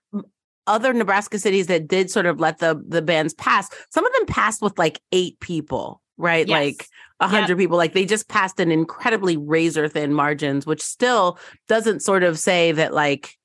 other 0.66 0.92
Nebraska 0.92 1.38
cities 1.38 1.66
that 1.66 1.88
did 1.88 2.10
sort 2.10 2.26
of 2.26 2.40
let 2.40 2.58
the 2.58 2.82
the 2.86 3.02
bans 3.02 3.34
pass. 3.34 3.68
Some 3.90 4.06
of 4.06 4.12
them 4.12 4.26
passed 4.26 4.62
with 4.62 4.78
like 4.78 5.00
eight 5.12 5.38
people, 5.40 6.02
right? 6.16 6.46
Yes. 6.46 6.54
Like 6.54 6.88
a 7.20 7.28
hundred 7.28 7.50
yep. 7.50 7.58
people. 7.58 7.76
Like 7.76 7.92
they 7.92 8.04
just 8.04 8.28
passed 8.28 8.60
in 8.60 8.70
incredibly 8.70 9.36
razor 9.36 9.88
thin 9.88 10.12
margins, 10.12 10.66
which 10.66 10.82
still 10.82 11.38
doesn't 11.68 12.00
sort 12.00 12.22
of 12.22 12.38
say 12.38 12.72
that 12.72 12.94
like 12.94 13.36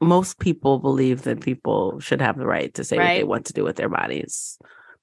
most 0.00 0.38
people 0.38 0.78
believe 0.78 1.22
that 1.22 1.40
people 1.40 1.98
should 2.00 2.20
have 2.20 2.38
the 2.38 2.46
right 2.46 2.72
to 2.74 2.84
say 2.84 2.98
right. 2.98 3.08
what 3.08 3.14
they 3.14 3.24
want 3.24 3.46
to 3.46 3.52
do 3.52 3.64
with 3.64 3.76
their 3.76 3.88
bodies. 3.88 4.58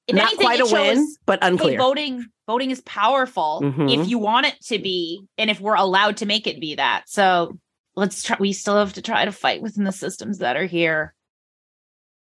If 0.08 0.16
Not 0.16 0.28
anything, 0.28 0.46
quite 0.46 0.60
a 0.60 0.66
win, 0.66 1.08
but 1.26 1.40
unclear. 1.42 1.74
Hey, 1.74 1.78
voting 1.78 2.26
voting 2.48 2.72
is 2.72 2.82
powerful 2.82 3.62
mm-hmm. 3.64 3.88
if 3.88 4.10
you 4.10 4.18
want 4.18 4.48
it 4.48 4.60
to 4.66 4.80
be, 4.80 5.26
and 5.38 5.50
if 5.50 5.60
we're 5.60 5.76
allowed 5.76 6.18
to 6.18 6.26
make 6.26 6.48
it 6.48 6.60
be 6.60 6.76
that. 6.76 7.04
So 7.08 7.58
let's 7.96 8.24
try. 8.24 8.38
We 8.40 8.54
still 8.54 8.78
have 8.78 8.94
to 8.94 9.02
try 9.02 9.26
to 9.26 9.32
fight 9.32 9.62
within 9.62 9.84
the 9.84 9.92
systems 9.92 10.40
that 10.40 10.58
are 10.58 10.66
here. 10.66 11.14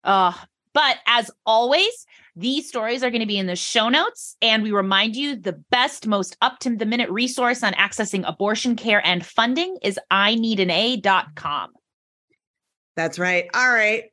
Uh, 0.04 0.32
but 0.74 0.98
as 1.06 1.30
always, 1.44 2.06
these 2.36 2.68
stories 2.68 3.02
are 3.02 3.10
going 3.10 3.20
to 3.20 3.26
be 3.26 3.38
in 3.38 3.46
the 3.46 3.56
show 3.56 3.88
notes. 3.88 4.36
And 4.40 4.62
we 4.62 4.70
remind 4.70 5.16
you 5.16 5.34
the 5.34 5.54
best, 5.70 6.06
most 6.06 6.36
up 6.40 6.60
to 6.60 6.76
the 6.76 6.86
minute 6.86 7.10
resource 7.10 7.62
on 7.62 7.72
accessing 7.72 8.22
abortion 8.26 8.76
care 8.76 9.04
and 9.04 9.26
funding 9.26 9.78
is 9.82 9.98
ineedana.com. 10.12 11.70
That's 12.94 13.18
right. 13.18 13.48
All 13.54 13.72
right. 13.72 14.04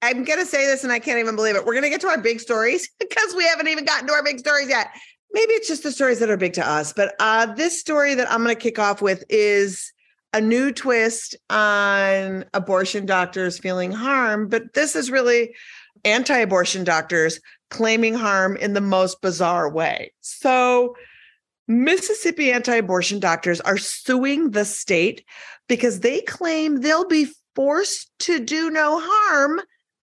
I'm 0.00 0.24
going 0.24 0.38
to 0.38 0.46
say 0.46 0.66
this 0.66 0.84
and 0.84 0.92
I 0.92 0.98
can't 0.98 1.18
even 1.18 1.36
believe 1.36 1.56
it. 1.56 1.64
We're 1.64 1.72
going 1.72 1.84
to 1.84 1.90
get 1.90 2.00
to 2.02 2.08
our 2.08 2.20
big 2.20 2.40
stories 2.40 2.88
because 2.98 3.34
we 3.34 3.44
haven't 3.44 3.68
even 3.68 3.84
gotten 3.84 4.06
to 4.08 4.12
our 4.14 4.22
big 4.22 4.38
stories 4.38 4.68
yet. 4.68 4.88
Maybe 5.32 5.52
it's 5.52 5.66
just 5.68 5.82
the 5.82 5.92
stories 5.92 6.20
that 6.20 6.30
are 6.30 6.36
big 6.36 6.52
to 6.54 6.66
us. 6.66 6.92
But 6.92 7.14
uh, 7.18 7.46
this 7.54 7.80
story 7.80 8.14
that 8.14 8.30
I'm 8.30 8.42
going 8.42 8.54
to 8.54 8.60
kick 8.60 8.78
off 8.78 9.02
with 9.02 9.24
is 9.28 9.92
a 10.34 10.40
new 10.40 10.72
twist 10.72 11.36
on 11.48 12.44
abortion 12.52 13.06
doctors 13.06 13.56
feeling 13.56 13.92
harm. 13.92 14.48
But 14.48 14.74
this 14.74 14.96
is 14.96 15.10
really 15.10 15.54
anti 16.04 16.36
abortion 16.36 16.84
doctors 16.84 17.40
claiming 17.70 18.14
harm 18.14 18.56
in 18.56 18.74
the 18.74 18.80
most 18.80 19.22
bizarre 19.22 19.70
way. 19.70 20.12
So, 20.20 20.96
Mississippi 21.68 22.52
anti 22.52 22.74
abortion 22.74 23.20
doctors 23.20 23.60
are 23.62 23.78
suing 23.78 24.50
the 24.50 24.64
state 24.64 25.24
because 25.68 26.00
they 26.00 26.20
claim 26.20 26.80
they'll 26.80 27.08
be 27.08 27.28
forced 27.54 28.10
to 28.18 28.40
do 28.40 28.70
no 28.70 29.00
harm 29.02 29.60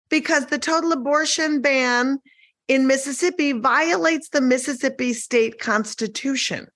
because 0.08 0.46
the 0.46 0.58
total 0.58 0.92
abortion 0.92 1.60
ban 1.60 2.20
in 2.68 2.86
Mississippi 2.86 3.52
violates 3.52 4.28
the 4.28 4.40
Mississippi 4.40 5.12
state 5.12 5.58
constitution. 5.58 6.68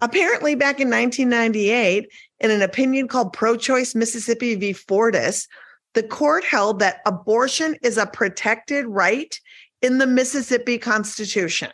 Apparently, 0.00 0.54
back 0.54 0.80
in 0.80 0.88
1998, 0.88 2.08
in 2.40 2.50
an 2.50 2.62
opinion 2.62 3.08
called 3.08 3.32
Pro 3.32 3.56
Choice 3.56 3.94
Mississippi 3.94 4.54
v. 4.54 4.72
Fordice, 4.72 5.46
the 5.94 6.02
court 6.02 6.44
held 6.44 6.78
that 6.78 7.00
abortion 7.06 7.76
is 7.82 7.96
a 7.96 8.06
protected 8.06 8.86
right 8.86 9.38
in 9.82 9.98
the 9.98 10.06
Mississippi 10.06 10.78
Constitution. 10.78 11.70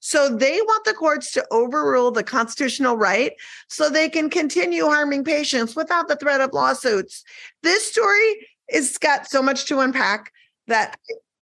So 0.00 0.28
they 0.28 0.60
want 0.60 0.84
the 0.84 0.94
courts 0.94 1.30
to 1.32 1.46
overrule 1.52 2.10
the 2.10 2.24
constitutional 2.24 2.96
right 2.96 3.32
so 3.68 3.88
they 3.88 4.08
can 4.08 4.30
continue 4.30 4.84
harming 4.84 5.22
patients 5.22 5.76
without 5.76 6.08
the 6.08 6.16
threat 6.16 6.40
of 6.40 6.52
lawsuits. 6.52 7.22
This 7.62 7.86
story 7.86 8.48
is 8.68 8.98
got 8.98 9.30
so 9.30 9.40
much 9.40 9.66
to 9.66 9.78
unpack 9.78 10.32
that 10.66 10.98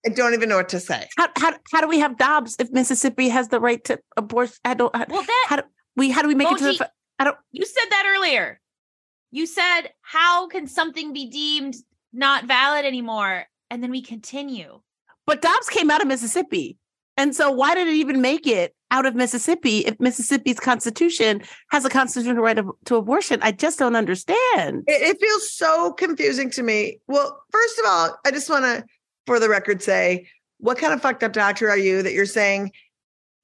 I 0.05 0.11
don't 0.11 0.35
even 0.35 0.48
know 0.51 0.57
what 0.57 0.68
to 0.70 0.81
say. 0.81 1.09
How, 1.16 1.29
how, 1.38 1.55
how 1.72 1.81
do 1.81 1.88
we 1.88 2.01
have 2.01 2.18
Dobbs 2.18 2.57
if 2.59 2.70
Mississippi 2.72 3.29
has 3.29 3.48
the 3.48 3.61
right 3.61 3.83
to 3.85 3.98
abortion? 4.16 4.57
I 4.64 4.75
don't. 4.75 4.94
How, 4.94 5.07
Well, 5.09 5.22
that 5.22 5.46
how 5.48 5.57
do 5.57 5.62
we? 5.96 6.11
How 6.11 6.22
do 6.22 6.29
we 6.29 6.35
make 6.35 6.51
it 6.51 6.59
to 6.59 6.64
the? 6.64 6.90
I 7.23 7.25
don't. 7.25 7.37
you 7.53 7.65
said 7.65 7.85
that 7.91 8.13
earlier. 8.17 8.61
You 9.31 9.47
said, 9.47 9.83
how 10.01 10.49
can 10.49 10.67
something 10.67 11.13
be 11.13 11.31
deemed 11.31 11.77
not 12.13 12.47
valid 12.47 12.85
anymore? 12.85 13.45
And 13.71 13.81
then 13.81 13.93
we 13.93 14.03
continue. 14.03 14.81
But 15.25 15.41
Dobbs 15.41 15.69
came 15.69 15.89
out 15.89 16.03
of 16.03 16.09
Mississippi, 16.09 16.79
and 17.17 17.33
so 17.33 17.53
why 17.53 17.77
did 17.77 17.87
it 17.87 17.95
even 17.95 18.21
make 18.21 18.49
it 18.49 18.75
out 18.91 19.07
of 19.07 19.15
Mississippi 19.15 19.79
if 19.79 20.01
Mississippi's 20.01 20.59
constitution 20.59 21.43
has 21.71 21.85
a 21.85 21.91
constitutional 21.91 22.43
right 22.43 22.59
of, 22.59 22.69
to 22.87 22.97
abortion? 22.97 23.39
I 23.41 23.53
just 23.53 23.79
don't 23.79 23.95
understand. 23.95 24.83
It, 24.89 25.03
it 25.03 25.21
feels 25.21 25.53
so 25.53 25.93
confusing 25.93 26.51
to 26.51 26.65
me. 26.65 26.99
Well, 27.07 27.41
first 27.53 27.79
of 27.79 27.85
all, 27.87 28.19
I 28.27 28.33
just 28.33 28.51
want 28.51 28.65
to, 28.65 28.85
for 29.27 29.39
the 29.39 29.49
record, 29.49 29.81
say 29.81 30.27
what 30.59 30.77
kind 30.77 30.93
of 30.93 31.01
fucked 31.01 31.23
up 31.23 31.33
doctor 31.33 31.71
are 31.71 31.79
you 31.79 32.03
that 32.03 32.15
you're 32.15 32.27
saying, 32.27 32.73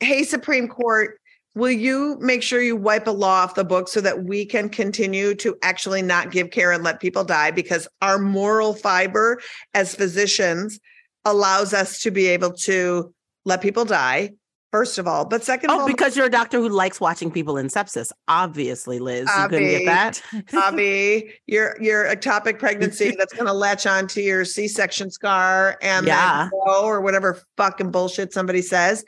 hey, 0.01 0.25
Supreme 0.25 0.67
Court, 0.67 1.18
will 1.59 1.73
you 1.73 2.17
make 2.21 2.43
sure 2.43 2.61
you 2.63 2.77
wipe 2.77 3.07
a 3.07 3.11
law 3.11 3.43
off 3.43 3.55
the 3.57 3.65
book 3.65 3.89
so 3.89 4.01
that 4.01 4.25
we 4.25 4.45
can 4.47 4.69
continue 4.69 5.35
to 5.35 5.57
actually 5.63 6.03
not 6.03 6.31
give 6.31 6.51
care 6.51 6.71
and 6.73 6.85
let 6.85 7.01
people 7.01 7.25
die? 7.25 7.51
Because 7.51 7.89
our 8.01 8.19
moral 8.19 8.75
fiber 8.75 9.41
as 9.75 9.95
physicians 9.95 10.79
allows 11.25 11.75
us 11.75 11.99
to 12.01 12.11
be 12.11 12.27
able 12.29 12.53
to 12.53 13.13
let 13.45 13.61
people 13.61 13.85
die, 13.85 14.31
first 14.71 14.99
of 14.99 15.07
all. 15.09 15.25
But 15.25 15.43
second 15.43 15.71
of 15.71 15.77
Oh, 15.77 15.81
all, 15.81 15.87
because 15.87 16.17
you're 16.17 16.27
a 16.27 16.31
doctor 16.31 16.59
who 16.59 16.69
likes 16.69 17.01
watching 17.01 17.31
people 17.31 17.57
in 17.59 17.67
sepsis. 17.67 18.13
Obviously, 18.29 18.99
Liz, 19.01 19.29
you 19.37 19.49
couldn't 19.49 19.69
get 19.69 19.85
that. 19.87 20.23
Abby. 20.33 20.45
that. 20.51 20.53
Bobby, 20.53 21.33
your 21.47 21.77
your 21.83 22.05
ectopic 22.05 22.59
pregnancy 22.59 23.15
that's 23.19 23.33
going 23.33 23.47
to 23.47 23.53
latch 23.53 23.85
onto 23.87 24.21
your 24.21 24.45
C-section 24.45 25.11
scar 25.11 25.77
and 25.83 26.07
Yeah. 26.07 26.51
or 26.53 27.01
whatever 27.01 27.43
fucking 27.57 27.91
bullshit 27.91 28.33
somebody 28.33 28.63
says. 28.63 29.05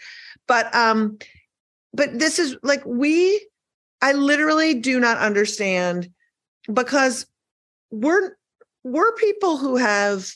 But 0.48 0.74
um, 0.74 1.18
but 1.92 2.18
this 2.18 2.38
is 2.38 2.56
like 2.62 2.84
we, 2.84 3.46
I 4.02 4.12
literally 4.12 4.74
do 4.74 5.00
not 5.00 5.18
understand 5.18 6.10
because 6.72 7.26
we're 7.90 8.36
we're 8.84 9.12
people 9.14 9.56
who 9.58 9.76
have 9.76 10.30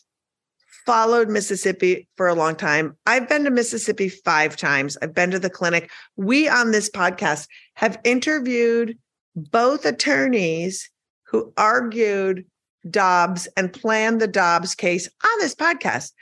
followed 0.84 1.28
Mississippi 1.30 2.08
for 2.16 2.28
a 2.28 2.34
long 2.34 2.56
time. 2.56 2.96
I've 3.06 3.28
been 3.28 3.44
to 3.44 3.50
Mississippi 3.50 4.08
five 4.08 4.56
times. 4.56 4.98
I've 5.00 5.14
been 5.14 5.30
to 5.30 5.38
the 5.38 5.48
clinic. 5.48 5.90
We 6.16 6.48
on 6.48 6.72
this 6.72 6.90
podcast 6.90 7.48
have 7.74 7.98
interviewed 8.04 8.98
both 9.34 9.86
attorneys 9.86 10.90
who 11.22 11.52
argued 11.56 12.44
Dobbs 12.90 13.48
and 13.56 13.72
planned 13.72 14.20
the 14.20 14.28
Dobbs 14.28 14.74
case 14.74 15.08
on 15.24 15.38
this 15.40 15.54
podcast. 15.54 16.12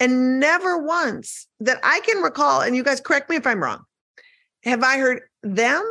And 0.00 0.40
never 0.40 0.78
once 0.78 1.46
that 1.60 1.78
I 1.82 2.00
can 2.00 2.22
recall, 2.22 2.62
and 2.62 2.74
you 2.74 2.82
guys 2.82 3.00
correct 3.00 3.30
me 3.30 3.36
if 3.36 3.46
I'm 3.46 3.62
wrong, 3.62 3.84
have 4.64 4.82
I 4.82 4.98
heard 4.98 5.22
them 5.42 5.82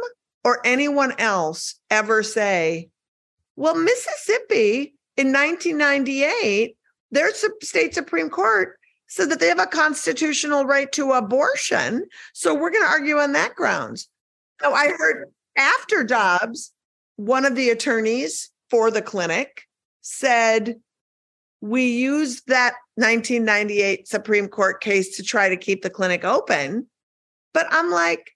or 0.43 0.59
anyone 0.65 1.13
else 1.19 1.75
ever 1.89 2.23
say, 2.23 2.89
well, 3.55 3.75
Mississippi 3.75 4.95
in 5.17 5.33
1998, 5.33 6.77
their 7.11 7.31
state 7.61 7.93
Supreme 7.93 8.29
Court 8.29 8.77
said 9.07 9.29
that 9.31 9.39
they 9.39 9.47
have 9.47 9.59
a 9.59 9.65
constitutional 9.65 10.65
right 10.65 10.91
to 10.91 11.11
abortion. 11.11 12.05
So 12.33 12.53
we're 12.53 12.71
going 12.71 12.85
to 12.85 12.91
argue 12.91 13.17
on 13.17 13.33
that 13.33 13.55
grounds. 13.55 14.07
So 14.61 14.73
I 14.73 14.89
heard 14.89 15.25
after 15.57 16.03
Dobbs, 16.03 16.71
one 17.15 17.43
of 17.43 17.55
the 17.55 17.69
attorneys 17.69 18.51
for 18.69 18.91
the 18.91 19.01
clinic 19.01 19.63
said, 20.01 20.79
we 21.61 21.87
used 21.87 22.47
that 22.47 22.75
1998 22.95 24.07
Supreme 24.07 24.47
Court 24.47 24.79
case 24.79 25.17
to 25.17 25.23
try 25.23 25.49
to 25.49 25.57
keep 25.57 25.81
the 25.81 25.89
clinic 25.89 26.23
open. 26.23 26.87
But 27.53 27.67
I'm 27.71 27.91
like, 27.91 28.31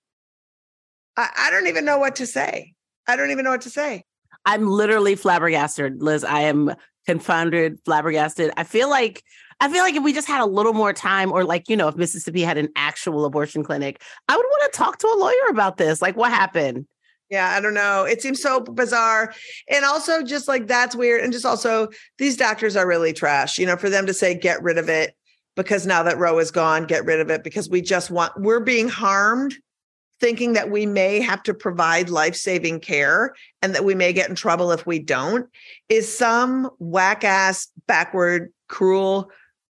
I, 1.18 1.30
I 1.38 1.52
don't 1.52 1.68
even 1.68 1.86
know 1.86 1.98
what 1.98 2.16
to 2.18 2.26
say. 2.26 2.74
I 3.08 3.16
don't 3.16 3.32
even 3.32 3.46
know 3.46 3.52
what 3.52 3.62
to 3.62 3.70
say. 3.70 4.04
I'm 4.46 4.68
literally 4.68 5.16
flabbergasted, 5.16 6.02
Liz. 6.02 6.24
I 6.24 6.42
am 6.42 6.74
confounded, 7.06 7.80
flabbergasted. 7.86 8.52
I 8.58 8.64
feel 8.64 8.90
like 8.90 9.24
I 9.60 9.72
feel 9.72 9.84
like 9.84 9.96
if 9.96 10.04
we 10.04 10.14
just 10.14 10.28
had 10.28 10.42
a 10.42 10.46
little 10.46 10.74
more 10.74 10.94
time, 10.94 11.32
or 11.32 11.44
like, 11.44 11.70
you 11.70 11.78
know, 11.78 11.88
if 11.88 11.96
Mississippi 11.96 12.42
had 12.42 12.58
an 12.58 12.70
actual 12.76 13.24
abortion 13.24 13.64
clinic, 13.64 14.02
I 14.28 14.36
would 14.36 14.44
want 14.44 14.74
to 14.74 14.78
talk 14.78 14.98
to 15.00 15.08
a 15.08 15.18
lawyer 15.18 15.50
about 15.50 15.78
this. 15.78 16.02
Like, 16.02 16.18
what 16.18 16.32
happened? 16.32 16.86
Yeah, 17.30 17.50
I 17.56 17.62
don't 17.62 17.74
know. 17.74 18.04
It 18.04 18.22
seems 18.22 18.42
so 18.42 18.60
bizarre. 18.60 19.34
And 19.70 19.86
also, 19.86 20.22
just 20.22 20.48
like 20.48 20.68
that's 20.68 20.96
weird. 20.96 21.24
And 21.24 21.32
just 21.32 21.46
also, 21.46 21.90
these 22.18 22.36
doctors 22.36 22.76
are 22.76 22.88
really 22.88 23.14
trash. 23.14 23.58
You 23.58 23.66
know, 23.66 23.78
for 23.78 23.90
them 23.90 24.06
to 24.08 24.14
say, 24.14 24.38
get 24.38 24.62
rid 24.62 24.78
of 24.78 24.90
it 24.90 25.16
because 25.56 25.86
now 25.86 26.04
that 26.04 26.18
Roe 26.18 26.40
is 26.40 26.52
gone, 26.52 26.86
get 26.86 27.06
rid 27.06 27.20
of 27.20 27.30
it 27.30 27.44
because 27.44 27.70
we 27.70 27.82
just 27.82 28.12
want, 28.12 28.34
we're 28.38 28.60
being 28.60 28.90
harmed 28.90 29.56
thinking 30.24 30.54
that 30.54 30.72
we 30.72 30.86
may 30.86 31.20
have 31.20 31.44
to 31.44 31.54
provide 31.54 32.10
life 32.10 32.34
saving 32.34 32.80
care 32.80 33.36
and 33.62 33.76
that 33.76 33.84
we 33.84 33.94
may 33.94 34.14
get 34.14 34.30
in 34.30 34.36
trouble 34.36 34.72
if 34.72 34.88
we 34.88 34.98
don't 34.98 35.50
is 35.90 36.08
some 36.18 36.70
whack 36.80 37.26
ass, 37.26 37.68
backward, 37.88 38.54
cruel 38.70 39.30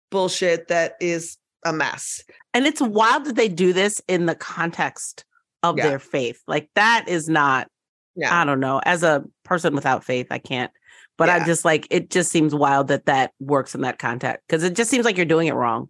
bullshit 0.09 0.67
that 0.67 0.95
is 0.99 1.37
a 1.63 1.71
mess. 1.71 2.21
And 2.53 2.65
it's 2.65 2.81
wild 2.81 3.23
that 3.27 3.37
they 3.37 3.47
do 3.47 3.71
this 3.71 4.01
in 4.09 4.25
the 4.25 4.35
context 4.35 5.23
of 5.63 5.77
Yeah. 5.77 5.87
their 5.87 5.99
faith. 5.99 6.41
Like 6.47 6.69
that 6.75 7.05
is 7.07 7.29
not, 7.29 7.69
Yeah. 8.17 8.37
I 8.37 8.43
don't 8.43 8.59
know. 8.59 8.81
As 8.83 9.03
a 9.03 9.23
person 9.45 9.73
without 9.73 10.03
faith, 10.03 10.27
I 10.31 10.39
can't. 10.39 10.71
But 11.17 11.29
Yeah. 11.29 11.35
I 11.35 11.45
just 11.45 11.63
like 11.63 11.87
it 11.89 12.09
just 12.09 12.29
seems 12.29 12.53
wild 12.53 12.89
that 12.89 13.05
that 13.05 13.31
works 13.39 13.73
in 13.73 13.81
that 13.81 13.99
context 13.99 14.43
because 14.49 14.63
it 14.63 14.75
just 14.75 14.91
seems 14.91 15.05
like 15.05 15.15
you're 15.15 15.25
doing 15.25 15.47
it 15.47 15.53
wrong. 15.53 15.87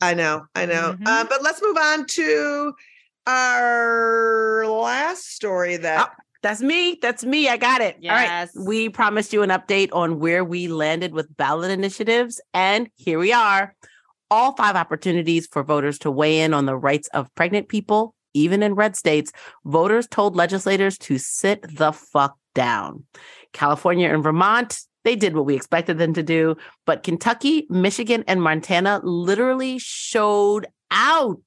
I 0.00 0.14
know, 0.14 0.46
I 0.54 0.64
know. 0.64 0.94
Mhm. 0.98 1.06
Uh, 1.06 1.24
but 1.28 1.42
let's 1.42 1.60
move 1.60 1.76
on 1.76 2.06
to 2.06 2.72
our 3.28 4.66
last 4.66 5.34
story 5.34 5.76
that 5.76 6.08
oh, 6.08 6.22
That's 6.42 6.62
me. 6.62 6.98
That's 7.00 7.24
me. 7.24 7.48
I 7.48 7.56
got 7.56 7.80
it. 7.82 7.96
All 8.02 8.10
right. 8.10 8.48
We 8.56 8.88
promised 8.88 9.32
you 9.32 9.42
an 9.42 9.50
update 9.50 9.90
on 9.92 10.18
where 10.18 10.44
we 10.44 10.68
landed 10.68 11.12
with 11.12 11.36
ballot 11.36 11.70
initiatives. 11.70 12.40
And 12.54 12.88
here 12.96 13.18
we 13.18 13.32
are. 13.32 13.74
All 14.30 14.54
five 14.56 14.76
opportunities 14.76 15.46
for 15.46 15.62
voters 15.62 15.98
to 16.00 16.10
weigh 16.10 16.40
in 16.40 16.54
on 16.54 16.66
the 16.66 16.76
rights 16.76 17.08
of 17.08 17.34
pregnant 17.34 17.68
people, 17.68 18.14
even 18.34 18.62
in 18.62 18.74
red 18.74 18.96
states. 18.96 19.32
Voters 19.64 20.06
told 20.06 20.36
legislators 20.36 20.96
to 20.98 21.18
sit 21.18 21.64
the 21.76 21.92
fuck 21.92 22.36
down. 22.54 23.04
California 23.52 24.08
and 24.12 24.22
Vermont, 24.22 24.80
they 25.04 25.16
did 25.16 25.34
what 25.34 25.46
we 25.46 25.54
expected 25.54 25.98
them 25.98 26.14
to 26.14 26.22
do. 26.22 26.56
But 26.86 27.02
Kentucky, 27.02 27.66
Michigan, 27.68 28.24
and 28.26 28.42
Montana 28.42 29.00
literally 29.02 29.78
showed 29.78 30.66
out. 30.90 31.40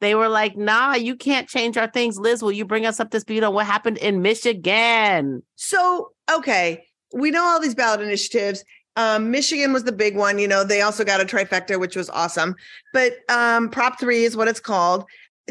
They 0.00 0.14
were 0.14 0.28
like, 0.28 0.56
nah, 0.56 0.94
you 0.94 1.14
can't 1.14 1.48
change 1.48 1.76
our 1.76 1.90
things. 1.90 2.18
Liz, 2.18 2.42
will 2.42 2.52
you 2.52 2.64
bring 2.64 2.86
us 2.86 3.00
up 3.00 3.10
to 3.10 3.20
speed 3.20 3.44
on 3.44 3.54
what 3.54 3.66
happened 3.66 3.98
in 3.98 4.22
Michigan? 4.22 5.42
So, 5.56 6.12
okay, 6.30 6.84
we 7.14 7.30
know 7.30 7.44
all 7.44 7.60
these 7.60 7.74
ballot 7.74 8.00
initiatives. 8.00 8.64
Um, 8.96 9.30
Michigan 9.30 9.72
was 9.72 9.84
the 9.84 9.92
big 9.92 10.16
one. 10.16 10.38
You 10.38 10.48
know, 10.48 10.64
they 10.64 10.80
also 10.80 11.04
got 11.04 11.20
a 11.20 11.24
trifecta, 11.24 11.78
which 11.78 11.96
was 11.96 12.10
awesome. 12.10 12.56
But 12.92 13.18
um, 13.28 13.68
Prop 13.68 14.00
3 14.00 14.24
is 14.24 14.36
what 14.36 14.48
it's 14.48 14.60
called. 14.60 15.04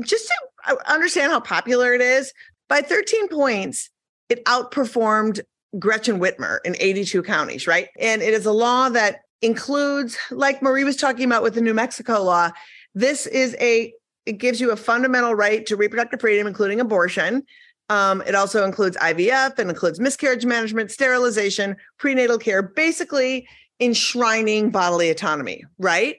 Just 0.03 0.27
to 0.27 0.35
uh, 0.67 0.75
understand 0.87 1.31
how 1.31 1.39
popular 1.39 1.93
it 1.93 2.01
is, 2.01 2.33
by 2.67 2.81
13 2.81 3.27
points, 3.27 3.89
it 4.29 4.43
outperformed 4.45 5.41
Gretchen 5.77 6.19
Whitmer 6.19 6.59
in 6.65 6.75
82 6.79 7.23
counties, 7.23 7.67
right? 7.67 7.87
And 7.99 8.21
it 8.21 8.33
is 8.33 8.45
a 8.45 8.51
law 8.51 8.89
that 8.89 9.21
includes, 9.41 10.17
like 10.31 10.61
Marie 10.61 10.83
was 10.83 10.95
talking 10.95 11.25
about 11.25 11.43
with 11.43 11.55
the 11.55 11.61
New 11.61 11.73
Mexico 11.73 12.23
law, 12.23 12.51
this 12.95 13.27
is 13.27 13.55
a, 13.59 13.93
it 14.29 14.37
gives 14.37 14.61
you 14.61 14.69
a 14.69 14.75
fundamental 14.75 15.33
right 15.33 15.65
to 15.65 15.75
reproductive 15.75 16.21
freedom, 16.21 16.45
including 16.45 16.79
abortion. 16.79 17.43
Um, 17.89 18.21
it 18.27 18.35
also 18.35 18.63
includes 18.63 18.95
IVF 18.97 19.57
and 19.57 19.71
includes 19.71 19.99
miscarriage 19.99 20.45
management, 20.45 20.91
sterilization, 20.91 21.75
prenatal 21.97 22.37
care, 22.37 22.61
basically 22.61 23.47
enshrining 23.79 24.69
bodily 24.69 25.09
autonomy, 25.09 25.65
right? 25.79 26.17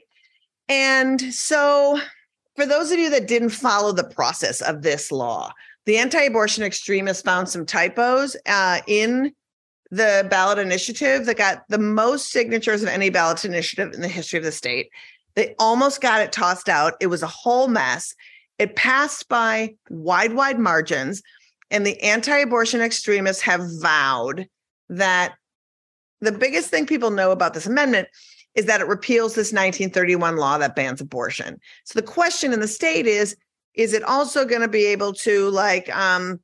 And 0.68 1.20
so, 1.33 2.01
for 2.57 2.66
those 2.66 2.90
of 2.90 2.99
you 2.99 3.11
that 3.11 3.29
didn't 3.29 3.51
follow 3.51 3.92
the 3.92 4.03
process 4.03 4.61
of 4.61 4.83
this 4.83 5.12
law, 5.12 5.53
the 5.87 5.96
anti 5.96 6.23
abortion 6.23 6.64
extremists 6.64 7.23
found 7.23 7.49
some 7.49 7.64
typos 7.64 8.37
uh, 8.46 8.81
in 8.88 9.33
the 9.92 10.27
ballot 10.29 10.59
initiative 10.59 11.27
that 11.27 11.37
got 11.37 11.62
the 11.68 11.79
most 11.79 12.33
signatures 12.33 12.83
of 12.83 12.88
any 12.88 13.09
ballot 13.09 13.44
initiative 13.44 13.94
in 13.94 14.01
the 14.01 14.09
history 14.09 14.38
of 14.38 14.44
the 14.44 14.51
state. 14.51 14.90
They 15.35 15.55
almost 15.59 16.01
got 16.01 16.21
it 16.21 16.33
tossed 16.33 16.69
out. 16.69 16.95
It 17.01 17.07
was 17.07 17.23
a 17.23 17.29
whole 17.29 17.69
mess. 17.69 18.14
It 18.59 18.77
passed 18.77 19.29
by 19.29 19.75
wide, 19.88 20.35
wide 20.35 20.59
margins. 20.59 21.23
and 21.73 21.87
the 21.87 22.01
anti-abortion 22.03 22.81
extremists 22.81 23.43
have 23.43 23.62
vowed 23.81 24.49
that 24.88 25.35
the 26.21 26.33
biggest 26.33 26.69
thing 26.69 26.85
people 26.85 27.11
know 27.11 27.31
about 27.31 27.55
this 27.55 27.66
amendment 27.66 28.09
is 28.55 28.66
that 28.66 28.81
it 28.81 28.88
repeals 28.88 29.35
this 29.35 29.53
1931 29.53 30.37
law 30.37 30.59
that 30.59 30.75
bans 30.75 31.01
abortion. 31.01 31.61
So 31.85 31.99
the 31.99 32.07
question 32.07 32.53
in 32.53 32.61
the 32.61 32.69
state 32.69 33.07
is 33.07 33.37
is 33.75 33.93
it 33.93 34.03
also 34.03 34.45
going 34.45 34.62
to 34.62 34.69
be 34.69 34.87
able 34.87 35.12
to 35.12 35.49
like 35.51 35.95
um 35.97 36.40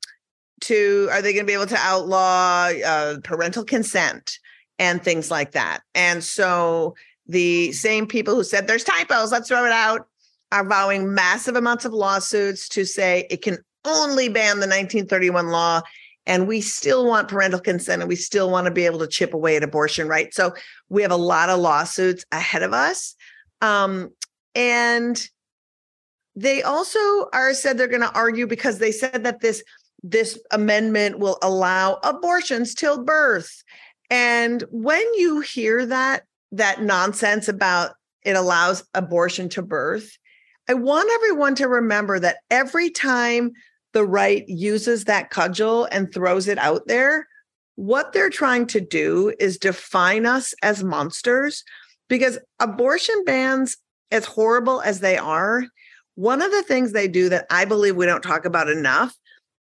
to 0.61 1.09
are 1.11 1.21
they 1.21 1.33
going 1.33 1.45
to 1.45 1.47
be 1.47 1.53
able 1.53 1.67
to 1.67 1.77
outlaw 1.77 2.71
uh, 2.85 3.17
parental 3.23 3.63
consent 3.63 4.39
and 4.79 5.03
things 5.03 5.29
like 5.29 5.51
that? 5.51 5.81
And 5.93 6.23
so 6.23 6.95
the 7.27 7.71
same 7.71 8.07
people 8.07 8.35
who 8.35 8.43
said 8.43 8.67
there's 8.67 8.83
typos, 8.83 9.31
let's 9.31 9.47
throw 9.47 9.65
it 9.65 9.71
out, 9.71 10.07
are 10.51 10.67
vowing 10.67 11.13
massive 11.13 11.55
amounts 11.55 11.85
of 11.85 11.93
lawsuits 11.93 12.69
to 12.69 12.85
say 12.85 13.27
it 13.29 13.41
can 13.41 13.57
only 13.85 14.29
ban 14.29 14.57
the 14.59 14.67
1931 14.67 15.47
law 15.47 15.81
and 16.25 16.47
we 16.47 16.59
still 16.59 17.05
want 17.05 17.29
parental 17.29 17.59
consent 17.59 18.01
and 18.01 18.09
we 18.09 18.15
still 18.15 18.51
want 18.51 18.65
to 18.65 18.71
be 18.71 18.85
able 18.85 18.99
to 18.99 19.07
chip 19.07 19.33
away 19.33 19.55
at 19.55 19.63
abortion 19.63 20.07
right? 20.07 20.33
So 20.33 20.53
we 20.89 21.01
have 21.01 21.11
a 21.11 21.17
lot 21.17 21.49
of 21.49 21.59
lawsuits 21.59 22.25
ahead 22.31 22.63
of 22.63 22.73
us 22.73 23.15
um, 23.61 24.11
and 24.55 25.27
they 26.35 26.61
also 26.61 26.99
are 27.33 27.53
said 27.53 27.77
they're 27.77 27.87
going 27.87 28.01
to 28.01 28.13
argue 28.13 28.45
because 28.45 28.79
they 28.79 28.91
said 28.91 29.23
that 29.23 29.41
this 29.41 29.63
this 30.03 30.39
amendment 30.51 31.17
will 31.17 31.39
allow 31.41 31.99
abortions 32.03 32.75
till 32.75 33.03
birth 33.03 33.63
and 34.09 34.63
when 34.69 35.01
you 35.15 35.41
hear 35.41 35.85
that 35.85 36.23
that 36.51 36.81
nonsense 36.81 37.47
about 37.47 37.91
it 38.23 38.35
allows 38.35 38.83
abortion 38.93 39.49
to 39.49 39.61
birth. 39.61 40.17
I 40.69 40.73
want 40.73 41.09
everyone 41.13 41.55
to 41.55 41.67
remember 41.67 42.19
that 42.19 42.37
every 42.49 42.89
time 42.89 43.51
the 43.93 44.05
right 44.05 44.43
uses 44.47 45.05
that 45.05 45.29
cudgel 45.29 45.87
and 45.91 46.13
throws 46.13 46.47
it 46.47 46.57
out 46.57 46.87
there, 46.87 47.27
what 47.75 48.11
they're 48.11 48.29
trying 48.29 48.65
to 48.67 48.81
do 48.81 49.33
is 49.39 49.57
define 49.57 50.25
us 50.25 50.53
as 50.61 50.83
monsters 50.83 51.63
because 52.09 52.39
abortion 52.59 53.23
bans, 53.25 53.77
as 54.11 54.25
horrible 54.25 54.81
as 54.81 54.99
they 54.99 55.17
are, 55.17 55.65
one 56.15 56.41
of 56.41 56.51
the 56.51 56.63
things 56.63 56.91
they 56.91 57.07
do 57.07 57.29
that 57.29 57.45
I 57.49 57.65
believe 57.65 57.95
we 57.95 58.05
don't 58.05 58.23
talk 58.23 58.45
about 58.45 58.69
enough 58.69 59.15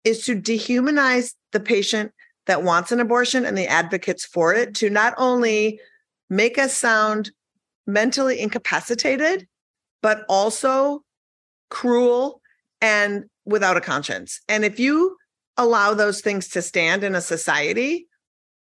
is 0.05 0.25
to 0.27 0.41
dehumanize 0.41 1.35
the 1.53 1.61
patient 1.61 2.13
that 2.47 2.63
wants 2.63 2.93
an 2.93 3.01
abortion 3.01 3.45
and 3.45 3.59
the 3.59 3.67
advocates 3.67 4.25
for 4.25 4.55
it 4.55 4.75
to 4.77 4.89
not 4.89 5.15
only 5.19 5.81
make 6.29 6.59
us 6.59 6.75
sound 6.75 7.31
mentally 7.87 8.41
incapacitated, 8.41 9.47
but 10.03 10.25
also 10.29 11.03
cruel 11.71 12.41
and 12.81 13.25
without 13.45 13.77
a 13.77 13.81
conscience. 13.81 14.41
And 14.49 14.65
if 14.65 14.81
you 14.81 15.17
allow 15.57 15.95
those 15.95 16.21
things 16.21 16.49
to 16.49 16.63
stand 16.63 17.05
in 17.05 17.15
a 17.15 17.21
society, 17.21 18.09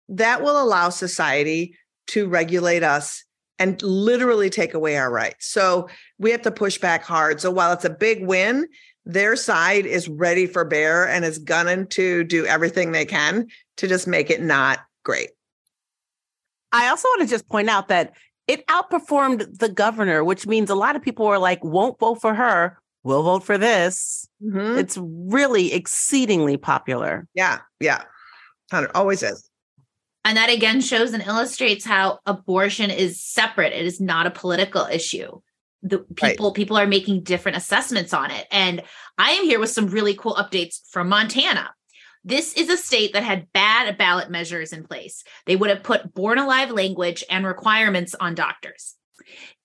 that 0.10 0.41
will 0.41 0.62
allow 0.62 0.89
society 0.89 1.75
to 2.08 2.28
regulate 2.28 2.84
us 2.84 3.23
and 3.58 3.82
literally 3.82 4.49
take 4.49 4.73
away 4.73 4.97
our 4.97 5.12
rights. 5.12 5.47
So 5.47 5.89
we 6.19 6.32
have 6.32 6.41
to 6.43 6.51
push 6.51 6.78
back 6.78 7.04
hard. 7.04 7.41
So 7.41 7.49
while 7.51 7.71
it's 7.71 7.86
a 7.86 7.89
big 7.89 8.25
win, 8.25 8.67
their 9.06 9.36
side 9.36 9.86
is 9.86 10.08
ready 10.08 10.45
for 10.45 10.65
bear 10.65 11.08
and 11.08 11.23
is 11.23 11.38
gunning 11.39 11.88
to 11.88 12.23
do 12.23 12.45
everything 12.45 12.91
they 12.91 13.06
can 13.06 13.47
to 13.78 13.88
just 13.88 14.08
make 14.08 14.30
it 14.30 14.41
not 14.41 14.80
great. 15.04 15.30
I 16.75 16.89
also 16.89 17.07
want 17.09 17.21
to 17.21 17.27
just 17.27 17.47
point 17.47 17.69
out 17.69 17.88
that 17.88 18.13
it 18.47 18.67
outperformed 18.67 19.59
the 19.59 19.69
governor, 19.69 20.23
which 20.23 20.45
means 20.45 20.69
a 20.69 20.75
lot 20.75 20.95
of 20.95 21.01
people 21.01 21.25
were 21.25 21.39
like, 21.39 21.63
won't 21.63 21.97
vote 21.99 22.21
for 22.21 22.33
her, 22.33 22.77
we'll 23.03 23.23
vote 23.23 23.43
for 23.43 23.57
this. 23.57 24.27
Mm-hmm. 24.43 24.77
It's 24.77 24.97
really 25.01 25.73
exceedingly 25.73 26.57
popular. 26.57 27.27
Yeah, 27.33 27.59
yeah. 27.79 28.03
It 28.73 28.91
always 28.93 29.23
is. 29.23 29.49
And 30.25 30.38
that 30.38 30.49
again 30.49 30.81
shows 30.81 31.13
and 31.13 31.23
illustrates 31.23 31.85
how 31.85 32.19
abortion 32.25 32.89
is 32.89 33.21
separate. 33.21 33.73
It 33.73 33.85
is 33.85 34.01
not 34.01 34.25
a 34.25 34.31
political 34.31 34.85
issue. 34.85 35.39
The 35.83 35.99
people 36.15 36.47
right. 36.47 36.55
people 36.55 36.77
are 36.77 36.88
making 36.88 37.21
different 37.21 37.57
assessments 37.57 38.11
on 38.11 38.31
it. 38.31 38.47
And 38.51 38.81
I 39.19 39.31
am 39.31 39.45
here 39.45 39.59
with 39.59 39.69
some 39.69 39.88
really 39.88 40.15
cool 40.15 40.33
updates 40.33 40.79
from 40.89 41.09
Montana. 41.09 41.69
This 42.27 42.53
is 42.53 42.69
a 42.69 42.77
state 42.77 43.13
that 43.13 43.21
had 43.21 43.53
bad 43.53 43.95
ballot 43.99 44.31
measures 44.31 44.73
in 44.73 44.83
place. 44.83 45.23
They 45.45 45.55
would 45.55 45.69
have 45.69 45.83
put 45.83 46.15
born 46.15 46.39
alive 46.39 46.71
language 46.71 47.23
and 47.29 47.45
requirements 47.45 48.15
on 48.19 48.33
doctors. 48.33 48.95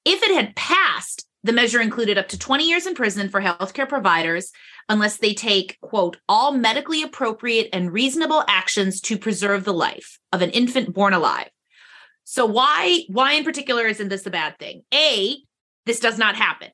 If 0.05 0.23
it 0.23 0.35
had 0.35 0.55
passed, 0.55 1.27
the 1.43 1.55
measure 1.55 1.81
included 1.81 2.19
up 2.19 2.29
to 2.29 2.39
20 2.39 2.69
years 2.69 2.87
in 2.87 2.95
prison 2.95 3.31
for 3.31 3.41
healthcare 3.41 3.89
providers 3.89 4.53
unless 4.91 5.17
they 5.17 5.33
take, 5.33 5.81
quote, 5.81 6.19
all 6.29 6.53
medically 6.53 7.03
appropriate 7.03 7.71
and 7.73 7.91
reasonable 7.91 8.45
actions 8.47 9.01
to 9.03 9.17
preserve 9.17 9.65
the 9.65 9.73
life 9.73 10.19
of 10.31 10.43
an 10.43 10.51
infant 10.51 10.93
born 10.93 11.15
alive. 11.15 11.49
So 12.25 12.45
why 12.45 13.05
why 13.09 13.33
in 13.33 13.45
particular 13.45 13.87
isn't 13.87 14.09
this 14.09 14.27
a 14.27 14.31
bad 14.31 14.59
thing? 14.59 14.83
A, 14.93 15.39
this 15.87 15.99
does 15.99 16.19
not 16.19 16.37
happen. 16.37 16.69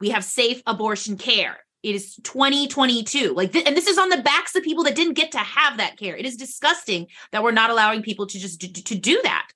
We 0.00 0.10
have 0.10 0.22
safe 0.22 0.62
abortion 0.64 1.18
care. 1.18 1.63
It 1.84 1.94
is 1.94 2.16
2022. 2.24 3.34
Like 3.34 3.52
th- 3.52 3.66
and 3.66 3.76
this 3.76 3.86
is 3.86 3.98
on 3.98 4.08
the 4.08 4.22
backs 4.22 4.56
of 4.56 4.62
people 4.62 4.84
that 4.84 4.96
didn't 4.96 5.14
get 5.14 5.32
to 5.32 5.38
have 5.38 5.76
that 5.76 5.98
care. 5.98 6.16
It 6.16 6.24
is 6.24 6.36
disgusting 6.36 7.08
that 7.30 7.42
we're 7.42 7.52
not 7.52 7.68
allowing 7.68 8.02
people 8.02 8.26
to 8.26 8.38
just 8.38 8.60
to 8.60 8.94
do 8.94 9.20
that. 9.22 9.48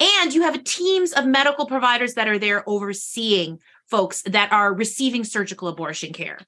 And 0.00 0.34
you 0.34 0.42
have 0.42 0.64
teams 0.64 1.12
of 1.12 1.24
medical 1.24 1.66
providers 1.66 2.14
that 2.14 2.26
are 2.26 2.38
there 2.38 2.68
overseeing 2.68 3.60
folks 3.88 4.22
that 4.22 4.52
are 4.52 4.74
receiving 4.74 5.22
surgical 5.22 5.68
abortion 5.68 6.12
care. 6.12 6.40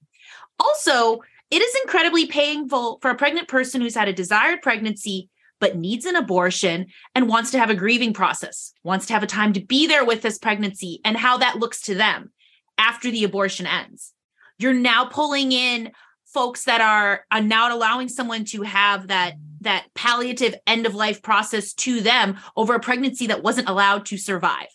Also, 0.59 1.21
it 1.51 1.63
is 1.63 1.77
incredibly 1.83 2.27
painful 2.27 2.99
for 3.01 3.11
a 3.11 3.17
pregnant 3.17 3.47
person 3.47 3.81
who's 3.81 3.95
had 3.95 4.09
a 4.09 4.13
desired 4.13 4.63
pregnancy 4.63 5.29
but 5.61 5.77
needs 5.77 6.07
an 6.07 6.17
abortion 6.17 6.87
and 7.15 7.29
wants 7.29 7.53
to 7.53 7.59
have 7.59 7.71
a 7.71 7.75
grieving 7.75 8.15
process, 8.15 8.73
wants 8.83 9.07
to 9.07 9.13
have 9.13 9.23
a 9.23 9.29
time 9.29 9.53
to 9.53 9.61
be 9.61 9.87
there 9.87 10.05
with 10.05 10.23
this 10.23 10.39
pregnancy 10.39 11.01
and 11.05 11.17
how 11.17 11.37
that 11.37 11.59
looks 11.59 11.83
to 11.83 11.95
them 11.95 12.33
after 12.79 13.11
the 13.11 13.25
abortion 13.25 13.67
ends. 13.67 14.13
You're 14.61 14.75
now 14.75 15.07
pulling 15.07 15.53
in 15.53 15.93
folks 16.27 16.65
that 16.65 16.81
are, 16.81 17.25
are 17.31 17.41
now 17.41 17.75
allowing 17.75 18.09
someone 18.09 18.45
to 18.47 18.63
have 18.63 19.09
that 19.09 19.35
that 19.63 19.87
palliative 19.95 20.55
end 20.67 20.87
of 20.87 20.95
life 20.95 21.21
process 21.23 21.75
to 21.75 22.01
them 22.01 22.39
over 22.57 22.75
a 22.75 22.81
pregnancy 22.81 23.27
that 23.27 23.43
wasn't 23.43 23.69
allowed 23.69 24.07
to 24.07 24.17
survive. 24.17 24.69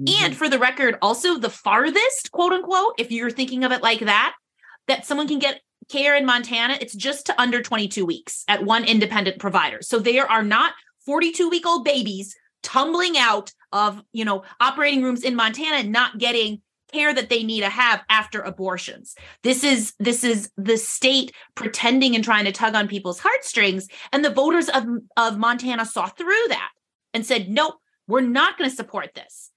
Mm-hmm. 0.00 0.24
And 0.24 0.36
for 0.36 0.48
the 0.48 0.58
record, 0.58 0.96
also 1.00 1.38
the 1.38 1.48
farthest, 1.48 2.32
quote 2.32 2.52
unquote, 2.52 2.94
if 2.98 3.12
you're 3.12 3.30
thinking 3.30 3.62
of 3.62 3.70
it 3.70 3.82
like 3.82 4.00
that, 4.00 4.34
that 4.88 5.06
someone 5.06 5.28
can 5.28 5.38
get 5.38 5.60
care 5.88 6.16
in 6.16 6.26
Montana, 6.26 6.76
it's 6.80 6.94
just 6.94 7.26
to 7.26 7.40
under 7.40 7.62
22 7.62 8.04
weeks 8.04 8.44
at 8.48 8.64
one 8.64 8.84
independent 8.84 9.38
provider. 9.38 9.78
So 9.80 9.98
there 9.98 10.30
are 10.30 10.42
not 10.42 10.74
42 11.04 11.48
week 11.48 11.66
old 11.66 11.84
babies 11.84 12.34
tumbling 12.62 13.16
out 13.16 13.52
of, 13.70 14.02
you 14.12 14.24
know, 14.24 14.42
operating 14.60 15.02
rooms 15.02 15.22
in 15.22 15.36
Montana 15.36 15.88
not 15.88 16.18
getting 16.18 16.62
care 16.96 17.12
that 17.14 17.28
they 17.28 17.42
need 17.42 17.60
to 17.60 17.68
have 17.68 18.02
after 18.08 18.40
abortions. 18.40 19.14
This 19.42 19.62
is 19.62 19.92
this 19.98 20.24
is 20.24 20.50
the 20.56 20.76
state 20.76 21.32
pretending 21.54 22.14
and 22.14 22.24
trying 22.24 22.44
to 22.46 22.52
tug 22.52 22.74
on 22.74 22.88
people's 22.88 23.20
heartstrings 23.20 23.88
and 24.12 24.24
the 24.24 24.30
voters 24.30 24.68
of 24.68 24.84
of 25.16 25.38
Montana 25.38 25.84
saw 25.84 26.06
through 26.06 26.48
that 26.48 26.70
and 27.12 27.26
said, 27.26 27.48
"Nope, 27.48 27.74
we're 28.08 28.20
not 28.20 28.56
going 28.58 28.70
to 28.70 28.76
support 28.76 29.14
this." 29.14 29.50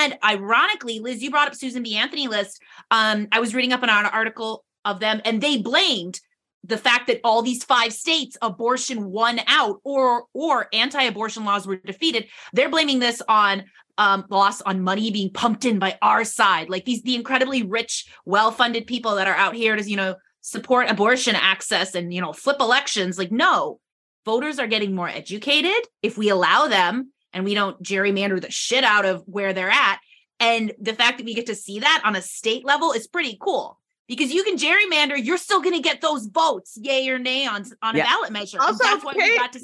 And 0.00 0.16
ironically, 0.24 1.00
Liz, 1.00 1.22
you 1.22 1.30
brought 1.30 1.48
up 1.48 1.54
Susan 1.54 1.82
B. 1.82 1.96
Anthony 1.96 2.28
list. 2.28 2.62
Um, 2.90 3.28
I 3.32 3.40
was 3.40 3.54
reading 3.54 3.72
up 3.72 3.82
on 3.82 3.90
an 3.90 4.06
article 4.06 4.64
of 4.84 5.00
them, 5.00 5.20
and 5.24 5.40
they 5.40 5.58
blamed 5.58 6.20
the 6.66 6.78
fact 6.78 7.06
that 7.06 7.20
all 7.22 7.42
these 7.42 7.64
five 7.64 7.92
states 7.92 8.36
abortion 8.42 9.06
won 9.06 9.40
out 9.46 9.80
or 9.84 10.24
or 10.32 10.68
anti-abortion 10.72 11.44
laws 11.44 11.66
were 11.66 11.76
defeated 11.76 12.26
they're 12.52 12.70
blaming 12.70 12.98
this 12.98 13.22
on 13.28 13.64
um, 13.98 14.26
loss 14.28 14.60
on 14.62 14.82
money 14.82 15.10
being 15.10 15.30
pumped 15.30 15.64
in 15.64 15.78
by 15.78 15.98
our 16.02 16.24
side. 16.24 16.68
Like 16.68 16.84
these 16.84 17.02
the 17.02 17.14
incredibly 17.14 17.62
rich 17.62 18.06
well-funded 18.24 18.86
people 18.86 19.14
that 19.16 19.28
are 19.28 19.34
out 19.34 19.54
here 19.54 19.76
to 19.76 19.82
you 19.82 19.96
know 19.96 20.16
support 20.40 20.90
abortion 20.90 21.34
access 21.34 21.94
and 21.94 22.12
you 22.12 22.20
know 22.20 22.32
flip 22.32 22.58
elections 22.60 23.18
like 23.18 23.32
no. 23.32 23.80
Voters 24.24 24.58
are 24.58 24.66
getting 24.66 24.94
more 24.94 25.08
educated 25.08 25.86
if 26.02 26.18
we 26.18 26.30
allow 26.30 26.66
them 26.66 27.12
and 27.32 27.44
we 27.44 27.54
don't 27.54 27.80
gerrymander 27.80 28.40
the 28.40 28.50
shit 28.50 28.82
out 28.82 29.04
of 29.04 29.22
where 29.26 29.52
they're 29.52 29.70
at. 29.70 30.00
And 30.40 30.72
the 30.80 30.94
fact 30.94 31.18
that 31.18 31.24
we 31.24 31.34
get 31.34 31.46
to 31.46 31.54
see 31.54 31.78
that 31.78 32.02
on 32.04 32.16
a 32.16 32.20
state 32.20 32.64
level 32.64 32.92
is 32.92 33.06
pretty 33.06 33.38
cool 33.40 33.78
because 34.08 34.32
you 34.32 34.44
can 34.44 34.56
gerrymander, 34.56 35.22
you're 35.22 35.38
still 35.38 35.60
going 35.60 35.74
to 35.74 35.82
get 35.82 36.00
those 36.00 36.26
votes, 36.26 36.78
yay 36.80 37.08
or 37.08 37.18
nay, 37.18 37.46
on 37.46 37.64
on 37.82 37.96
a 37.96 38.02
ballot 38.02 38.32
measure. 38.32 38.60
Also, 38.60 38.82
that's 38.82 39.04
why 39.04 39.14
pay, 39.14 39.30
we 39.30 39.38
got 39.38 39.52
to 39.52 39.60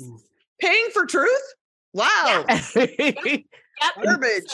paying 0.61 0.89
for 0.93 1.07
truth. 1.07 1.55
Wow, 1.93 2.45
yeah. 2.49 2.61
yep. 2.77 3.45
garbage. 4.03 4.45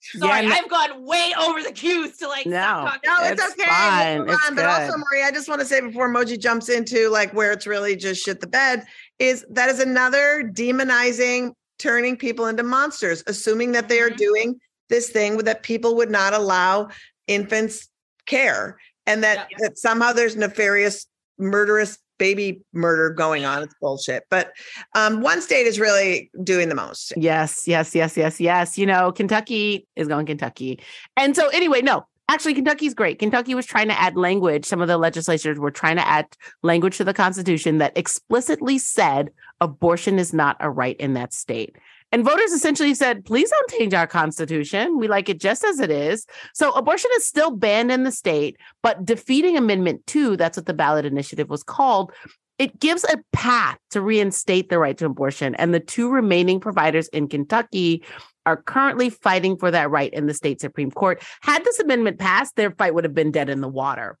So, 0.00 0.20
sorry, 0.20 0.46
yeah, 0.46 0.54
I've 0.54 0.70
gone 0.70 1.04
way 1.04 1.32
over 1.38 1.62
the 1.62 1.72
cues 1.72 2.16
to 2.18 2.28
like. 2.28 2.46
No, 2.46 2.90
no, 3.04 3.16
it's, 3.22 3.42
it's 3.42 3.52
okay. 3.52 3.68
Fine. 3.68 4.28
It's 4.28 4.48
on. 4.48 4.54
But 4.54 4.64
also, 4.64 4.96
Marie, 4.96 5.22
I 5.22 5.30
just 5.30 5.48
want 5.48 5.60
to 5.60 5.66
say 5.66 5.80
before 5.80 6.08
Moji 6.12 6.38
jumps 6.38 6.68
into 6.68 7.08
like 7.10 7.32
where 7.34 7.52
it's 7.52 7.66
really 7.66 7.96
just 7.96 8.24
shit 8.24 8.40
the 8.40 8.46
bed, 8.46 8.84
is 9.18 9.44
that 9.50 9.68
is 9.68 9.80
another 9.80 10.50
demonizing 10.52 11.52
turning 11.78 12.16
people 12.16 12.46
into 12.46 12.62
monsters, 12.62 13.22
assuming 13.26 13.72
that 13.72 13.88
they 13.88 14.00
are 14.00 14.08
mm-hmm. 14.08 14.16
doing 14.16 14.60
this 14.88 15.10
thing 15.10 15.36
that 15.38 15.62
people 15.62 15.96
would 15.96 16.10
not 16.10 16.32
allow 16.32 16.88
infants 17.26 17.88
care 18.26 18.78
and 19.08 19.24
that, 19.24 19.48
yeah. 19.50 19.56
that 19.60 19.78
somehow 19.78 20.12
there's 20.12 20.36
nefarious 20.36 21.06
murderous 21.38 21.98
baby 22.18 22.60
murder 22.72 23.10
going 23.10 23.44
on. 23.44 23.62
It's 23.62 23.74
bullshit. 23.80 24.24
But 24.28 24.52
um, 24.94 25.22
one 25.22 25.40
state 25.40 25.66
is 25.66 25.80
really 25.80 26.30
doing 26.42 26.68
the 26.68 26.74
most. 26.74 27.12
Yes, 27.16 27.66
yes, 27.66 27.94
yes, 27.94 28.16
yes, 28.16 28.40
yes. 28.40 28.76
You 28.76 28.86
know, 28.86 29.12
Kentucky 29.12 29.86
is 29.96 30.08
going 30.08 30.26
Kentucky. 30.26 30.80
And 31.16 31.34
so, 31.34 31.48
anyway, 31.48 31.80
no, 31.80 32.06
actually, 32.28 32.54
Kentucky's 32.54 32.94
great. 32.94 33.18
Kentucky 33.18 33.54
was 33.54 33.66
trying 33.66 33.88
to 33.88 33.98
add 33.98 34.16
language. 34.16 34.64
Some 34.64 34.80
of 34.80 34.88
the 34.88 34.98
legislatures 34.98 35.58
were 35.58 35.70
trying 35.70 35.96
to 35.96 36.06
add 36.06 36.26
language 36.62 36.96
to 36.98 37.04
the 37.04 37.14
Constitution 37.14 37.78
that 37.78 37.96
explicitly 37.96 38.78
said 38.78 39.30
abortion 39.60 40.18
is 40.18 40.32
not 40.32 40.56
a 40.60 40.70
right 40.70 40.96
in 40.96 41.14
that 41.14 41.32
state. 41.32 41.76
And 42.10 42.24
voters 42.24 42.52
essentially 42.52 42.94
said, 42.94 43.24
please 43.24 43.50
don't 43.50 43.70
change 43.70 43.92
our 43.92 44.06
constitution. 44.06 44.98
We 44.98 45.08
like 45.08 45.28
it 45.28 45.40
just 45.40 45.62
as 45.62 45.78
it 45.78 45.90
is. 45.90 46.26
So 46.54 46.72
abortion 46.72 47.10
is 47.16 47.26
still 47.26 47.50
banned 47.50 47.92
in 47.92 48.04
the 48.04 48.12
state, 48.12 48.56
but 48.82 49.04
defeating 49.04 49.56
Amendment 49.56 50.06
2, 50.06 50.36
that's 50.36 50.56
what 50.56 50.66
the 50.66 50.74
ballot 50.74 51.04
initiative 51.04 51.50
was 51.50 51.62
called, 51.62 52.12
it 52.58 52.80
gives 52.80 53.04
a 53.04 53.18
path 53.32 53.78
to 53.90 54.00
reinstate 54.00 54.68
the 54.68 54.78
right 54.78 54.96
to 54.98 55.06
abortion. 55.06 55.54
And 55.56 55.72
the 55.72 55.80
two 55.80 56.10
remaining 56.10 56.60
providers 56.60 57.08
in 57.08 57.28
Kentucky 57.28 58.04
are 58.46 58.56
currently 58.56 59.10
fighting 59.10 59.56
for 59.56 59.70
that 59.70 59.90
right 59.90 60.12
in 60.12 60.26
the 60.26 60.34
state 60.34 60.60
Supreme 60.60 60.90
Court. 60.90 61.22
Had 61.42 61.64
this 61.64 61.78
amendment 61.78 62.18
passed, 62.18 62.56
their 62.56 62.70
fight 62.72 62.94
would 62.94 63.04
have 63.04 63.14
been 63.14 63.30
dead 63.30 63.50
in 63.50 63.60
the 63.60 63.68
water. 63.68 64.18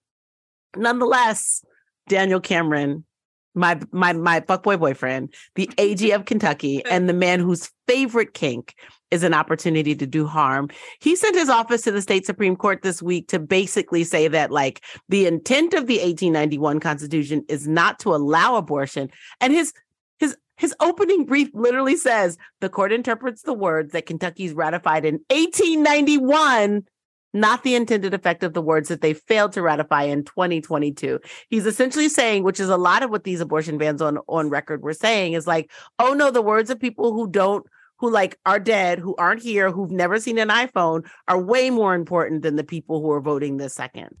Nonetheless, 0.76 1.64
Daniel 2.08 2.40
Cameron 2.40 3.04
my 3.58 3.78
my 3.92 4.12
my 4.12 4.40
fuckboy 4.40 4.78
boyfriend, 4.78 5.34
the 5.54 5.70
AG 5.78 6.10
of 6.12 6.24
Kentucky, 6.24 6.84
and 6.90 7.08
the 7.08 7.14
man 7.14 7.40
whose 7.40 7.70
favorite 7.86 8.34
kink 8.34 8.74
is 9.10 9.22
an 9.22 9.34
opportunity 9.34 9.94
to 9.94 10.06
do 10.06 10.26
harm. 10.26 10.68
He 11.00 11.16
sent 11.16 11.34
his 11.34 11.48
office 11.48 11.82
to 11.82 11.90
the 11.90 12.02
state 12.02 12.26
Supreme 12.26 12.56
Court 12.56 12.82
this 12.82 13.02
week 13.02 13.28
to 13.28 13.38
basically 13.38 14.04
say 14.04 14.28
that 14.28 14.50
like 14.50 14.82
the 15.08 15.26
intent 15.26 15.74
of 15.74 15.86
the 15.86 15.96
1891 15.96 16.80
Constitution 16.80 17.44
is 17.48 17.66
not 17.66 17.98
to 18.00 18.14
allow 18.14 18.56
abortion. 18.56 19.10
And 19.40 19.52
his 19.52 19.72
his 20.18 20.36
his 20.56 20.74
opening 20.80 21.24
brief 21.24 21.48
literally 21.54 21.96
says 21.96 22.36
the 22.60 22.68
court 22.68 22.92
interprets 22.92 23.42
the 23.42 23.54
words 23.54 23.92
that 23.92 24.06
Kentucky's 24.06 24.52
ratified 24.52 25.04
in 25.04 25.14
1891 25.30 26.84
not 27.34 27.62
the 27.62 27.74
intended 27.74 28.14
effect 28.14 28.42
of 28.42 28.54
the 28.54 28.62
words 28.62 28.88
that 28.88 29.00
they 29.00 29.14
failed 29.14 29.52
to 29.52 29.62
ratify 29.62 30.04
in 30.04 30.24
2022. 30.24 31.20
He's 31.48 31.66
essentially 31.66 32.08
saying, 32.08 32.42
which 32.42 32.60
is 32.60 32.68
a 32.68 32.76
lot 32.76 33.02
of 33.02 33.10
what 33.10 33.24
these 33.24 33.40
abortion 33.40 33.78
bans 33.78 34.02
on 34.02 34.18
on 34.28 34.50
record 34.50 34.82
were 34.82 34.94
saying, 34.94 35.34
is 35.34 35.46
like, 35.46 35.70
oh 35.98 36.14
no, 36.14 36.30
the 36.30 36.42
words 36.42 36.70
of 36.70 36.80
people 36.80 37.12
who 37.12 37.28
don't 37.28 37.66
who 37.98 38.10
like 38.10 38.38
are 38.46 38.60
dead, 38.60 38.98
who 38.98 39.14
aren't 39.16 39.42
here, 39.42 39.70
who've 39.70 39.90
never 39.90 40.20
seen 40.20 40.38
an 40.38 40.48
iPhone, 40.48 41.04
are 41.26 41.40
way 41.40 41.68
more 41.70 41.94
important 41.94 42.42
than 42.42 42.56
the 42.56 42.64
people 42.64 43.00
who 43.00 43.10
are 43.10 43.20
voting 43.20 43.56
this 43.56 43.74
second. 43.74 44.14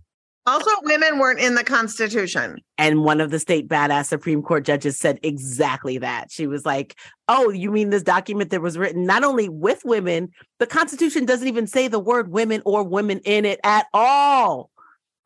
Also, 0.48 0.70
women 0.84 1.18
weren't 1.18 1.40
in 1.40 1.56
the 1.56 1.62
Constitution. 1.62 2.56
And 2.78 3.04
one 3.04 3.20
of 3.20 3.30
the 3.30 3.38
state 3.38 3.68
badass 3.68 4.06
Supreme 4.06 4.42
Court 4.42 4.64
judges 4.64 4.98
said 4.98 5.20
exactly 5.22 5.98
that. 5.98 6.32
She 6.32 6.46
was 6.46 6.64
like, 6.64 6.98
Oh, 7.28 7.50
you 7.50 7.70
mean 7.70 7.90
this 7.90 8.02
document 8.02 8.48
that 8.50 8.62
was 8.62 8.78
written 8.78 9.04
not 9.04 9.24
only 9.24 9.50
with 9.50 9.82
women, 9.84 10.30
the 10.58 10.66
Constitution 10.66 11.26
doesn't 11.26 11.48
even 11.48 11.66
say 11.66 11.86
the 11.86 11.98
word 11.98 12.30
women 12.30 12.62
or 12.64 12.82
women 12.82 13.20
in 13.26 13.44
it 13.44 13.60
at 13.62 13.88
all. 13.92 14.70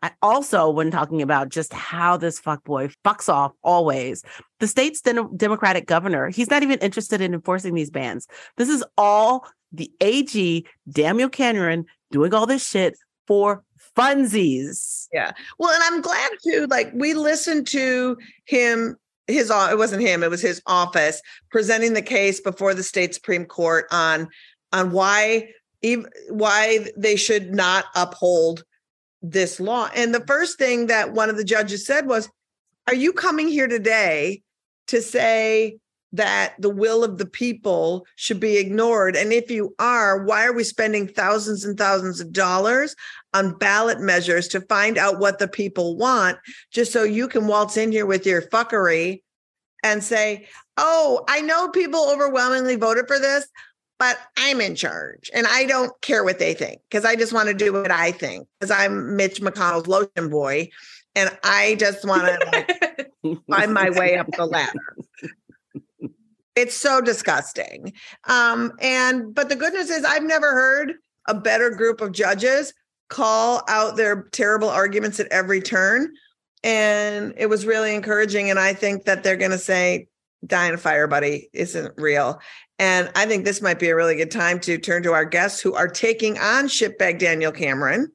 I 0.02 0.11
also, 0.22 0.68
when 0.68 0.90
talking 0.90 1.22
about 1.22 1.50
just 1.50 1.72
how 1.72 2.16
this 2.16 2.40
fuckboy 2.40 2.92
fucks 3.04 3.28
off 3.28 3.52
always, 3.62 4.24
the 4.58 4.66
state's 4.66 5.00
de- 5.02 5.28
Democratic 5.37 5.87
governor, 5.87 6.30
he's 6.30 6.50
not 6.50 6.64
even 6.64 6.80
interested 6.80 7.20
in 7.20 7.32
enforcing 7.32 7.74
these 7.74 7.90
bans. 7.90 8.26
This 8.56 8.68
is 8.68 8.82
all 8.98 9.46
the 9.70 9.88
AG, 10.00 10.66
Daniel 10.90 11.28
Cameron, 11.28 11.85
doing 12.11 12.35
all 12.35 12.46
this 12.46 12.66
shit 12.66 12.96
for 13.28 13.62
funsies. 13.96 15.09
Yeah. 15.12 15.33
Well, 15.59 15.70
and 15.70 15.83
I'm 15.85 16.00
glad 16.00 16.31
too. 16.42 16.66
Like 16.68 16.90
we 16.94 17.14
listened 17.14 17.66
to 17.68 18.16
him. 18.44 18.96
His 19.28 19.50
it 19.50 19.78
wasn't 19.78 20.02
him. 20.02 20.22
It 20.22 20.31
was 20.31 20.42
his 20.42 20.61
office 20.66 21.22
presenting 21.50 21.94
the 21.94 22.02
case 22.02 22.40
before 22.40 22.74
the 22.74 22.83
state 22.83 23.14
supreme 23.14 23.44
court 23.44 23.87
on 23.90 24.28
on 24.72 24.90
why 24.90 25.48
why 26.28 26.87
they 26.96 27.16
should 27.16 27.55
not 27.55 27.87
uphold 27.94 28.64
this 29.22 29.61
law. 29.61 29.88
And 29.94 30.14
the 30.14 30.24
first 30.26 30.59
thing 30.59 30.87
that 30.87 31.12
one 31.12 31.31
of 31.31 31.37
the 31.37 31.44
judges 31.44 31.87
said 31.87 32.07
was, 32.07 32.28
"Are 32.88 32.94
you 32.94 33.12
coming 33.12 33.48
here 33.48 33.68
today 33.68 34.42
to 34.88 35.00
say 35.00 35.78
that 36.12 36.55
the 36.59 36.68
will 36.68 37.03
of 37.03 37.18
the 37.18 37.27
people 37.27 38.07
should 38.16 38.38
be 38.38 38.59
ignored. 38.59 39.16
And 39.16 39.33
if 39.33 39.51
you 39.51 39.75
are, 39.79 40.25
why 40.25 40.44
are 40.44 40.53
we 40.53 40.64
spending 40.64 41.09
thousands 41.09 41.64
and 41.64 41.79
thousands 41.79 42.20
of 42.20 42.33
dollars 42.33 42.94
on 43.33 43.57
ballot 43.57 44.01
measures 44.01 44.48
to 44.48 44.61
find 44.61 44.98
out 44.98 45.18
what 45.18 45.38
the 45.38 45.48
people 45.48 45.96
want, 45.96 46.38
just 46.70 46.92
so 46.92 47.03
you 47.03 47.29
can 47.29 47.46
waltz 47.46 47.77
in 47.77 47.92
here 47.92 48.07
with 48.07 48.27
your 48.27 48.42
fuckery 48.42 49.22
and 49.83 50.05
say, 50.05 50.46
oh, 50.77 51.25
I 51.29 51.40
know 51.40 51.68
people 51.68 52.11
overwhelmingly 52.11 52.77
voted 52.77 53.07
for 53.09 53.18
this, 53.18 53.48
but 53.98 54.18
I'm 54.37 54.61
in 54.61 54.75
charge 54.75 55.31
and 55.33 55.46
I 55.46 55.64
don't 55.64 55.92
care 56.03 56.25
what 56.25 56.38
they 56.38 56.55
think 56.55 56.81
because 56.90 57.05
I 57.05 57.16
just 57.16 57.33
want 57.33 57.48
to 57.48 57.55
do 57.55 57.72
what 57.72 57.90
I 57.90 58.11
think 58.11 58.48
because 58.59 58.70
I'm 58.70 59.16
Mitch 59.16 59.40
McConnell's 59.40 59.87
lotion 59.87 60.29
boy 60.29 60.70
and 61.14 61.31
I 61.44 61.77
just 61.79 62.07
want 62.07 62.22
to 62.22 63.09
like, 63.22 63.38
find 63.51 63.72
my 63.72 63.90
way 63.90 64.16
up 64.16 64.27
the 64.37 64.46
ladder. 64.46 64.96
It's 66.54 66.76
so 66.76 67.00
disgusting. 67.00 67.92
Um, 68.28 68.72
and 68.80 69.34
but 69.34 69.48
the 69.48 69.56
good 69.56 69.72
news 69.72 69.90
is 69.90 70.04
I've 70.04 70.22
never 70.22 70.52
heard 70.52 70.94
a 71.26 71.34
better 71.34 71.70
group 71.70 72.00
of 72.00 72.12
judges 72.12 72.74
call 73.08 73.62
out 73.68 73.96
their 73.96 74.24
terrible 74.32 74.68
arguments 74.68 75.20
at 75.20 75.28
every 75.28 75.60
turn. 75.60 76.12
And 76.64 77.34
it 77.36 77.46
was 77.46 77.66
really 77.66 77.94
encouraging. 77.94 78.50
And 78.50 78.58
I 78.58 78.74
think 78.74 79.04
that 79.04 79.22
they're 79.22 79.36
gonna 79.36 79.58
say, 79.58 80.08
dying 80.44 80.76
fire, 80.76 81.06
buddy, 81.06 81.48
isn't 81.52 81.94
real. 81.96 82.40
And 82.78 83.10
I 83.14 83.26
think 83.26 83.44
this 83.44 83.62
might 83.62 83.78
be 83.78 83.90
a 83.90 83.96
really 83.96 84.16
good 84.16 84.30
time 84.30 84.58
to 84.60 84.78
turn 84.78 85.02
to 85.04 85.12
our 85.12 85.24
guests 85.24 85.60
who 85.60 85.74
are 85.74 85.88
taking 85.88 86.38
on 86.38 86.66
shitbag 86.66 87.18
Daniel 87.18 87.52
Cameron 87.52 88.10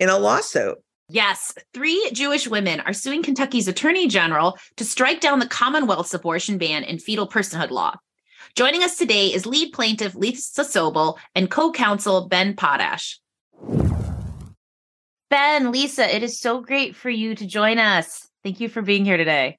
in 0.00 0.08
a 0.08 0.18
lawsuit. 0.18 0.78
Yes, 1.08 1.54
three 1.72 2.10
Jewish 2.12 2.48
women 2.48 2.80
are 2.80 2.92
suing 2.92 3.22
Kentucky's 3.22 3.68
attorney 3.68 4.08
general 4.08 4.58
to 4.76 4.84
strike 4.84 5.20
down 5.20 5.38
the 5.38 5.46
Commonwealth's 5.46 6.14
abortion 6.14 6.58
ban 6.58 6.82
and 6.82 7.00
fetal 7.00 7.28
personhood 7.28 7.70
law. 7.70 7.94
Joining 8.56 8.82
us 8.82 8.98
today 8.98 9.28
is 9.28 9.46
lead 9.46 9.72
plaintiff 9.72 10.16
Lisa 10.16 10.62
Sobel 10.62 11.16
and 11.36 11.48
co 11.48 11.70
counsel 11.70 12.26
Ben 12.26 12.56
Potash. 12.56 13.20
Ben, 15.30 15.70
Lisa, 15.70 16.12
it 16.12 16.24
is 16.24 16.40
so 16.40 16.60
great 16.60 16.96
for 16.96 17.10
you 17.10 17.36
to 17.36 17.46
join 17.46 17.78
us. 17.78 18.26
Thank 18.42 18.60
you 18.60 18.68
for 18.68 18.82
being 18.82 19.04
here 19.04 19.16
today. 19.16 19.58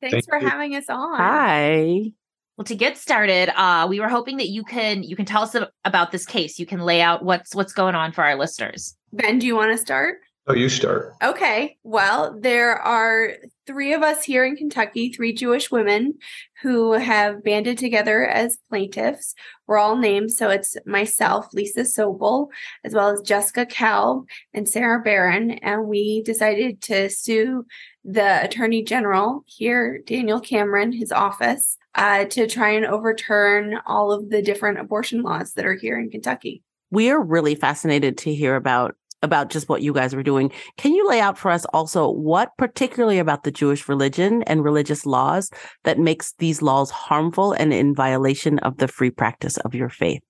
Thanks 0.00 0.12
Thank 0.12 0.28
for 0.28 0.38
you. 0.38 0.48
having 0.48 0.76
us 0.76 0.88
on. 0.88 1.18
Hi. 1.18 2.12
Well, 2.56 2.64
to 2.66 2.74
get 2.76 2.96
started, 2.96 3.48
uh, 3.60 3.86
we 3.88 3.98
were 3.98 4.08
hoping 4.08 4.36
that 4.36 4.48
you 4.48 4.62
can 4.62 5.02
you 5.02 5.16
can 5.16 5.24
tell 5.24 5.42
us 5.42 5.56
about 5.84 6.12
this 6.12 6.26
case. 6.26 6.60
You 6.60 6.66
can 6.66 6.80
lay 6.80 7.00
out 7.00 7.24
what's 7.24 7.56
what's 7.56 7.72
going 7.72 7.96
on 7.96 8.12
for 8.12 8.22
our 8.22 8.36
listeners. 8.36 8.96
Ben, 9.12 9.40
do 9.40 9.46
you 9.46 9.56
want 9.56 9.72
to 9.72 9.78
start? 9.78 10.18
Oh, 10.46 10.54
you 10.54 10.68
start. 10.68 11.14
Okay. 11.22 11.76
Well, 11.84 12.36
there 12.40 12.76
are 12.76 13.34
three 13.66 13.92
of 13.92 14.02
us 14.02 14.24
here 14.24 14.44
in 14.44 14.56
Kentucky, 14.56 15.12
three 15.12 15.32
Jewish 15.32 15.70
women 15.70 16.14
who 16.62 16.92
have 16.92 17.44
banded 17.44 17.78
together 17.78 18.26
as 18.26 18.58
plaintiffs. 18.68 19.34
We're 19.66 19.78
all 19.78 19.96
named. 19.96 20.32
So 20.32 20.48
it's 20.50 20.76
myself, 20.86 21.46
Lisa 21.52 21.82
Sobel, 21.82 22.48
as 22.82 22.94
well 22.94 23.10
as 23.10 23.20
Jessica 23.20 23.64
Kalb 23.64 24.26
and 24.52 24.68
Sarah 24.68 25.00
Barron. 25.00 25.52
And 25.52 25.86
we 25.86 26.22
decided 26.22 26.80
to 26.82 27.10
sue 27.10 27.64
the 28.02 28.42
Attorney 28.42 28.82
General 28.82 29.44
here, 29.46 30.00
Daniel 30.04 30.40
Cameron, 30.40 30.90
his 30.90 31.12
office, 31.12 31.76
uh, 31.94 32.24
to 32.24 32.48
try 32.48 32.70
and 32.70 32.86
overturn 32.86 33.78
all 33.86 34.10
of 34.10 34.30
the 34.30 34.42
different 34.42 34.80
abortion 34.80 35.22
laws 35.22 35.52
that 35.52 35.66
are 35.66 35.74
here 35.74 35.98
in 35.98 36.10
Kentucky. 36.10 36.62
We 36.90 37.10
are 37.10 37.22
really 37.22 37.54
fascinated 37.54 38.18
to 38.18 38.34
hear 38.34 38.56
about 38.56 38.96
about 39.22 39.50
just 39.50 39.68
what 39.68 39.82
you 39.82 39.92
guys 39.92 40.14
were 40.14 40.22
doing. 40.22 40.50
Can 40.76 40.94
you 40.94 41.06
lay 41.08 41.20
out 41.20 41.38
for 41.38 41.50
us 41.50 41.64
also 41.66 42.10
what 42.10 42.50
particularly 42.56 43.18
about 43.18 43.44
the 43.44 43.50
Jewish 43.50 43.88
religion 43.88 44.42
and 44.44 44.64
religious 44.64 45.04
laws 45.04 45.50
that 45.84 45.98
makes 45.98 46.32
these 46.38 46.62
laws 46.62 46.90
harmful 46.90 47.52
and 47.52 47.72
in 47.72 47.94
violation 47.94 48.58
of 48.60 48.78
the 48.78 48.88
free 48.88 49.10
practice 49.10 49.56
of 49.58 49.74
your 49.74 49.88
faith? 49.88 50.22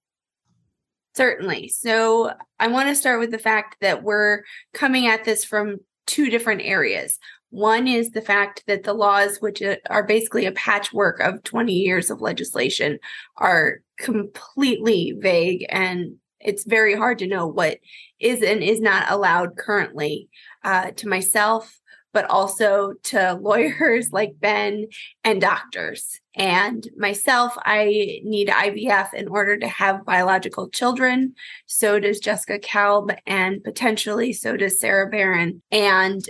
Certainly. 1.15 1.69
So 1.69 2.33
I 2.59 2.69
want 2.69 2.89
to 2.89 2.95
start 2.95 3.21
with 3.21 3.31
the 3.31 3.39
fact 3.39 3.77
that 3.81 4.03
we're 4.03 4.43
coming 4.75 5.07
at 5.07 5.25
this 5.25 5.45
from 5.45 5.79
two 6.07 6.31
different 6.31 6.63
areas. 6.63 7.19
One 7.51 7.89
is 7.89 8.11
the 8.11 8.23
fact 8.23 8.63
that 8.69 8.85
the 8.85 8.93
laws, 8.93 9.39
which 9.39 9.61
are 9.89 10.05
basically 10.05 10.47
a 10.47 10.53
patchwork 10.53 11.19
of 11.19 11.43
20 11.43 11.73
years 11.73 12.11
of 12.11 12.21
legislation, 12.21 12.99
are 13.37 13.81
completely 13.99 15.15
vague 15.19 15.67
and 15.69 16.15
it's 16.41 16.65
very 16.65 16.95
hard 16.95 17.19
to 17.19 17.27
know 17.27 17.47
what 17.47 17.79
is 18.19 18.43
and 18.43 18.63
is 18.63 18.81
not 18.81 19.11
allowed 19.11 19.57
currently 19.57 20.29
uh, 20.65 20.91
to 20.93 21.09
myself, 21.09 21.79
but 22.13 22.29
also 22.31 22.95
to 23.05 23.35
lawyers 23.41 24.11
like 24.13 24.33
Ben 24.41 24.87
and 25.25 25.41
doctors. 25.41 26.21
And 26.35 26.87
myself, 26.97 27.55
I 27.59 28.21
need 28.25 28.49
IVF 28.49 29.15
in 29.15 29.29
order 29.29 29.57
to 29.59 29.69
have 29.69 30.05
biological 30.05 30.69
children. 30.69 31.35
So 31.67 31.99
does 32.01 32.21
Jessica 32.21 32.59
Kalb, 32.59 33.13
and 33.27 33.63
potentially 33.63 34.33
so 34.33 34.57
does 34.57 34.81
Sarah 34.81 35.09
Barron. 35.09 35.63
And 35.71 36.23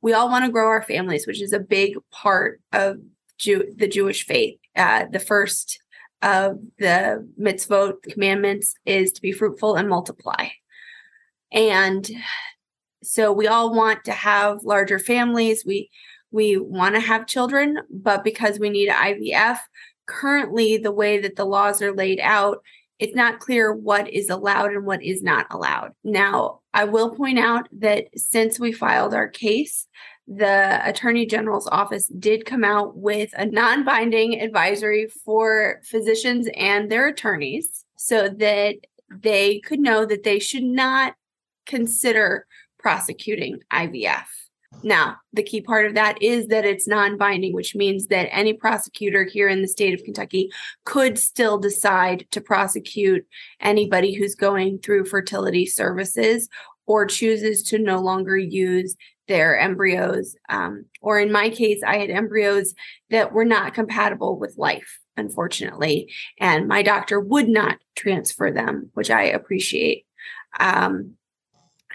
we 0.00 0.12
all 0.14 0.28
want 0.28 0.44
to 0.44 0.50
grow 0.50 0.68
our 0.68 0.82
families, 0.82 1.26
which 1.26 1.40
is 1.40 1.52
a 1.52 1.60
big 1.60 1.94
part 2.10 2.60
of 2.72 2.96
Jew- 3.38 3.72
the 3.76 3.88
Jewish 3.88 4.26
faith. 4.26 4.58
Uh, 4.74 5.04
the 5.10 5.18
first 5.18 5.81
of 6.22 6.58
the 6.78 7.28
mitzvot 7.40 8.02
commandments 8.02 8.74
is 8.86 9.12
to 9.12 9.22
be 9.22 9.32
fruitful 9.32 9.74
and 9.74 9.88
multiply. 9.88 10.48
And 11.52 12.08
so 13.02 13.32
we 13.32 13.46
all 13.46 13.74
want 13.74 14.04
to 14.04 14.12
have 14.12 14.62
larger 14.62 14.98
families. 14.98 15.64
We 15.66 15.90
we 16.30 16.56
want 16.56 16.94
to 16.94 17.00
have 17.00 17.26
children, 17.26 17.78
but 17.90 18.24
because 18.24 18.58
we 18.58 18.70
need 18.70 18.88
IVF, 18.88 19.58
currently 20.06 20.78
the 20.78 20.92
way 20.92 21.18
that 21.18 21.36
the 21.36 21.44
laws 21.44 21.82
are 21.82 21.94
laid 21.94 22.20
out, 22.20 22.62
it's 22.98 23.14
not 23.14 23.40
clear 23.40 23.74
what 23.74 24.08
is 24.08 24.30
allowed 24.30 24.72
and 24.72 24.86
what 24.86 25.02
is 25.02 25.22
not 25.22 25.46
allowed. 25.50 25.92
Now, 26.04 26.60
I 26.72 26.84
will 26.84 27.14
point 27.14 27.38
out 27.38 27.68
that 27.80 28.06
since 28.16 28.58
we 28.58 28.72
filed 28.72 29.12
our 29.12 29.28
case, 29.28 29.86
the 30.28 30.80
Attorney 30.88 31.26
General's 31.26 31.68
office 31.68 32.06
did 32.06 32.46
come 32.46 32.64
out 32.64 32.96
with 32.96 33.30
a 33.36 33.46
non 33.46 33.84
binding 33.84 34.40
advisory 34.40 35.08
for 35.24 35.80
physicians 35.84 36.48
and 36.56 36.90
their 36.90 37.08
attorneys 37.08 37.84
so 37.96 38.28
that 38.28 38.76
they 39.10 39.60
could 39.60 39.80
know 39.80 40.06
that 40.06 40.22
they 40.22 40.38
should 40.38 40.64
not 40.64 41.14
consider 41.66 42.46
prosecuting 42.78 43.60
IVF. 43.72 44.24
Now, 44.82 45.18
the 45.32 45.42
key 45.42 45.60
part 45.60 45.86
of 45.86 45.94
that 45.94 46.20
is 46.22 46.46
that 46.48 46.64
it's 46.64 46.88
non 46.88 47.16
binding, 47.18 47.52
which 47.52 47.74
means 47.74 48.06
that 48.06 48.28
any 48.32 48.52
prosecutor 48.52 49.24
here 49.24 49.48
in 49.48 49.60
the 49.60 49.68
state 49.68 49.94
of 49.94 50.04
Kentucky 50.04 50.50
could 50.84 51.18
still 51.18 51.58
decide 51.58 52.26
to 52.30 52.40
prosecute 52.40 53.26
anybody 53.60 54.14
who's 54.14 54.34
going 54.34 54.78
through 54.78 55.04
fertility 55.04 55.66
services 55.66 56.48
or 56.86 57.06
chooses 57.06 57.62
to 57.62 57.78
no 57.78 57.98
longer 57.98 58.36
use 58.36 58.96
their 59.32 59.58
embryos. 59.58 60.36
Um, 60.50 60.84
or 61.00 61.18
in 61.18 61.32
my 61.32 61.48
case, 61.48 61.80
I 61.86 61.96
had 61.96 62.10
embryos 62.10 62.74
that 63.08 63.32
were 63.32 63.46
not 63.46 63.72
compatible 63.72 64.38
with 64.38 64.58
life, 64.58 65.00
unfortunately. 65.16 66.12
And 66.38 66.68
my 66.68 66.82
doctor 66.82 67.18
would 67.18 67.48
not 67.48 67.78
transfer 67.96 68.52
them, 68.52 68.90
which 68.92 69.10
I 69.10 69.22
appreciate. 69.22 70.04
Um, 70.60 71.14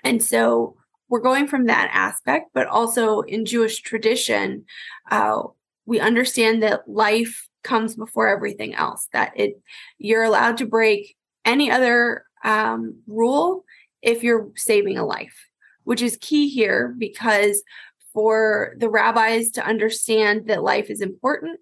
and 0.04 0.24
so 0.24 0.78
we're 1.10 1.22
going 1.22 1.46
from 1.48 1.68
that 1.68 1.92
aspect, 1.94 2.50
but 2.56 2.66
also 2.66 3.22
in 3.22 3.46
Jewish 3.46 3.82
tradition, 3.82 4.66
uh, 5.12 5.44
we 5.86 6.00
understand 6.00 6.64
that 6.64 6.90
life 6.90 7.48
comes 7.64 7.96
before 7.96 8.30
everything 8.30 8.74
else. 8.74 9.08
That 9.14 9.32
it 9.36 9.62
you're 10.00 10.24
allowed 10.24 10.58
to 10.58 10.66
break 10.66 11.16
any 11.46 11.70
other 11.70 12.24
um, 12.44 13.02
rule 13.06 13.64
if 14.02 14.24
you're 14.24 14.50
saving 14.56 14.98
a 14.98 15.06
life, 15.06 15.47
which 15.88 16.02
is 16.02 16.18
key 16.20 16.50
here 16.50 16.94
because 16.98 17.64
for 18.14 18.76
the 18.78 18.90
rabbis 18.90 19.52
to 19.52 19.66
understand 19.66 20.46
that 20.48 20.62
life 20.62 20.90
is 20.90 21.00
important, 21.00 21.62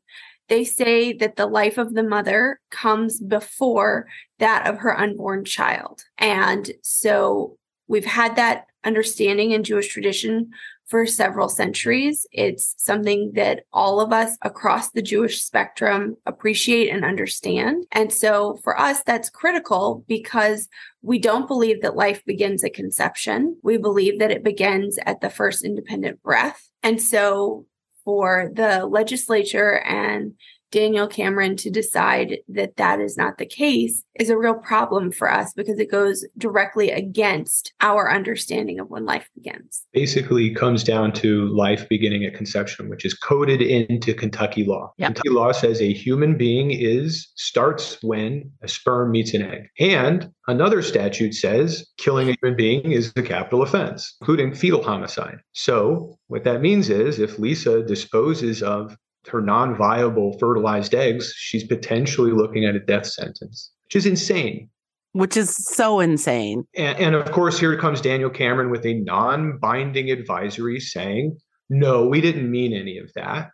they 0.49 0.63
say 0.63 1.13
that 1.13 1.36
the 1.36 1.45
life 1.45 1.78
of 1.78 1.93
the 1.93 2.01
mother 2.01 2.59
comes 2.71 3.19
before 3.19 4.07
that 4.39 4.65
of 4.65 4.80
her 4.80 4.97
unborn 4.97 5.45
child. 5.45 6.01
And 6.17 6.71
so 6.82 7.59
we've 7.88 8.05
had 8.05 8.36
that 8.36 8.65
understanding 8.83 9.51
in 9.51 9.63
Jewish 9.63 9.88
tradition 9.88 10.51
for 10.86 11.05
several 11.07 11.49
centuries. 11.49 12.27
It's 12.31 12.75
something 12.77 13.31
that 13.33 13.63
all 13.73 13.99
of 13.99 14.13
us 14.13 14.38
across 14.43 14.91
the 14.91 15.01
Jewish 15.01 15.41
spectrum 15.41 16.15
appreciate 16.27 16.89
and 16.89 17.03
understand. 17.03 17.86
And 17.91 18.13
so 18.13 18.59
for 18.63 18.79
us, 18.79 19.01
that's 19.03 19.29
critical 19.29 20.05
because 20.07 20.67
we 21.01 21.17
don't 21.17 21.47
believe 21.47 21.81
that 21.81 21.95
life 21.95 22.23
begins 22.25 22.63
at 22.63 22.75
conception. 22.75 23.57
We 23.63 23.77
believe 23.77 24.19
that 24.19 24.31
it 24.31 24.43
begins 24.43 24.99
at 25.05 25.21
the 25.21 25.29
first 25.31 25.65
independent 25.65 26.21
breath. 26.21 26.69
And 26.83 27.01
so 27.01 27.65
for 28.03 28.51
the 28.53 28.86
legislature 28.86 29.79
and 29.79 30.33
Daniel 30.72 31.07
Cameron 31.07 31.55
to 31.57 31.70
decide 31.70 32.38
that 32.49 32.78
that 32.78 32.99
is 32.99 33.18
not 33.18 33.38
the 33.38 33.45
case 33.45 34.03
is 34.16 34.30
a 34.30 34.38
real 34.38 34.55
problem 34.55 35.11
for 35.11 35.32
us 35.32 35.53
because 35.53 35.80
it 35.80 35.91
goes 35.91 36.26
directly 36.38 36.91
against 36.91 37.74
our 37.82 38.11
understanding 38.11 38.80
of 38.80 38.89
when 38.89 39.05
life 39.05 39.30
begins. 39.36 39.86
Basically, 39.93 40.53
comes 40.53 40.84
down 40.84 41.11
to 41.13 41.47
life 41.47 41.88
beginning 41.89 42.24
at 42.26 42.34
conception, 42.34 42.89
which 42.89 43.05
is 43.05 43.13
coded 43.13 43.61
into 43.61 44.13
Kentucky 44.13 44.66
law. 44.66 44.93
Yep. 44.97 45.07
Kentucky 45.07 45.30
law 45.30 45.51
says 45.51 45.82
a 45.82 45.93
human 45.93 46.38
being 46.38 46.72
is 46.72 47.32
starts 47.36 47.97
when 48.01 48.51
a 48.61 48.68
sperm 48.68 49.11
meets 49.11 49.34
an 49.34 49.41
egg. 49.41 49.68
And 49.80 50.32
another 50.47 50.82
statute 50.82 51.34
says 51.34 51.86
killing 51.97 52.30
a 52.30 52.36
human 52.41 52.57
being 52.57 52.91
is 52.91 53.11
a 53.16 53.22
capital 53.22 53.61
offense, 53.61 54.16
including 54.22 54.53
fetal 54.53 54.84
homicide. 54.84 55.39
So, 55.53 56.18
what 56.28 56.43
that 56.43 56.61
means 56.61 56.89
is 56.89 57.20
if 57.20 57.39
Lisa 57.39 57.84
disposes 57.84 58.63
of 58.63 58.97
her 59.28 59.41
non-viable 59.41 60.38
fertilized 60.39 60.93
eggs, 60.95 61.34
she's 61.36 61.63
potentially 61.63 62.32
looking 62.32 62.65
at 62.65 62.76
a 62.76 62.80
death 62.80 63.05
sentence, 63.07 63.71
which 63.86 63.95
is 63.95 64.05
insane. 64.05 64.69
which 65.13 65.38
is 65.38 65.55
so 65.55 65.99
insane. 65.99 66.65
And, 66.76 66.99
and 66.99 67.15
of 67.15 67.32
course, 67.32 67.57
here 67.59 67.78
comes 67.78 68.01
Daniel 68.01 68.30
Cameron 68.30 68.69
with 68.69 68.86
a 68.86 68.95
non-binding 68.95 70.11
advisory 70.11 70.80
saying, 70.80 71.38
"No, 71.69 72.05
we 72.07 72.19
didn't 72.21 72.49
mean 72.51 72.73
any 72.73 72.97
of 72.97 73.11
that." 73.15 73.49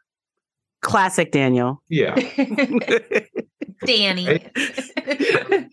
Classic 0.82 1.32
Daniel. 1.32 1.82
Yeah, 1.90 2.16
Danny. 3.86 4.44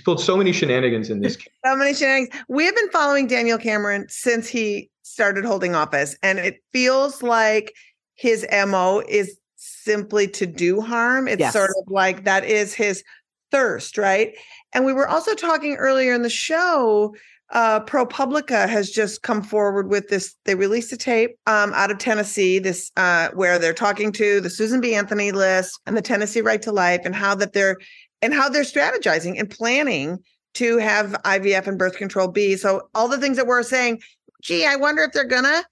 he's 0.00 0.04
pulled 0.04 0.20
so 0.20 0.36
many 0.36 0.50
shenanigans 0.52 1.10
in 1.10 1.20
this 1.20 1.36
case. 1.36 1.48
So 1.64 1.76
many 1.76 1.92
shenanigans. 1.94 2.42
We 2.48 2.64
have 2.64 2.74
been 2.74 2.90
following 2.90 3.26
Daniel 3.26 3.58
Cameron 3.58 4.06
since 4.08 4.48
he 4.48 4.90
started 5.02 5.44
holding 5.44 5.74
office, 5.74 6.16
and 6.22 6.38
it 6.38 6.62
feels 6.72 7.22
like 7.22 7.74
his 8.14 8.46
MO 8.66 9.02
is 9.06 9.36
simply 9.56 10.26
to 10.28 10.46
do 10.46 10.80
harm. 10.80 11.28
It's 11.28 11.40
Yes. 11.40 11.52
sort 11.52 11.70
of 11.70 11.84
like 11.88 12.24
that 12.24 12.44
is 12.44 12.72
his 12.72 13.04
thirst, 13.50 13.98
right? 13.98 14.34
And 14.72 14.86
we 14.86 14.92
were 14.94 15.06
also 15.08 15.34
talking 15.34 15.74
earlier 15.76 16.14
in 16.14 16.22
the 16.22 16.30
show. 16.30 17.14
Uh, 17.52 17.80
ProPublica 17.80 18.68
has 18.68 18.90
just 18.90 19.22
come 19.22 19.42
forward 19.42 19.90
with 19.90 20.08
this. 20.08 20.34
They 20.44 20.54
released 20.54 20.92
a 20.92 20.96
tape 20.96 21.32
um, 21.46 21.72
out 21.74 21.90
of 21.90 21.98
Tennessee, 21.98 22.58
this 22.60 22.90
uh, 22.96 23.30
where 23.34 23.58
they're 23.58 23.74
talking 23.74 24.12
to 24.12 24.40
the 24.40 24.48
Susan 24.48 24.80
B. 24.80 24.94
Anthony 24.94 25.32
list 25.32 25.78
and 25.86 25.96
the 25.96 26.02
Tennessee 26.02 26.40
Right 26.40 26.62
to 26.62 26.72
Life, 26.72 27.00
and 27.04 27.14
how 27.14 27.34
that 27.34 27.52
they're 27.52 27.76
and 28.22 28.34
how 28.34 28.48
they're 28.48 28.62
strategizing 28.62 29.38
and 29.38 29.50
planning 29.50 30.18
to 30.54 30.78
have 30.78 31.12
IVF 31.24 31.66
and 31.66 31.78
birth 31.78 31.96
control 31.96 32.28
be. 32.28 32.56
So 32.56 32.88
all 32.94 33.08
the 33.08 33.18
things 33.18 33.36
that 33.36 33.46
we're 33.46 33.62
saying, 33.62 34.00
gee, 34.42 34.66
I 34.66 34.76
wonder 34.76 35.02
if 35.02 35.12
they're 35.12 35.24
gonna, 35.24 35.64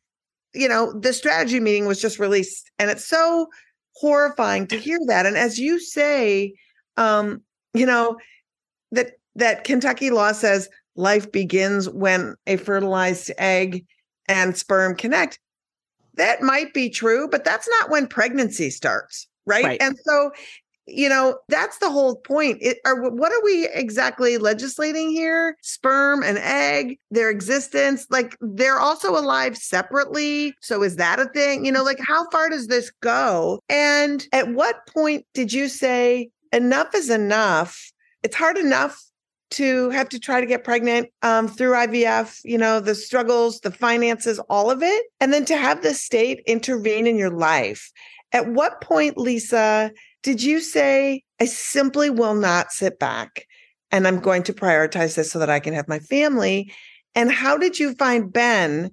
you 0.55 0.69
know, 0.69 0.93
the 0.93 1.13
strategy 1.13 1.61
meeting 1.61 1.87
was 1.87 2.01
just 2.01 2.19
released, 2.19 2.71
and 2.79 2.91
it's 2.91 3.05
so 3.05 3.49
horrifying 3.97 4.67
to 4.69 4.79
hear 4.79 4.99
that. 5.07 5.27
And 5.27 5.37
as 5.37 5.59
you 5.59 5.81
say, 5.81 6.55
um, 6.97 7.43
you 7.75 7.87
know, 7.87 8.17
that 8.93 9.13
that 9.35 9.65
Kentucky 9.65 10.11
law 10.11 10.33
says 10.33 10.69
life 10.97 11.31
begins 11.31 11.89
when 11.89 12.35
a 12.47 12.57
fertilized 12.57 13.31
egg 13.39 13.85
and 14.29 14.57
sperm 14.57 14.95
connect. 14.95 15.39
That 16.15 16.43
might 16.43 16.75
be 16.75 16.91
true, 16.91 17.29
but 17.29 17.45
that's 17.45 17.69
not 17.69 17.91
when 17.91 18.09
pregnancy 18.09 18.71
starts, 18.71 19.29
right? 19.47 19.65
Right. 19.65 19.83
And 19.83 19.97
so, 20.05 20.33
you 20.89 21.09
know, 21.09 21.39
that's 21.49 21.79
the 21.79 21.91
whole 21.91 22.17
point. 22.17 22.59
It, 22.61 22.79
are, 22.85 23.11
what 23.11 23.33
are 23.33 23.45
we 23.45 23.69
exactly 23.69 24.39
legislating 24.39 25.11
here? 25.11 25.57
Sperm 25.63 26.23
and 26.23 26.39
egg, 26.39 26.99
their 27.11 27.31
existence, 27.31 28.07
like 28.11 28.37
they're 28.41 28.79
also 28.79 29.17
alive 29.17 29.57
separately. 29.57 30.55
So 30.61 30.83
is 30.83 30.97
that 30.97 31.21
a 31.21 31.27
thing? 31.27 31.65
You 31.65 31.73
know, 31.73 31.83
like 31.83 32.01
how 32.01 32.29
far 32.31 32.49
does 32.49 32.67
this 32.67 32.91
go? 33.01 33.61
And 33.69 34.27
at 34.33 34.53
what 34.53 34.87
point 34.87 35.27
did 35.35 35.53
you 35.53 35.69
say 35.69 36.31
enough 36.53 36.95
is 36.95 37.11
enough? 37.11 37.93
It's 38.23 38.37
hard 38.37 38.57
enough 38.57 39.03
to 39.51 39.91
have 39.91 40.09
to 40.11 40.19
try 40.19 40.41
to 40.41 40.47
get 40.47 40.65
pregnant 40.65 41.09
um, 41.23 41.49
through 41.49 41.73
IVF, 41.73 42.41
you 42.45 42.59
know, 42.59 42.81
the 42.81 42.95
struggles, 42.95 43.61
the 43.61 43.71
finances, 43.71 44.39
all 44.51 44.71
of 44.71 44.83
it. 44.83 45.07
And 45.21 45.33
then 45.33 45.45
to 45.47 45.57
have 45.57 45.83
the 45.83 45.95
state 45.95 46.43
intervene 46.47 47.07
in 47.07 47.17
your 47.17 47.31
life. 47.31 47.91
At 48.33 48.49
what 48.49 48.83
point, 48.83 49.17
Lisa, 49.17 49.91
did 50.29 50.43
you 50.43 50.61
say, 50.61 51.23
I 51.41 51.47
simply 51.47 52.11
will 52.11 52.35
not 52.35 52.71
sit 52.71 52.99
back 52.99 53.47
and 53.91 54.07
I'm 54.07 54.21
going 54.21 54.43
to 54.43 54.53
prioritize 54.53 55.17
this 55.17 55.33
so 55.33 55.39
that 55.39 55.49
I 55.49 55.59
can 55.59 55.73
have 55.73 55.89
my 55.89 56.01
family? 56.01 56.71
And 57.15 57.33
how 57.33 57.57
did 57.57 57.79
you 57.79 57.95
find 57.95 58.31
Ben 58.31 58.91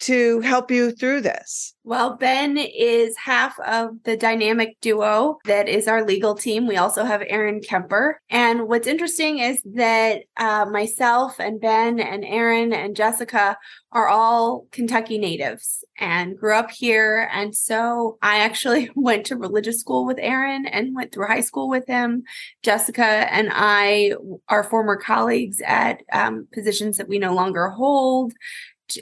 to 0.00 0.40
help 0.40 0.70
you 0.70 0.92
through 0.92 1.20
this? 1.20 1.74
Well, 1.82 2.16
Ben 2.16 2.56
is 2.56 3.16
half 3.16 3.58
of 3.60 4.02
the 4.04 4.16
dynamic 4.16 4.76
duo 4.80 5.38
that 5.44 5.68
is 5.68 5.88
our 5.88 6.04
legal 6.04 6.34
team. 6.34 6.66
We 6.66 6.76
also 6.76 7.04
have 7.04 7.22
Aaron 7.26 7.60
Kemper. 7.60 8.20
And 8.30 8.68
what's 8.68 8.86
interesting 8.86 9.38
is 9.38 9.60
that 9.64 10.22
uh, 10.36 10.66
myself 10.70 11.38
and 11.38 11.60
Ben 11.60 11.98
and 11.98 12.24
Aaron 12.24 12.72
and 12.72 12.94
Jessica 12.94 13.56
are 13.92 14.08
all 14.08 14.66
Kentucky 14.70 15.18
natives 15.18 15.84
and 15.98 16.38
grew 16.38 16.54
up 16.54 16.70
here. 16.70 17.28
And 17.32 17.56
so 17.56 18.18
I 18.22 18.38
actually 18.38 18.90
went 18.94 19.26
to 19.26 19.36
religious 19.36 19.80
school 19.80 20.06
with 20.06 20.18
Aaron 20.20 20.66
and 20.66 20.94
went 20.94 21.12
through 21.12 21.26
high 21.26 21.40
school 21.40 21.68
with 21.68 21.86
him. 21.86 22.22
Jessica 22.62 23.04
and 23.04 23.48
I 23.52 24.12
are 24.48 24.64
former 24.64 24.96
colleagues 24.96 25.60
at 25.66 26.02
um, 26.12 26.46
positions 26.52 26.98
that 26.98 27.08
we 27.08 27.18
no 27.18 27.34
longer 27.34 27.68
hold 27.68 28.32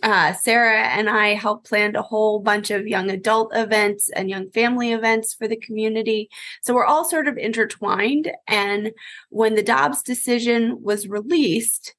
uh, 0.02 0.32
Sarah 0.34 0.82
and 0.82 1.08
I 1.08 1.34
helped 1.34 1.68
plan 1.68 1.96
a 1.96 2.02
whole 2.02 2.40
bunch 2.40 2.70
of 2.70 2.86
young 2.86 3.10
adult 3.10 3.50
events 3.54 4.08
and 4.10 4.30
young 4.30 4.50
family 4.50 4.92
events 4.92 5.34
for 5.34 5.48
the 5.48 5.56
community. 5.56 6.28
So 6.62 6.74
we're 6.74 6.84
all 6.84 7.04
sort 7.04 7.28
of 7.28 7.36
intertwined. 7.36 8.32
And 8.46 8.92
when 9.30 9.54
the 9.54 9.62
Dobbs 9.62 10.02
decision 10.02 10.82
was 10.82 11.08
released, 11.08 11.94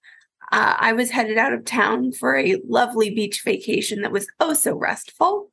uh, 0.51 0.75
I 0.77 0.93
was 0.93 1.11
headed 1.11 1.37
out 1.37 1.53
of 1.53 1.65
town 1.65 2.11
for 2.11 2.35
a 2.35 2.61
lovely 2.67 3.09
beach 3.09 3.43
vacation 3.43 4.01
that 4.01 4.11
was 4.11 4.27
oh 4.39 4.53
so 4.53 4.75
restful 4.75 5.51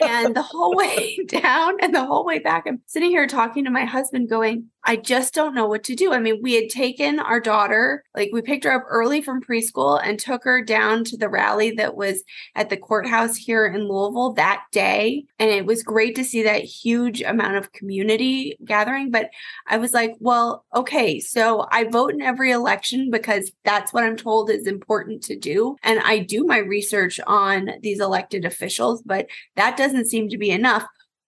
and 0.00 0.34
the 0.34 0.42
whole 0.42 0.74
way 0.74 1.18
down 1.26 1.76
and 1.80 1.94
the 1.94 2.04
whole 2.04 2.24
way 2.24 2.38
back, 2.38 2.64
I'm 2.66 2.82
sitting 2.86 3.10
here 3.10 3.26
talking 3.26 3.64
to 3.64 3.70
my 3.70 3.84
husband, 3.84 4.28
going, 4.28 4.70
I 4.86 4.96
just 4.96 5.32
don't 5.32 5.54
know 5.54 5.66
what 5.66 5.82
to 5.84 5.94
do. 5.94 6.12
I 6.12 6.18
mean, 6.18 6.40
we 6.42 6.54
had 6.54 6.68
taken 6.68 7.18
our 7.18 7.40
daughter, 7.40 8.04
like 8.14 8.30
we 8.32 8.42
picked 8.42 8.64
her 8.64 8.72
up 8.72 8.84
early 8.88 9.22
from 9.22 9.42
preschool 9.42 10.00
and 10.02 10.18
took 10.18 10.44
her 10.44 10.62
down 10.62 11.04
to 11.04 11.16
the 11.16 11.28
rally 11.28 11.70
that 11.72 11.96
was 11.96 12.22
at 12.54 12.68
the 12.68 12.76
courthouse 12.76 13.36
here 13.36 13.66
in 13.66 13.88
Louisville 13.88 14.34
that 14.34 14.64
day. 14.72 15.24
And 15.38 15.50
it 15.50 15.64
was 15.64 15.82
great 15.82 16.14
to 16.16 16.24
see 16.24 16.42
that 16.42 16.64
huge 16.64 17.22
amount 17.22 17.56
of 17.56 17.72
community 17.72 18.58
gathering. 18.64 19.10
But 19.10 19.30
I 19.66 19.78
was 19.78 19.94
like, 19.94 20.14
well, 20.18 20.66
okay, 20.74 21.18
so 21.18 21.66
I 21.70 21.84
vote 21.84 22.12
in 22.12 22.20
every 22.20 22.50
election 22.50 23.10
because 23.10 23.52
that's 23.64 23.92
what 23.92 24.04
I'm 24.04 24.16
told 24.16 24.50
is 24.50 24.66
important 24.66 25.22
to 25.24 25.36
do. 25.36 25.76
And 25.82 26.00
I 26.00 26.18
do 26.18 26.44
my 26.44 26.58
research 26.58 27.18
on 27.26 27.70
these 27.80 28.00
elected 28.00 28.44
officials, 28.44 29.02
but 29.02 29.26
that 29.56 29.78
doesn't 29.78 30.08
seem 30.08 30.28
to 30.28 30.38
be 30.38 30.50
enough. 30.50 30.84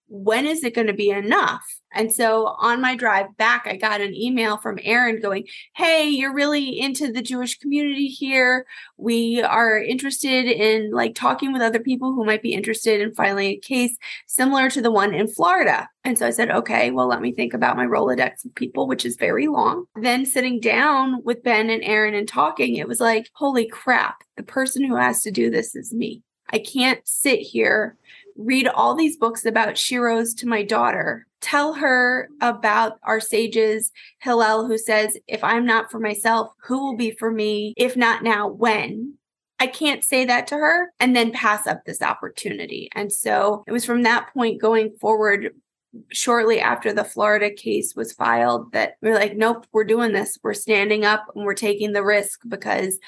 When 0.09 0.46
is 0.46 0.62
it 0.62 0.74
going 0.74 0.86
to 0.86 0.92
be 0.92 1.11
enough? 1.11 1.62
And 1.92 2.12
so 2.12 2.57
on 2.59 2.80
my 2.80 2.94
drive 2.94 3.36
back, 3.36 3.66
I 3.66 3.76
got 3.76 4.00
an 4.00 4.14
email 4.14 4.59
from 4.59 4.78
Aaron 4.82 5.20
going, 5.20 5.46
Hey, 5.74 6.09
you're 6.09 6.34
really 6.34 6.78
into 6.78 7.11
the 7.11 7.22
Jewish 7.22 7.59
community 7.59 8.09
here. 8.09 8.66
We 8.96 9.42
are 9.42 9.78
interested 9.78 10.46
in 10.46 10.90
like 10.92 11.14
talking 11.14 11.52
with 11.52 11.62
other 11.62 11.80
people 11.80 12.12
who 12.12 12.24
might 12.24 12.42
be 12.42 12.52
interested 12.52 13.00
in 13.00 13.14
filing 13.14 13.48
a 13.48 13.57
case 13.57 13.96
similar 14.26 14.70
to 14.70 14.82
the 14.82 14.90
one 14.90 15.14
in 15.14 15.26
Florida. 15.26 15.88
And 16.04 16.16
so 16.16 16.26
I 16.26 16.30
said, 16.30 16.50
okay, 16.50 16.92
well, 16.92 17.09
let 17.09 17.20
me 17.20 17.32
think 17.32 17.52
about 17.52 17.76
my 17.76 17.86
Rolodex 17.86 18.44
of 18.44 18.54
people, 18.54 18.86
which 18.86 19.04
is 19.04 19.16
very 19.16 19.48
long. 19.48 19.86
Then 19.96 20.24
sitting 20.24 20.61
down 20.61 21.22
with 21.24 21.42
Ben 21.42 21.68
and 21.68 21.82
Aaron 21.82 22.14
and 22.14 22.28
talking, 22.28 22.76
it 22.76 22.86
was 22.86 23.00
like, 23.00 23.28
holy 23.32 23.66
crap, 23.66 24.22
the 24.36 24.44
person 24.44 24.84
who 24.84 24.94
has 24.94 25.22
to 25.22 25.32
do 25.32 25.50
this 25.50 25.74
is 25.74 25.92
me. 25.92 26.22
I 26.50 26.59
can't 26.59 27.00
sit 27.04 27.40
here, 27.40 27.96
read 28.37 28.68
all 28.68 28.95
these 28.95 29.16
books 29.16 29.45
about 29.45 29.74
Shiros 29.74 30.37
to 30.39 30.49
my 30.49 30.62
daughter, 30.62 31.26
tell 31.41 31.74
her 31.74 32.28
about 32.41 32.99
our 33.03 33.20
sages, 33.20 33.93
Hillel, 34.20 34.66
who 34.66 34.78
says, 34.78 35.16
if 35.26 35.43
I'm 35.43 35.64
not 35.64 35.91
for 35.91 35.99
myself, 35.99 36.51
who 36.62 36.78
will 36.78 36.97
be 36.97 37.11
for 37.11 37.30
me? 37.30 37.74
If 37.76 37.97
not 37.97 38.22
now, 38.22 38.49
when? 38.49 39.14
I 39.59 39.66
can't 39.66 40.05
say 40.05 40.26
that 40.26 40.47
to 40.49 40.57
her 40.57 40.93
and 41.01 41.16
then 41.16 41.32
pass 41.32 41.66
up 41.66 41.84
this 41.84 42.03
opportunity. 42.03 42.91
And 42.95 43.11
so 43.11 43.64
it 43.66 43.72
was 43.72 43.84
from 43.87 44.03
that 44.03 44.32
point 44.34 44.61
going 44.61 44.93
forward, 45.01 45.55
shortly 46.12 46.61
after 46.61 46.93
the 46.93 47.05
Florida 47.05 47.51
case 47.51 47.95
was 47.97 48.12
filed, 48.12 48.72
that 48.72 48.97
we're 49.01 49.14
like, 49.14 49.34
nope, 49.34 49.66
we're 49.72 49.84
doing 49.84 50.12
this. 50.12 50.39
We're 50.43 50.53
standing 50.53 51.07
up 51.07 51.24
and 51.34 51.47
we're 51.47 51.55
taking 51.55 51.93
the 51.93 52.05
risk 52.05 52.41
because 52.47 52.99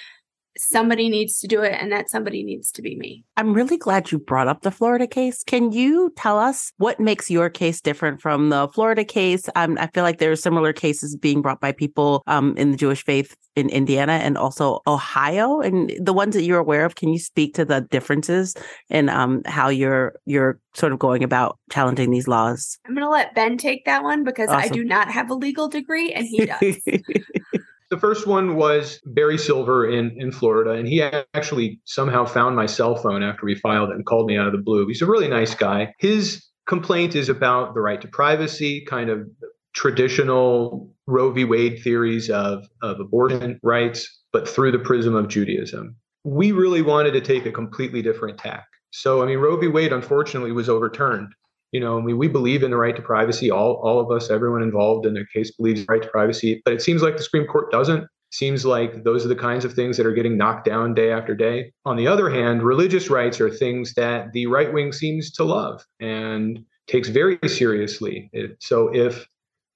somebody 0.61 1.09
needs 1.09 1.39
to 1.41 1.47
do 1.47 1.63
it 1.63 1.73
and 1.73 1.91
that 1.93 2.11
somebody 2.11 2.43
needs 2.43 2.71
to 2.73 2.83
be 2.83 2.97
me. 2.97 3.25
I'm 3.37 3.53
really 3.53 3.77
glad 3.77 4.11
you 4.11 4.19
brought 4.19 4.49
up 4.49 4.63
the 4.63 4.71
Florida 4.71 5.07
case. 5.07 5.43
Can 5.43 5.73
you 5.73 6.13
tell 6.17 6.39
us 6.39 6.73
what 6.79 7.01
makes 7.01 7.31
your 7.31 7.51
case 7.51 7.81
different 7.81 8.21
from 8.21 8.51
the 8.51 8.69
Florida 8.69 9.05
case? 9.05 9.49
Um, 9.57 9.79
I 9.81 9.89
feel 9.89 10.05
like 10.05 10.19
there 10.19 10.33
are 10.33 10.37
similar 10.37 10.73
cases 10.73 11.17
being 11.17 11.43
brought 11.43 11.61
by 11.61 11.73
people 11.73 12.23
um, 12.27 12.57
in 12.57 12.71
the 12.71 12.77
Jewish 12.77 13.05
faith 13.05 13.37
in 13.57 13.69
Indiana 13.71 14.13
and 14.13 14.39
also 14.39 14.81
Ohio. 14.87 15.61
And 15.61 15.93
the 16.01 16.13
ones 16.13 16.35
that 16.35 16.45
you're 16.45 16.59
aware 16.59 16.85
of, 16.85 16.95
can 16.95 17.09
you 17.09 17.19
speak 17.19 17.55
to 17.55 17.65
the 17.65 17.81
differences 17.81 18.55
in 18.89 19.09
um, 19.09 19.43
how 19.47 19.69
you're 19.69 20.15
you're 20.25 20.61
sort 20.75 20.93
of 20.93 20.99
going 20.99 21.25
about 21.25 21.59
challenging 21.71 22.11
these 22.11 22.29
laws? 22.29 22.79
I'm 22.87 22.95
going 22.95 23.05
to 23.05 23.11
let 23.11 23.35
Ben 23.35 23.59
take 23.59 23.85
that 23.85 24.03
one 24.03 24.25
because 24.25 24.49
awesome. 24.49 24.61
I 24.61 24.69
do 24.69 24.85
not 24.85 25.11
have 25.11 25.31
a 25.31 25.35
legal 25.35 25.69
degree 25.69 26.13
and 26.13 26.27
he 26.27 26.47
does. 26.47 26.79
The 27.91 27.99
first 27.99 28.27
one 28.27 28.57
was 28.57 29.01
Barry 29.07 29.39
Silver 29.39 29.89
in, 29.89 30.15
in 30.19 30.31
Florida, 30.31 30.73
and 30.73 30.87
he 30.87 31.03
actually 31.03 31.81
somehow 31.85 32.27
found 32.27 32.55
my 32.55 32.67
cell 32.67 32.97
phone 32.97 33.23
after 33.23 33.47
we 33.47 33.55
filed 33.55 33.91
it 33.91 33.97
and 33.97 34.05
called 34.05 34.27
me 34.27 34.37
out 34.37 34.47
of 34.47 34.53
the 34.53 34.63
blue. 34.63 34.87
He's 34.87 35.01
a 35.01 35.07
really 35.07 35.29
nice 35.29 35.55
guy. 35.55 35.95
His 35.99 36.45
complaint 36.67 37.15
is 37.15 37.31
about 37.31 37.75
the 37.75 37.81
right 37.81 38.01
to 38.03 38.09
privacy, 38.09 38.85
kind 38.85 39.09
of 39.09 39.27
traditional 39.73 40.93
Roe 41.07 41.31
v. 41.31 41.45
Wade 41.45 41.81
theories 41.83 42.29
of, 42.29 42.67
of 42.83 43.01
abortion 43.01 43.59
rights, 43.63 44.21
but 44.33 44.47
through 44.47 44.73
the 44.73 44.79
prism 44.79 45.15
of 45.15 45.29
Judaism. 45.29 45.97
We 46.25 46.53
really 46.53 46.83
wanted 46.83 47.13
to 47.13 47.23
take 47.23 47.47
a 47.47 47.53
completely 47.53 48.03
different 48.03 48.37
tack. 48.37 48.67
So, 48.91 49.23
I 49.23 49.27
mean, 49.27 49.39
Roe 49.39 49.57
v. 49.57 49.69
Wade 49.69 49.95
unfortunately 49.95 50.53
was 50.53 50.69
overturned 50.69 51.29
you 51.73 51.81
know, 51.81 51.99
I 51.99 52.03
mean, 52.03 52.19
we 52.19 52.29
believe 52.29 52.63
in 52.63 52.71
the 52.71 52.77
right 52.77 52.97
to 52.97 53.03
privacy. 53.03 53.51
All, 53.51 53.75
all 53.83 54.01
of 54.01 54.11
us, 54.11 54.31
everyone 54.31 54.63
involved 54.63 55.07
in 55.07 55.15
the 55.15 55.27
case 55.33 55.51
believes 55.51 55.81
the 55.81 55.93
right 55.93 56.03
to 56.03 56.09
privacy, 56.09 56.63
but 56.65 56.75
it 56.75 56.83
seems 56.83 57.03
like 57.03 57.17
the 57.17 57.23
Supreme 57.23 57.47
Court 57.47 57.71
doesn't. 57.71 58.07
Seems 58.31 58.67
like 58.67 59.05
those 59.05 59.25
are 59.25 59.29
the 59.29 59.35
kinds 59.35 59.65
of 59.65 59.73
things 59.73 59.97
that 59.97 60.05
are 60.05 60.13
getting 60.13 60.37
knocked 60.37 60.67
down 60.67 60.93
day 60.93 61.11
after 61.11 61.35
day. 61.35 61.73
On 61.87 61.97
the 61.97 62.07
other 62.07 62.29
hand, 62.29 62.63
religious 62.63 63.09
rights 63.09 63.41
are 63.41 63.49
things 63.49 63.95
that 63.95 64.33
the 64.33 64.47
right 64.47 64.71
wing 64.71 64.93
seems 64.93 65.31
to 65.33 65.45
love 65.45 65.83
and 65.99 66.63
takes 66.87 67.09
very 67.09 67.39
seriously. 67.47 68.31
So 68.61 68.95
if, 68.95 69.27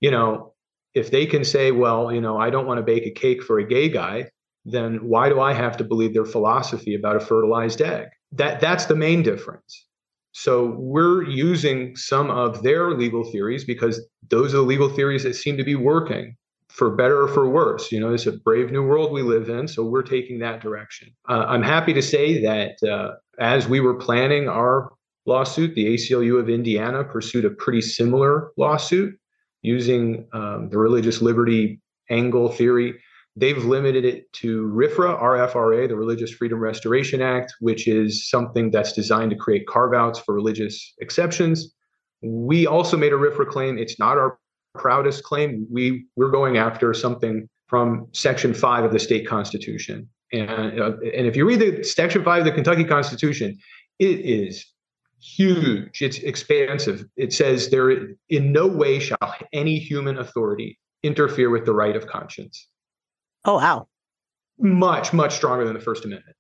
you 0.01 0.11
know, 0.11 0.53
if 0.95 1.11
they 1.11 1.24
can 1.24 1.45
say, 1.45 1.72
well, 1.72 2.12
you 2.12 2.20
know, 2.20 2.36
I 2.36 2.51
don't 2.51 2.66
want 2.66 2.76
to 2.76 2.82
bake 2.82 3.07
a 3.07 3.11
cake 3.11 3.43
for 3.43 3.59
a 3.59 3.66
gay 3.66 3.88
guy, 3.88 4.30
then 4.66 4.97
why 4.97 5.30
do 5.30 5.40
I 5.40 5.55
have 5.55 5.78
to 5.78 5.84
believe 5.84 6.12
their 6.12 6.26
philosophy 6.26 6.95
about 6.95 7.16
a 7.16 7.20
fertilized 7.20 7.80
egg? 7.80 8.09
That 8.32 8.61
that's 8.61 8.84
the 8.84 8.97
main 8.97 9.22
difference. 9.22 9.86
So 10.33 10.74
we're 10.78 11.24
using 11.24 11.95
some 11.97 12.30
of 12.30 12.62
their 12.62 12.93
legal 12.93 13.24
theories 13.30 13.64
because 13.64 14.05
those 14.28 14.55
are 14.55 14.59
the 14.59 14.62
legal 14.62 14.89
theories 14.89 15.22
that 15.24 15.35
seem 15.35 15.57
to 15.59 15.64
be 15.64 15.74
working 15.74 16.37
for 16.68 16.91
better 16.91 17.22
or 17.22 17.28
for 17.28 17.49
worse. 17.49 17.93
You 17.93 18.01
know, 18.01 18.14
it's 18.14 18.26
a 18.26 18.33
brave 18.33 18.72
new 18.72 18.83
world 18.83 19.12
we 19.12 19.22
live 19.22 19.51
in. 19.51 19.68
So 19.68 19.85
we're 19.85 20.03
taking 20.03 20.39
that 20.39 20.61
direction. 20.61 21.11
Uh, 21.28 21.45
I'm 21.47 21.62
happy 21.62 21.93
to 21.93 22.03
say 22.03 22.43
that 22.43 22.83
uh, 22.83 23.12
as 23.39 23.68
we 23.68 23.80
were 23.80 23.95
planning 23.95 24.49
our 24.49 24.91
lawsuit, 25.26 25.74
the 25.74 25.95
ACLU 25.95 26.41
of 26.41 26.49
Indiana 26.49 27.05
pursued 27.05 27.45
a 27.45 27.51
pretty 27.51 27.83
similar 27.83 28.53
lawsuit 28.57 29.14
using 29.61 30.26
um, 30.33 30.70
the 30.70 30.78
religious 30.78 31.20
liberty 31.20 31.80
angle 32.11 32.49
theory 32.49 32.99
They've 33.35 33.64
limited 33.64 34.05
it 34.05 34.30
to 34.35 34.70
RFRA, 34.74 35.20
RFRA, 35.20 35.89
the 35.89 35.97
Religious 35.97 36.30
Freedom 36.30 36.59
Restoration 36.59 37.22
Act, 37.22 37.55
which 37.61 37.89
is 37.89 38.28
something 38.28 38.70
that's 38.70 38.93
designed 38.93 39.30
to 39.30 39.37
create 39.37 39.66
carve 39.66 39.95
outs 39.95 40.18
for 40.18 40.35
religious 40.35 40.95
exceptions. 41.01 41.74
We 42.20 42.66
also 42.66 42.97
made 42.97 43.12
a 43.12 43.16
RFRA 43.16 43.49
claim. 43.49 43.78
It's 43.78 43.99
not 43.99 44.18
our 44.18 44.39
proudest 44.74 45.24
claim. 45.24 45.66
We, 45.70 46.07
we're 46.16 46.30
going 46.30 46.59
after 46.59 46.93
something 46.93 47.49
from 47.68 48.07
Section 48.12 48.53
5 48.53 48.85
of 48.85 48.93
the 48.93 48.99
state 48.99 49.26
constitution. 49.26 50.09
And, 50.33 50.80
uh, 50.80 50.93
and 51.14 51.26
if 51.26 51.37
you 51.37 51.47
read 51.47 51.61
the 51.61 51.83
Section 51.85 52.22
5 52.22 52.41
of 52.41 52.45
the 52.45 52.53
Kentucky 52.53 52.85
Constitution, 52.85 53.59
it 53.99 54.20
is 54.20 54.66
huge. 55.22 56.03
It's 56.03 56.18
expansive. 56.18 57.07
It 57.16 57.33
says 57.33 57.70
there 57.70 57.91
in 58.28 58.53
no 58.53 58.66
way 58.66 58.99
shall 58.99 59.35
any 59.53 59.78
human 59.78 60.18
authority 60.18 60.78
interfere 61.03 61.51
with 61.51 61.64
the 61.64 61.72
right 61.72 61.97
of 61.97 62.07
conscience. 62.07 62.68
Oh, 63.45 63.57
wow. 63.57 63.88
Much, 64.59 65.12
much 65.12 65.34
stronger 65.34 65.64
than 65.64 65.74
the 65.74 65.80
First 65.80 66.05
Amendment, 66.05 66.36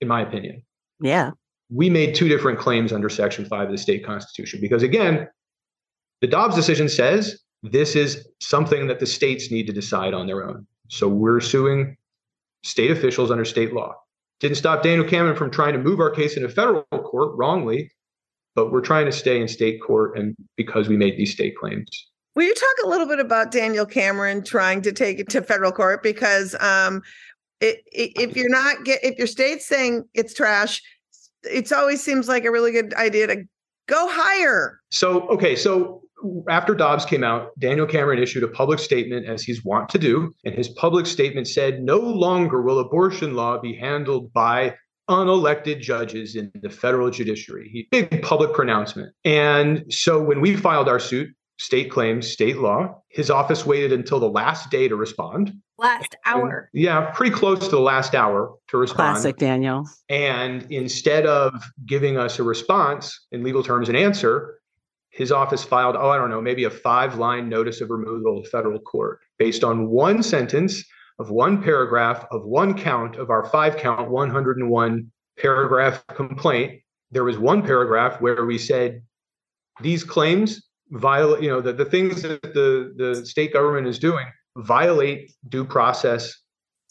in 0.00 0.08
my 0.08 0.22
opinion. 0.22 0.62
Yeah. 1.00 1.32
We 1.72 1.88
made 1.88 2.14
two 2.14 2.28
different 2.28 2.58
claims 2.58 2.92
under 2.92 3.08
Section 3.08 3.44
5 3.44 3.66
of 3.66 3.72
the 3.72 3.78
state 3.78 4.04
constitution 4.04 4.60
because, 4.60 4.82
again, 4.82 5.28
the 6.20 6.26
Dobbs 6.26 6.56
decision 6.56 6.88
says 6.88 7.40
this 7.62 7.94
is 7.94 8.26
something 8.40 8.86
that 8.88 8.98
the 8.98 9.06
states 9.06 9.50
need 9.50 9.66
to 9.66 9.72
decide 9.72 10.14
on 10.14 10.26
their 10.26 10.48
own. 10.48 10.66
So 10.88 11.08
we're 11.08 11.40
suing 11.40 11.96
state 12.62 12.90
officials 12.90 13.30
under 13.30 13.44
state 13.44 13.72
law. 13.72 13.94
Didn't 14.40 14.56
stop 14.56 14.82
Daniel 14.82 15.06
Cameron 15.06 15.36
from 15.36 15.50
trying 15.50 15.74
to 15.74 15.78
move 15.78 16.00
our 16.00 16.10
case 16.10 16.36
into 16.36 16.48
federal 16.48 16.82
court 16.84 17.36
wrongly, 17.36 17.90
but 18.54 18.72
we're 18.72 18.80
trying 18.80 19.06
to 19.06 19.12
stay 19.12 19.40
in 19.40 19.46
state 19.46 19.80
court 19.80 20.18
and 20.18 20.34
because 20.56 20.88
we 20.88 20.96
made 20.96 21.16
these 21.16 21.32
state 21.32 21.56
claims. 21.56 22.09
Will 22.40 22.46
you 22.46 22.54
talk 22.54 22.86
a 22.86 22.88
little 22.88 23.06
bit 23.06 23.20
about 23.20 23.50
Daniel 23.50 23.84
Cameron 23.84 24.42
trying 24.42 24.80
to 24.80 24.92
take 24.92 25.18
it 25.18 25.28
to 25.28 25.42
federal 25.42 25.72
court? 25.72 26.02
Because 26.02 26.54
um, 26.58 27.02
it, 27.60 27.82
it, 27.92 28.12
if 28.18 28.34
you're 28.34 28.48
not 28.48 28.82
get 28.82 29.04
if 29.04 29.18
your 29.18 29.26
state's 29.26 29.66
saying 29.66 30.04
it's 30.14 30.32
trash, 30.32 30.80
it 31.42 31.70
always 31.70 32.02
seems 32.02 32.28
like 32.28 32.46
a 32.46 32.50
really 32.50 32.72
good 32.72 32.94
idea 32.94 33.26
to 33.26 33.44
go 33.88 34.08
higher. 34.10 34.80
So 34.90 35.28
okay, 35.28 35.54
so 35.54 36.00
after 36.48 36.74
Dobbs 36.74 37.04
came 37.04 37.22
out, 37.22 37.50
Daniel 37.58 37.86
Cameron 37.86 38.22
issued 38.22 38.42
a 38.42 38.48
public 38.48 38.78
statement, 38.78 39.26
as 39.26 39.42
he's 39.42 39.62
wont 39.62 39.90
to 39.90 39.98
do. 39.98 40.32
And 40.42 40.54
his 40.54 40.70
public 40.70 41.04
statement 41.04 41.46
said, 41.46 41.82
No 41.82 41.98
longer 41.98 42.62
will 42.62 42.78
abortion 42.78 43.34
law 43.34 43.58
be 43.58 43.76
handled 43.76 44.32
by 44.32 44.76
unelected 45.10 45.82
judges 45.82 46.36
in 46.36 46.50
the 46.62 46.70
federal 46.70 47.10
judiciary. 47.10 47.68
He 47.70 47.86
big 47.90 48.22
public 48.22 48.54
pronouncement. 48.54 49.12
And 49.26 49.84
so 49.92 50.22
when 50.22 50.40
we 50.40 50.56
filed 50.56 50.88
our 50.88 51.00
suit, 51.00 51.28
state 51.60 51.90
claims, 51.90 52.26
state 52.26 52.58
law. 52.58 53.02
His 53.08 53.30
office 53.30 53.66
waited 53.66 53.92
until 53.92 54.18
the 54.18 54.28
last 54.28 54.70
day 54.70 54.88
to 54.88 54.96
respond. 54.96 55.52
Last 55.76 56.16
hour. 56.24 56.70
And, 56.72 56.82
yeah, 56.82 57.10
pretty 57.10 57.34
close 57.34 57.58
to 57.60 57.68
the 57.68 57.80
last 57.80 58.14
hour 58.14 58.54
to 58.68 58.78
respond. 58.78 59.16
Classic 59.16 59.36
Daniel. 59.36 59.86
And 60.08 60.66
instead 60.72 61.26
of 61.26 61.62
giving 61.84 62.16
us 62.16 62.38
a 62.38 62.42
response 62.42 63.26
in 63.30 63.42
legal 63.42 63.62
terms, 63.62 63.90
an 63.90 63.96
answer, 63.96 64.58
his 65.10 65.30
office 65.30 65.62
filed, 65.62 65.96
oh, 65.96 66.08
I 66.08 66.16
don't 66.16 66.30
know, 66.30 66.40
maybe 66.40 66.64
a 66.64 66.70
five 66.70 67.18
line 67.18 67.48
notice 67.50 67.82
of 67.82 67.90
removal 67.90 68.42
to 68.42 68.48
federal 68.48 68.78
court 68.80 69.20
based 69.38 69.62
on 69.62 69.88
one 69.88 70.22
sentence 70.22 70.82
of 71.18 71.30
one 71.30 71.62
paragraph 71.62 72.24
of 72.30 72.46
one 72.46 72.72
count 72.72 73.16
of 73.16 73.28
our 73.28 73.44
five 73.44 73.76
count 73.76 74.10
101 74.10 75.10
paragraph 75.38 76.06
complaint. 76.14 76.80
There 77.10 77.24
was 77.24 77.38
one 77.38 77.62
paragraph 77.62 78.20
where 78.22 78.46
we 78.46 78.56
said 78.56 79.02
these 79.82 80.04
claims 80.04 80.62
violate, 80.90 81.42
you 81.42 81.48
know, 81.48 81.60
the, 81.60 81.72
the 81.72 81.84
things 81.84 82.22
that 82.22 82.42
the, 82.42 82.92
the 82.96 83.26
state 83.26 83.52
government 83.52 83.86
is 83.86 83.98
doing 83.98 84.26
violate 84.56 85.32
due 85.48 85.64
process 85.64 86.34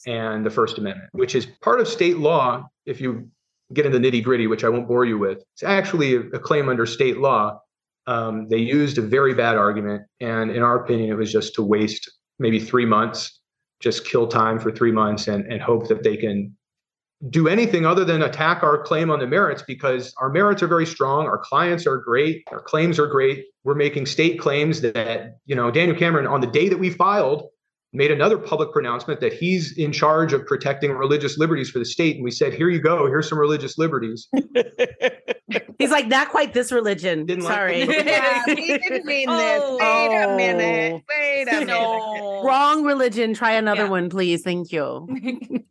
and 0.07 0.45
the 0.45 0.49
First 0.49 0.77
Amendment, 0.77 1.09
which 1.11 1.35
is 1.35 1.45
part 1.61 1.79
of 1.79 1.87
state 1.87 2.17
law. 2.17 2.63
If 2.85 3.01
you 3.01 3.29
get 3.73 3.85
into 3.85 3.99
nitty 3.99 4.23
gritty, 4.23 4.47
which 4.47 4.63
I 4.63 4.69
won't 4.69 4.87
bore 4.87 5.05
you 5.05 5.17
with, 5.17 5.43
it's 5.53 5.63
actually 5.63 6.15
a, 6.15 6.21
a 6.29 6.39
claim 6.39 6.69
under 6.69 6.85
state 6.85 7.17
law. 7.17 7.59
Um, 8.07 8.47
they 8.47 8.57
used 8.57 8.97
a 8.97 9.01
very 9.01 9.33
bad 9.33 9.57
argument. 9.57 10.03
And 10.19 10.51
in 10.51 10.63
our 10.63 10.83
opinion, 10.83 11.11
it 11.11 11.15
was 11.15 11.31
just 11.31 11.53
to 11.55 11.63
waste 11.63 12.09
maybe 12.39 12.59
three 12.59 12.85
months, 12.85 13.39
just 13.81 14.05
kill 14.05 14.27
time 14.27 14.59
for 14.59 14.71
three 14.71 14.91
months 14.91 15.27
and, 15.27 15.45
and 15.51 15.61
hope 15.61 15.87
that 15.89 16.03
they 16.03 16.17
can 16.17 16.55
do 17.27 17.47
anything 17.47 17.85
other 17.85 18.05
than 18.05 18.21
attack 18.21 18.63
our 18.63 18.81
claim 18.81 19.11
on 19.11 19.19
the 19.19 19.27
merits 19.27 19.61
because 19.67 20.13
our 20.17 20.29
merits 20.29 20.63
are 20.63 20.67
very 20.67 20.85
strong 20.85 21.25
our 21.25 21.37
clients 21.37 21.85
are 21.85 21.97
great 21.97 22.43
our 22.51 22.61
claims 22.61 22.97
are 22.97 23.07
great. 23.07 23.45
We're 23.65 23.75
making 23.75 24.05
state 24.05 24.39
claims 24.39 24.81
that 24.81 25.37
you 25.45 25.55
know 25.55 25.69
daniel 25.69 25.97
cameron 25.97 26.27
on 26.27 26.41
the 26.41 26.47
day 26.47 26.69
that 26.69 26.79
we 26.79 26.89
filed 26.89 27.49
made 27.91 28.11
another 28.11 28.37
public 28.37 28.71
pronouncement 28.71 29.19
that 29.21 29.33
he's 29.33 29.77
in 29.77 29.91
charge 29.91 30.31
of 30.33 30.45
protecting 30.45 30.91
religious 30.91 31.37
liberties 31.37 31.69
for 31.69 31.79
the 31.79 31.85
state. 31.85 32.15
And 32.15 32.23
we 32.23 32.31
said 32.31 32.53
here 32.53 32.69
you 32.69 32.79
go. 32.79 33.07
Here's 33.07 33.27
some 33.27 33.39
religious 33.39 33.77
liberties. 33.77 34.27
He's 35.79 35.89
like 35.89 36.07
not 36.07 36.29
quite 36.29 36.53
this 36.53 36.71
religion. 36.71 37.25
Didn't 37.25 37.45
sorry. 37.45 37.85
the- 37.85 37.93
yeah, 38.05 38.43
we 38.47 38.77
didn't 38.77 39.05
mean 39.05 39.27
this. 39.27 39.61
Oh. 39.63 39.77
Wait 39.79 40.15
a 40.15 40.25
oh. 40.25 40.35
minute. 40.35 41.03
Wait 41.09 41.47
a 41.47 41.59
minute. 41.61 42.43
Wrong 42.43 42.83
religion. 42.83 43.33
Try 43.33 43.53
another 43.53 43.83
Yeah. 43.85 43.89
one 43.89 44.09
please. 44.09 44.43
Thank 44.43 44.71
you 44.71 45.07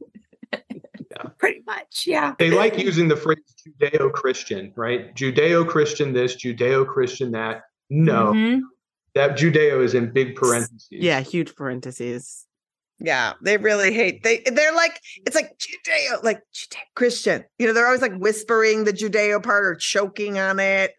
Pretty 1.39 1.63
much. 1.67 2.05
Yeah. 2.07 2.35
they 2.39 2.51
like 2.51 2.79
using 2.79 3.09
the 3.09 3.17
phrase 3.17 3.39
judeo-christian 3.81 4.73
right 4.77 5.15
judeo-christian 5.15 6.13
this 6.13 6.37
judeo-christian 6.37 7.33
that 7.33 7.63
no 7.91 8.33
Mhm. 8.33 8.61
that 9.15 9.39
judeo 9.39 9.83
is 9.83 9.95
in 9.95 10.13
big 10.13 10.37
parentheses 10.37 10.89
yeah 10.91 11.21
huge 11.21 11.55
parentheses 11.55 12.45
Yeah, 13.01 13.35
they 13.41 13.57
really 13.59 13.93
hate. 13.95 14.25
They 14.25 14.41
they're 14.41 14.75
like 14.75 14.99
it's 15.25 15.37
like 15.37 15.57
Judeo, 15.57 16.25
like 16.25 16.41
Judeo 16.53 16.83
Christian. 16.97 17.45
You 17.57 17.69
know, 17.69 17.73
they're 17.73 17.87
always 17.87 18.03
like 18.03 18.17
whispering 18.19 18.83
the 18.83 18.93
Judeo 18.93 19.41
part 19.41 19.65
or 19.65 19.77
choking 19.77 20.41
on 20.41 20.59
it. 20.59 20.95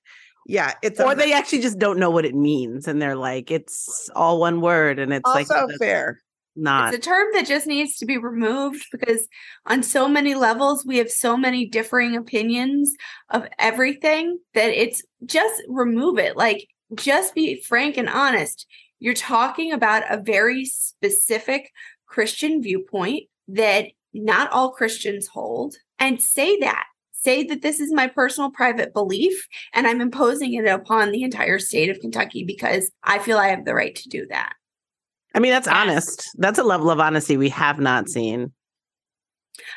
Yeah, 0.48 0.76
it's 0.82 0.98
a 1.02 1.04
or 1.04 1.14
they 1.14 1.34
actually 1.34 1.60
just 1.62 1.78
don't 1.78 2.00
know 2.00 2.10
what 2.10 2.24
it 2.24 2.36
means 2.36 2.88
and 2.88 3.02
they're 3.02 3.18
like 3.18 3.52
it's 3.52 4.10
all 4.16 4.40
one 4.40 4.62
word 4.62 4.98
and 4.98 5.12
it's 5.12 5.28
like 5.28 5.52
also 5.52 5.68
that's 5.68 5.78
fair. 5.78 6.22
Not 6.56 6.94
It's 6.94 7.06
a 7.06 7.10
term 7.10 7.28
that 7.34 7.46
just 7.46 7.68
needs 7.68 7.98
to 7.98 8.06
be 8.06 8.18
removed 8.18 8.86
because 8.92 9.28
on 9.66 9.84
so 9.84 10.08
many 10.08 10.36
levels 10.36 10.86
we 10.86 10.98
have 10.98 11.10
so 11.10 11.38
many 11.38 11.66
differing 11.66 12.16
opinions 12.16 12.94
of 13.30 13.48
everything 13.58 14.40
that 14.54 14.70
it's 14.70 15.02
just 15.26 15.62
remove 15.68 16.18
it. 16.18 16.36
Like 16.36 16.68
just 16.96 17.36
be 17.36 17.62
frank 17.62 17.98
and 17.98 18.10
honest. 18.10 18.66
You're 19.00 19.14
talking 19.14 19.72
about 19.72 20.04
a 20.10 20.22
very 20.22 20.66
specific 20.66 21.72
Christian 22.08 22.62
viewpoint 22.62 23.24
that 23.48 23.86
not 24.14 24.52
all 24.52 24.72
Christians 24.72 25.28
hold 25.28 25.76
and 26.00 26.22
say 26.22 26.60
that. 26.60 26.86
Say 27.12 27.44
that 27.44 27.62
this 27.62 27.80
is 27.82 27.94
my 27.94 28.08
personal 28.08 28.50
private 28.50 28.94
belief 28.94 29.48
and 29.74 29.86
I'm 29.86 30.02
imposing 30.02 30.54
it 30.54 30.66
upon 30.66 31.12
the 31.12 31.24
entire 31.24 31.60
state 31.60 31.90
of 31.90 32.00
Kentucky 32.00 32.44
because 32.46 32.92
I 33.04 33.20
feel 33.20 33.38
I 33.38 33.50
have 33.50 33.66
the 33.66 33.76
right 33.76 33.94
to 33.96 34.10
do 34.10 34.26
that. 34.30 34.54
I 35.36 35.40
mean 35.40 35.52
that's 35.52 35.68
Yes. 35.68 35.76
honest 35.76 36.30
that's 36.38 36.60
a 36.60 36.64
level 36.64 36.90
of 36.90 37.00
honesty 37.00 37.38
we 37.38 37.50
have 37.50 37.80
not 37.80 38.10
seen 38.10 38.52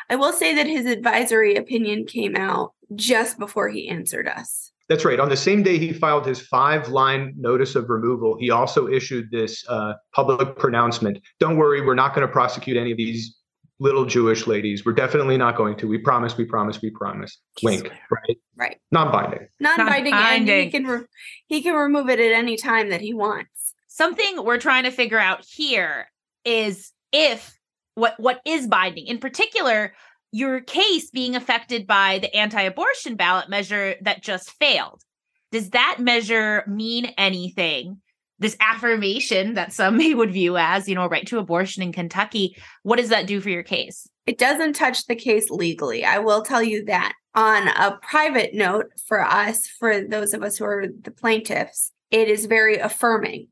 I 0.08 0.16
will 0.16 0.32
say 0.32 0.54
that 0.54 0.66
his 0.66 0.86
advisory 0.86 1.56
opinion 1.56 2.06
came 2.06 2.36
out 2.36 2.72
just 2.94 3.38
before 3.38 3.68
he 3.68 3.88
answered 3.88 4.28
us. 4.28 4.72
That's 4.88 5.04
right. 5.04 5.18
On 5.18 5.28
the 5.28 5.36
same 5.36 5.62
day 5.62 5.78
he 5.78 5.92
filed 5.92 6.26
his 6.26 6.40
five 6.40 6.88
line 6.88 7.34
notice 7.36 7.74
of 7.74 7.88
removal, 7.88 8.36
he 8.38 8.50
also 8.50 8.88
issued 8.88 9.30
this 9.30 9.64
uh, 9.68 9.94
public 10.14 10.56
pronouncement. 10.58 11.18
Don't 11.40 11.56
worry, 11.56 11.80
we're 11.84 11.94
not 11.94 12.14
going 12.14 12.26
to 12.26 12.32
prosecute 12.32 12.76
any 12.76 12.90
of 12.92 12.98
these 12.98 13.36
little 13.80 14.04
Jewish 14.04 14.46
ladies. 14.46 14.84
We're 14.84 14.92
definitely 14.92 15.38
not 15.38 15.56
going 15.56 15.76
to. 15.78 15.88
We 15.88 15.98
promise, 15.98 16.36
we 16.36 16.44
promise, 16.44 16.80
we 16.82 16.90
promise. 16.90 17.38
Wink, 17.62 17.90
right? 18.10 18.38
Right. 18.56 18.76
Non 18.90 19.10
binding. 19.10 19.48
Non-binding, 19.60 20.14
and 20.14 20.48
he 20.48 20.70
can 20.70 20.84
re- 20.84 21.06
he 21.46 21.62
can 21.62 21.74
remove 21.74 22.08
it 22.08 22.20
at 22.20 22.32
any 22.32 22.56
time 22.56 22.90
that 22.90 23.00
he 23.00 23.14
wants. 23.14 23.48
Something 23.94 24.42
we're 24.42 24.56
trying 24.56 24.84
to 24.84 24.90
figure 24.90 25.18
out 25.18 25.44
here 25.44 26.10
is 26.46 26.92
if 27.12 27.58
what 27.94 28.14
what 28.18 28.40
is 28.46 28.66
binding. 28.66 29.06
In 29.06 29.18
particular, 29.18 29.92
your 30.30 30.62
case 30.62 31.10
being 31.10 31.36
affected 31.36 31.86
by 31.86 32.18
the 32.18 32.34
anti-abortion 32.34 33.16
ballot 33.16 33.50
measure 33.50 33.96
that 34.00 34.22
just 34.22 34.50
failed. 34.52 35.02
Does 35.50 35.68
that 35.70 35.98
measure 35.98 36.64
mean 36.66 37.12
anything? 37.18 38.00
This 38.38 38.56
affirmation 38.60 39.52
that 39.54 39.74
some 39.74 39.96
may 39.98 40.14
would 40.14 40.32
view 40.32 40.56
as, 40.56 40.88
you 40.88 40.94
know, 40.94 41.04
a 41.04 41.08
right 41.08 41.26
to 41.26 41.38
abortion 41.38 41.82
in 41.82 41.92
Kentucky, 41.92 42.56
what 42.84 42.96
does 42.96 43.10
that 43.10 43.26
do 43.26 43.42
for 43.42 43.50
your 43.50 43.62
case? 43.62 44.08
It 44.24 44.38
doesn't 44.38 44.72
touch 44.72 45.04
the 45.04 45.16
case 45.16 45.50
legally. 45.50 46.02
I 46.02 46.18
will 46.18 46.40
tell 46.40 46.62
you 46.62 46.86
that. 46.86 47.12
On 47.34 47.68
a 47.68 47.98
private 48.00 48.54
note 48.54 48.86
for 49.06 49.22
us, 49.22 49.66
for 49.66 50.00
those 50.00 50.32
of 50.32 50.42
us 50.42 50.56
who 50.56 50.64
are 50.64 50.86
the 51.02 51.10
plaintiffs, 51.10 51.92
it 52.10 52.28
is 52.28 52.46
very 52.46 52.78
affirming 52.78 53.48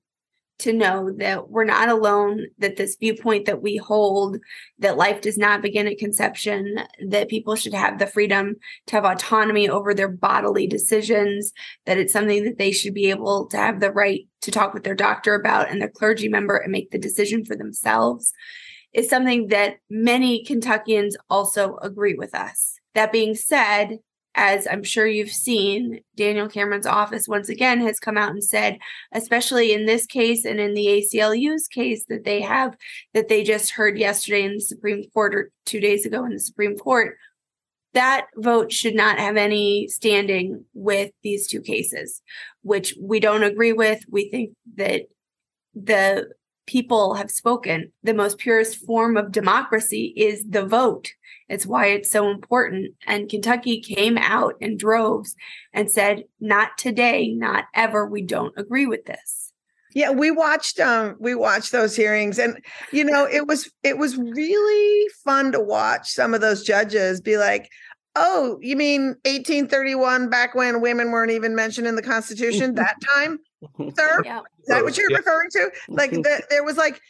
to 0.60 0.72
know 0.72 1.12
that 1.18 1.50
we're 1.50 1.64
not 1.64 1.88
alone, 1.88 2.46
that 2.58 2.76
this 2.76 2.96
viewpoint 2.96 3.46
that 3.46 3.62
we 3.62 3.76
hold, 3.76 4.38
that 4.78 4.96
life 4.96 5.20
does 5.20 5.36
not 5.36 5.62
begin 5.62 5.86
at 5.86 5.98
conception, 5.98 6.80
that 7.08 7.28
people 7.28 7.56
should 7.56 7.74
have 7.74 7.98
the 7.98 8.06
freedom 8.06 8.56
to 8.86 8.96
have 8.96 9.04
autonomy 9.04 9.68
over 9.68 9.92
their 9.92 10.08
bodily 10.08 10.66
decisions, 10.66 11.52
that 11.86 11.98
it's 11.98 12.12
something 12.12 12.44
that 12.44 12.58
they 12.58 12.72
should 12.72 12.94
be 12.94 13.10
able 13.10 13.46
to 13.46 13.56
have 13.56 13.80
the 13.80 13.92
right 13.92 14.26
to 14.42 14.50
talk 14.50 14.72
with 14.72 14.84
their 14.84 14.94
doctor 14.94 15.34
about 15.34 15.70
and 15.70 15.80
their 15.80 15.90
clergy 15.90 16.28
member 16.28 16.56
and 16.56 16.72
make 16.72 16.90
the 16.90 16.98
decision 16.98 17.44
for 17.44 17.56
themselves 17.56 18.32
is 18.92 19.08
something 19.08 19.48
that 19.48 19.76
many 19.88 20.44
Kentuckians 20.44 21.16
also 21.28 21.76
agree 21.76 22.14
with 22.14 22.34
us. 22.34 22.78
That 22.94 23.12
being 23.12 23.34
said, 23.34 23.98
as 24.34 24.66
I'm 24.66 24.82
sure 24.82 25.06
you've 25.06 25.30
seen, 25.30 26.00
Daniel 26.16 26.48
Cameron's 26.48 26.86
office 26.86 27.26
once 27.26 27.48
again 27.48 27.80
has 27.80 27.98
come 27.98 28.16
out 28.16 28.30
and 28.30 28.42
said, 28.42 28.78
especially 29.12 29.72
in 29.72 29.86
this 29.86 30.06
case 30.06 30.44
and 30.44 30.60
in 30.60 30.74
the 30.74 30.86
ACLU's 30.86 31.66
case 31.66 32.04
that 32.08 32.24
they 32.24 32.40
have, 32.40 32.76
that 33.12 33.28
they 33.28 33.42
just 33.42 33.70
heard 33.70 33.98
yesterday 33.98 34.44
in 34.44 34.54
the 34.54 34.60
Supreme 34.60 35.02
Court 35.12 35.34
or 35.34 35.50
two 35.66 35.80
days 35.80 36.06
ago 36.06 36.24
in 36.24 36.32
the 36.32 36.40
Supreme 36.40 36.76
Court, 36.76 37.16
that 37.92 38.26
vote 38.36 38.72
should 38.72 38.94
not 38.94 39.18
have 39.18 39.36
any 39.36 39.88
standing 39.88 40.64
with 40.74 41.10
these 41.22 41.48
two 41.48 41.60
cases, 41.60 42.22
which 42.62 42.94
we 43.00 43.18
don't 43.18 43.42
agree 43.42 43.72
with. 43.72 44.04
We 44.08 44.30
think 44.30 44.52
that 44.76 45.02
the 45.74 46.28
people 46.70 47.14
have 47.14 47.32
spoken. 47.32 47.90
The 48.04 48.14
most 48.14 48.38
purest 48.38 48.76
form 48.86 49.16
of 49.16 49.32
democracy 49.32 50.14
is 50.16 50.44
the 50.48 50.64
vote. 50.64 51.12
It's 51.48 51.66
why 51.66 51.86
it's 51.86 52.12
so 52.12 52.30
important. 52.30 52.94
And 53.08 53.28
Kentucky 53.28 53.80
came 53.80 54.16
out 54.16 54.54
in 54.60 54.76
droves 54.76 55.34
and 55.72 55.90
said, 55.90 56.24
not 56.38 56.78
today, 56.78 57.32
not 57.32 57.64
ever. 57.74 58.06
We 58.06 58.22
don't 58.22 58.54
agree 58.56 58.86
with 58.86 59.04
this. 59.04 59.52
Yeah, 59.92 60.10
we 60.10 60.30
watched 60.30 60.78
um 60.78 61.16
we 61.18 61.34
watched 61.34 61.72
those 61.72 61.96
hearings 61.96 62.38
and 62.38 62.64
you 62.92 63.02
know, 63.02 63.26
it 63.26 63.48
was 63.48 63.68
it 63.82 63.98
was 63.98 64.16
really 64.16 65.08
fun 65.24 65.50
to 65.50 65.58
watch 65.58 66.12
some 66.12 66.32
of 66.32 66.40
those 66.40 66.62
judges 66.62 67.20
be 67.20 67.36
like, 67.36 67.68
"Oh, 68.14 68.56
you 68.60 68.76
mean 68.76 69.16
1831 69.24 70.30
back 70.30 70.54
when 70.54 70.80
women 70.80 71.10
weren't 71.10 71.32
even 71.32 71.56
mentioned 71.56 71.88
in 71.88 71.96
the 71.96 72.02
constitution 72.02 72.76
that 72.76 72.94
time?" 73.16 73.40
Sir, 73.96 74.22
Yeah. 74.24 74.40
is 74.60 74.66
that 74.66 74.84
what 74.84 74.96
you're 74.96 75.10
Yeah. 75.10 75.18
referring 75.18 75.50
to? 75.50 75.70
Like 75.88 76.10
mm-hmm. 76.10 76.22
the, 76.22 76.42
there 76.50 76.64
was 76.64 76.76
like 76.76 77.00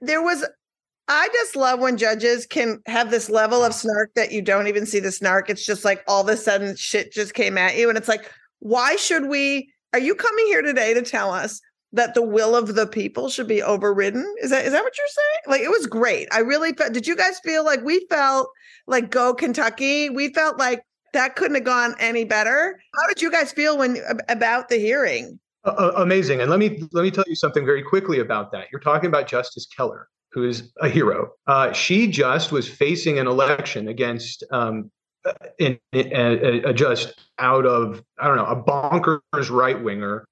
there 0.00 0.22
was 0.22 0.44
I 1.10 1.28
just 1.32 1.56
love 1.56 1.80
when 1.80 1.96
judges 1.96 2.46
can 2.46 2.80
have 2.86 3.10
this 3.10 3.30
level 3.30 3.64
of 3.64 3.72
snark 3.72 4.12
that 4.14 4.30
you 4.30 4.42
don't 4.42 4.66
even 4.66 4.84
see 4.84 5.00
the 5.00 5.10
snark. 5.10 5.48
It's 5.48 5.64
just 5.64 5.84
like 5.84 6.04
all 6.06 6.20
of 6.20 6.28
a 6.28 6.36
sudden 6.36 6.76
shit 6.76 7.12
just 7.12 7.32
came 7.32 7.56
at 7.56 7.76
you 7.76 7.88
and 7.88 7.96
it's 7.96 8.08
like 8.08 8.30
why 8.60 8.96
should 8.96 9.28
we 9.28 9.72
are 9.92 9.98
you 9.98 10.14
coming 10.14 10.46
here 10.46 10.62
today 10.62 10.92
to 10.92 11.02
tell 11.02 11.32
us 11.32 11.60
that 11.92 12.12
the 12.12 12.22
will 12.22 12.54
of 12.54 12.74
the 12.74 12.86
people 12.86 13.30
should 13.30 13.48
be 13.48 13.62
overridden? 13.62 14.34
Is 14.42 14.50
that 14.50 14.66
is 14.66 14.72
that 14.72 14.84
what 14.84 14.98
you're 14.98 15.06
saying? 15.08 15.40
Like 15.46 15.62
it 15.62 15.70
was 15.70 15.86
great. 15.86 16.28
I 16.32 16.40
really 16.40 16.72
felt 16.74 16.92
did 16.92 17.06
you 17.06 17.16
guys 17.16 17.40
feel 17.40 17.64
like 17.64 17.82
we 17.82 18.06
felt 18.10 18.50
like 18.86 19.10
go 19.10 19.32
Kentucky? 19.32 20.10
We 20.10 20.32
felt 20.34 20.58
like 20.58 20.82
that 21.14 21.36
couldn't 21.36 21.54
have 21.54 21.64
gone 21.64 21.94
any 21.98 22.24
better. 22.24 22.78
How 22.94 23.08
did 23.08 23.22
you 23.22 23.30
guys 23.30 23.52
feel 23.52 23.78
when 23.78 23.98
about 24.28 24.68
the 24.68 24.76
hearing? 24.76 25.40
Uh, 25.76 25.92
amazing. 25.96 26.40
And 26.40 26.50
let 26.50 26.58
me 26.58 26.82
let 26.92 27.02
me 27.02 27.10
tell 27.10 27.24
you 27.26 27.34
something 27.34 27.64
very 27.64 27.82
quickly 27.82 28.20
about 28.20 28.52
that. 28.52 28.68
You're 28.72 28.80
talking 28.80 29.08
about 29.08 29.26
Justice 29.26 29.66
Keller, 29.66 30.08
who 30.32 30.44
is 30.44 30.70
a 30.80 30.88
hero. 30.88 31.30
Uh, 31.46 31.72
she 31.72 32.06
just 32.08 32.52
was 32.52 32.68
facing 32.68 33.18
an 33.18 33.26
election 33.26 33.88
against 33.88 34.44
um, 34.50 34.90
in, 35.58 35.78
in, 35.92 36.12
a, 36.12 36.62
a 36.70 36.72
just 36.72 37.14
out 37.38 37.66
of 37.66 38.02
I 38.18 38.26
don't 38.26 38.36
know 38.36 38.46
a 38.46 38.62
bonkers 38.62 39.50
right 39.50 39.82
winger 39.82 40.26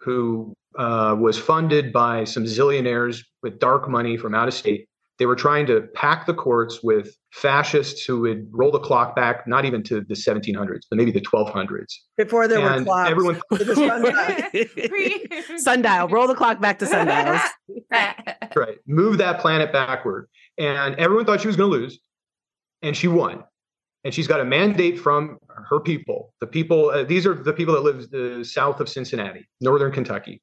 who 0.00 0.54
uh, 0.76 1.16
was 1.18 1.38
funded 1.38 1.92
by 1.92 2.24
some 2.24 2.44
zillionaires 2.44 3.24
with 3.42 3.58
dark 3.58 3.88
money 3.88 4.16
from 4.16 4.34
out 4.34 4.48
of 4.48 4.54
state. 4.54 4.88
They 5.18 5.26
were 5.26 5.34
trying 5.36 5.66
to 5.66 5.82
pack 5.94 6.26
the 6.26 6.34
courts 6.34 6.80
with 6.82 7.14
fascists 7.32 8.04
who 8.04 8.20
would 8.20 8.48
roll 8.52 8.70
the 8.70 8.78
clock 8.78 9.16
back, 9.16 9.46
not 9.48 9.64
even 9.64 9.82
to 9.84 10.00
the 10.02 10.14
1700s, 10.14 10.82
but 10.88 10.96
maybe 10.96 11.10
the 11.10 11.20
1200s. 11.20 11.92
Before 12.16 12.46
there 12.46 12.60
And 12.60 12.80
were 12.80 12.84
clocks. 12.84 13.10
everyone- 13.10 13.40
sundial. 13.74 15.58
Sundial. 15.58 16.08
Roll 16.08 16.28
the 16.28 16.34
clock 16.36 16.60
back 16.60 16.78
to 16.78 16.86
sundials. 16.86 17.40
right 18.56 18.78
move 18.86 19.18
that 19.18 19.40
planet 19.40 19.72
backward 19.72 20.26
and 20.56 20.94
everyone 20.96 21.24
thought 21.24 21.40
she 21.40 21.46
was 21.46 21.56
going 21.56 21.70
to 21.70 21.76
lose 21.78 22.00
and 22.82 22.96
she 22.96 23.06
won 23.06 23.44
and 24.04 24.12
she's 24.14 24.26
got 24.26 24.40
a 24.40 24.44
mandate 24.44 24.98
from 24.98 25.38
her 25.68 25.78
people 25.80 26.32
the 26.40 26.46
people 26.46 26.90
uh, 26.90 27.04
these 27.04 27.26
are 27.26 27.34
the 27.34 27.52
people 27.52 27.74
that 27.74 27.82
live 27.82 28.12
uh, 28.14 28.42
south 28.42 28.80
of 28.80 28.88
cincinnati 28.88 29.46
northern 29.60 29.92
kentucky 29.92 30.40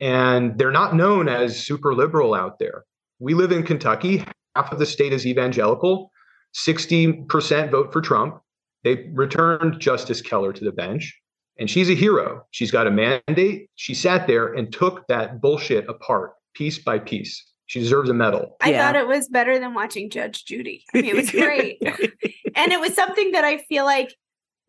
and 0.00 0.56
they're 0.58 0.70
not 0.70 0.94
known 0.94 1.28
as 1.28 1.58
super 1.64 1.94
liberal 1.94 2.34
out 2.34 2.58
there 2.58 2.84
we 3.24 3.32
live 3.32 3.52
in 3.52 3.62
kentucky. 3.62 4.22
Half 4.54 4.70
of 4.70 4.78
the 4.78 4.84
state 4.86 5.12
is 5.14 5.26
evangelical. 5.26 6.12
60% 6.54 7.70
vote 7.70 7.90
for 7.92 8.00
trump. 8.02 8.40
They 8.84 9.10
returned 9.14 9.80
justice 9.80 10.20
keller 10.20 10.52
to 10.52 10.62
the 10.64 10.72
bench 10.72 11.18
and 11.58 11.70
she's 11.70 11.88
a 11.88 11.94
hero. 11.94 12.44
She's 12.50 12.70
got 12.70 12.86
a 12.86 12.90
mandate. 12.90 13.70
She 13.76 13.94
sat 13.94 14.26
there 14.26 14.52
and 14.52 14.70
took 14.72 15.06
that 15.08 15.40
bullshit 15.40 15.88
apart 15.88 16.32
piece 16.54 16.78
by 16.78 16.98
piece. 16.98 17.42
She 17.66 17.80
deserves 17.80 18.10
a 18.10 18.14
medal. 18.14 18.56
I 18.60 18.72
Yeah. 18.72 18.86
thought 18.86 18.96
it 18.96 19.08
was 19.08 19.28
better 19.28 19.58
than 19.58 19.72
watching 19.72 20.10
Judge 20.10 20.44
Judy. 20.44 20.84
I 20.94 21.00
mean, 21.00 21.06
it 21.06 21.16
was 21.16 21.30
great. 21.30 21.78
and 22.54 22.72
it 22.72 22.78
was 22.78 22.92
something 22.94 23.32
that 23.32 23.44
I 23.44 23.56
feel 23.68 23.86
like 23.86 24.14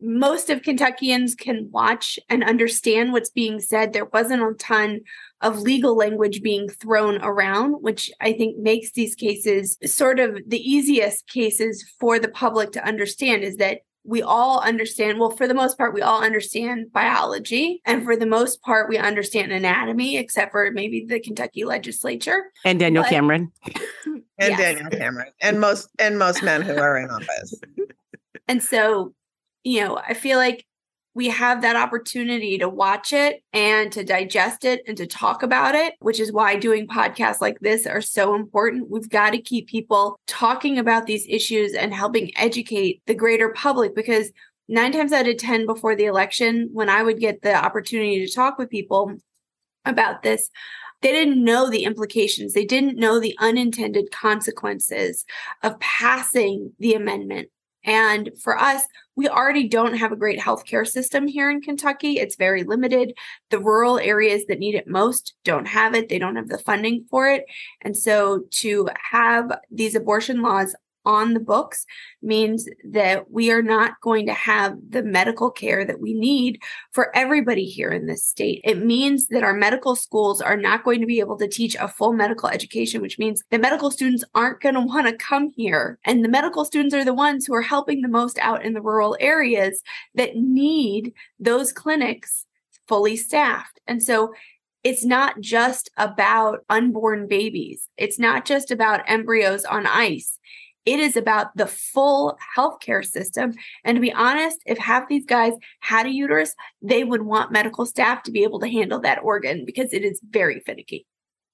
most 0.00 0.50
of 0.50 0.62
Kentuckians 0.62 1.34
can 1.34 1.68
watch 1.70 2.18
and 2.28 2.44
understand 2.44 3.12
what's 3.12 3.30
being 3.30 3.60
said. 3.60 3.92
There 3.92 4.04
wasn't 4.04 4.42
a 4.42 4.54
ton 4.58 5.00
of 5.40 5.60
legal 5.60 5.96
language 5.96 6.42
being 6.42 6.68
thrown 6.68 7.18
around, 7.22 7.74
which 7.82 8.10
I 8.20 8.32
think 8.32 8.58
makes 8.58 8.92
these 8.92 9.14
cases 9.14 9.78
sort 9.84 10.18
of 10.20 10.38
the 10.46 10.60
easiest 10.60 11.28
cases 11.28 11.84
for 11.98 12.18
the 12.18 12.28
public 12.28 12.72
to 12.72 12.84
understand 12.84 13.42
is 13.42 13.56
that 13.56 13.80
we 14.08 14.22
all 14.22 14.60
understand, 14.60 15.18
well, 15.18 15.30
for 15.30 15.48
the 15.48 15.54
most 15.54 15.76
part, 15.76 15.92
we 15.92 16.00
all 16.00 16.22
understand 16.22 16.92
biology. 16.92 17.82
And 17.84 18.04
for 18.04 18.14
the 18.16 18.24
most 18.26 18.62
part, 18.62 18.88
we 18.88 18.98
understand 18.98 19.50
anatomy, 19.50 20.16
except 20.16 20.52
for 20.52 20.70
maybe 20.70 21.04
the 21.08 21.18
Kentucky 21.18 21.64
legislature. 21.64 22.52
and 22.64 22.78
Daniel 22.78 23.02
But- 23.02 23.10
Cameron. 23.10 23.50
and 24.06 24.22
Yes. 24.38 24.60
Daniel 24.60 24.90
Cameron 24.90 25.32
and 25.40 25.58
most 25.60 25.88
and 25.98 26.18
most 26.18 26.42
men 26.42 26.62
who 26.62 26.76
are 26.76 26.98
in 26.98 27.10
office. 27.10 27.60
And 28.48 28.62
so, 28.62 29.12
you 29.66 29.80
know, 29.80 29.96
I 29.96 30.14
feel 30.14 30.38
like 30.38 30.64
we 31.14 31.28
have 31.28 31.62
that 31.62 31.74
opportunity 31.74 32.56
to 32.58 32.68
watch 32.68 33.12
it 33.12 33.42
and 33.52 33.90
to 33.90 34.04
digest 34.04 34.64
it 34.64 34.82
and 34.86 34.96
to 34.96 35.08
talk 35.08 35.42
about 35.42 35.74
it, 35.74 35.94
which 35.98 36.20
is 36.20 36.30
why 36.30 36.54
doing 36.54 36.86
podcasts 36.86 37.40
like 37.40 37.58
this 37.58 37.84
are 37.84 38.00
so 38.00 38.36
important. 38.36 38.90
We've 38.90 39.08
got 39.08 39.30
to 39.30 39.40
keep 39.40 39.66
people 39.66 40.20
talking 40.28 40.78
about 40.78 41.06
these 41.06 41.26
issues 41.28 41.74
and 41.74 41.92
helping 41.92 42.30
educate 42.36 43.02
the 43.06 43.14
greater 43.14 43.48
public 43.48 43.92
because 43.96 44.30
nine 44.68 44.92
times 44.92 45.12
out 45.12 45.26
of 45.26 45.36
10 45.36 45.66
before 45.66 45.96
the 45.96 46.04
election, 46.04 46.68
when 46.72 46.88
I 46.88 47.02
would 47.02 47.18
get 47.18 47.42
the 47.42 47.56
opportunity 47.56 48.24
to 48.24 48.32
talk 48.32 48.58
with 48.58 48.70
people 48.70 49.16
about 49.84 50.22
this, 50.22 50.48
they 51.02 51.10
didn't 51.10 51.42
know 51.42 51.68
the 51.68 51.82
implications. 51.82 52.52
They 52.52 52.64
didn't 52.64 52.98
know 52.98 53.18
the 53.18 53.36
unintended 53.40 54.12
consequences 54.12 55.24
of 55.64 55.80
passing 55.80 56.72
the 56.78 56.94
amendment. 56.94 57.48
And 57.86 58.30
for 58.42 58.58
us, 58.58 58.82
we 59.14 59.28
already 59.28 59.68
don't 59.68 59.96
have 59.96 60.12
a 60.12 60.16
great 60.16 60.40
healthcare 60.40 60.86
system 60.86 61.26
here 61.26 61.50
in 61.50 61.62
Kentucky. 61.62 62.18
It's 62.18 62.36
very 62.36 62.64
limited. 62.64 63.14
The 63.50 63.60
rural 63.60 63.98
areas 63.98 64.44
that 64.48 64.58
need 64.58 64.74
it 64.74 64.88
most 64.88 65.34
don't 65.44 65.68
have 65.68 65.94
it, 65.94 66.08
they 66.08 66.18
don't 66.18 66.36
have 66.36 66.48
the 66.48 66.58
funding 66.58 67.06
for 67.08 67.30
it. 67.30 67.44
And 67.80 67.96
so 67.96 68.44
to 68.50 68.88
have 69.10 69.58
these 69.70 69.94
abortion 69.94 70.42
laws 70.42 70.74
on 71.06 71.32
the 71.32 71.40
books 71.40 71.86
means 72.20 72.68
that 72.84 73.30
we 73.30 73.50
are 73.50 73.62
not 73.62 74.00
going 74.02 74.26
to 74.26 74.34
have 74.34 74.76
the 74.88 75.02
medical 75.02 75.50
care 75.50 75.84
that 75.84 76.00
we 76.00 76.12
need 76.12 76.60
for 76.92 77.16
everybody 77.16 77.64
here 77.64 77.90
in 77.90 78.06
this 78.06 78.24
state. 78.24 78.60
It 78.64 78.84
means 78.84 79.28
that 79.28 79.44
our 79.44 79.54
medical 79.54 79.96
schools 79.96 80.42
are 80.42 80.56
not 80.56 80.84
going 80.84 81.00
to 81.00 81.06
be 81.06 81.20
able 81.20 81.38
to 81.38 81.48
teach 81.48 81.76
a 81.76 81.88
full 81.88 82.12
medical 82.12 82.48
education, 82.48 83.00
which 83.00 83.18
means 83.18 83.42
the 83.50 83.58
medical 83.58 83.90
students 83.90 84.24
aren't 84.34 84.60
going 84.60 84.74
to 84.74 84.80
want 84.80 85.06
to 85.06 85.16
come 85.16 85.50
here. 85.56 85.98
And 86.04 86.24
the 86.24 86.28
medical 86.28 86.64
students 86.64 86.94
are 86.94 87.04
the 87.04 87.14
ones 87.14 87.46
who 87.46 87.54
are 87.54 87.62
helping 87.62 88.02
the 88.02 88.08
most 88.08 88.38
out 88.40 88.64
in 88.64 88.74
the 88.74 88.82
rural 88.82 89.16
areas 89.20 89.82
that 90.14 90.36
need 90.36 91.14
those 91.38 91.72
clinics 91.72 92.44
fully 92.88 93.16
staffed. 93.16 93.80
And 93.86 94.02
so 94.02 94.34
it's 94.86 95.04
not 95.04 95.40
just 95.40 95.90
about 95.96 96.60
unborn 96.70 97.26
babies. 97.26 97.88
It's 97.96 98.20
not 98.20 98.44
just 98.44 98.70
about 98.70 99.02
embryos 99.08 99.64
on 99.64 99.84
ice. 99.84 100.38
It 100.86 101.00
is 101.00 101.16
about 101.16 101.56
the 101.56 101.66
full 101.66 102.38
healthcare 102.56 103.04
system. 103.04 103.52
And 103.84 103.96
to 103.96 104.00
be 104.00 104.12
honest, 104.12 104.58
if 104.66 104.78
half 104.78 105.08
these 105.08 105.26
guys 105.26 105.52
had 105.80 106.06
a 106.06 106.10
uterus, 106.10 106.54
they 106.80 107.04
would 107.04 107.22
want 107.22 107.52
medical 107.52 107.84
staff 107.84 108.22
to 108.22 108.30
be 108.30 108.44
able 108.44 108.60
to 108.60 108.68
handle 108.68 109.00
that 109.00 109.18
organ 109.22 109.64
because 109.66 109.92
it 109.92 110.04
is 110.04 110.20
very 110.30 110.60
finicky. 110.60 111.04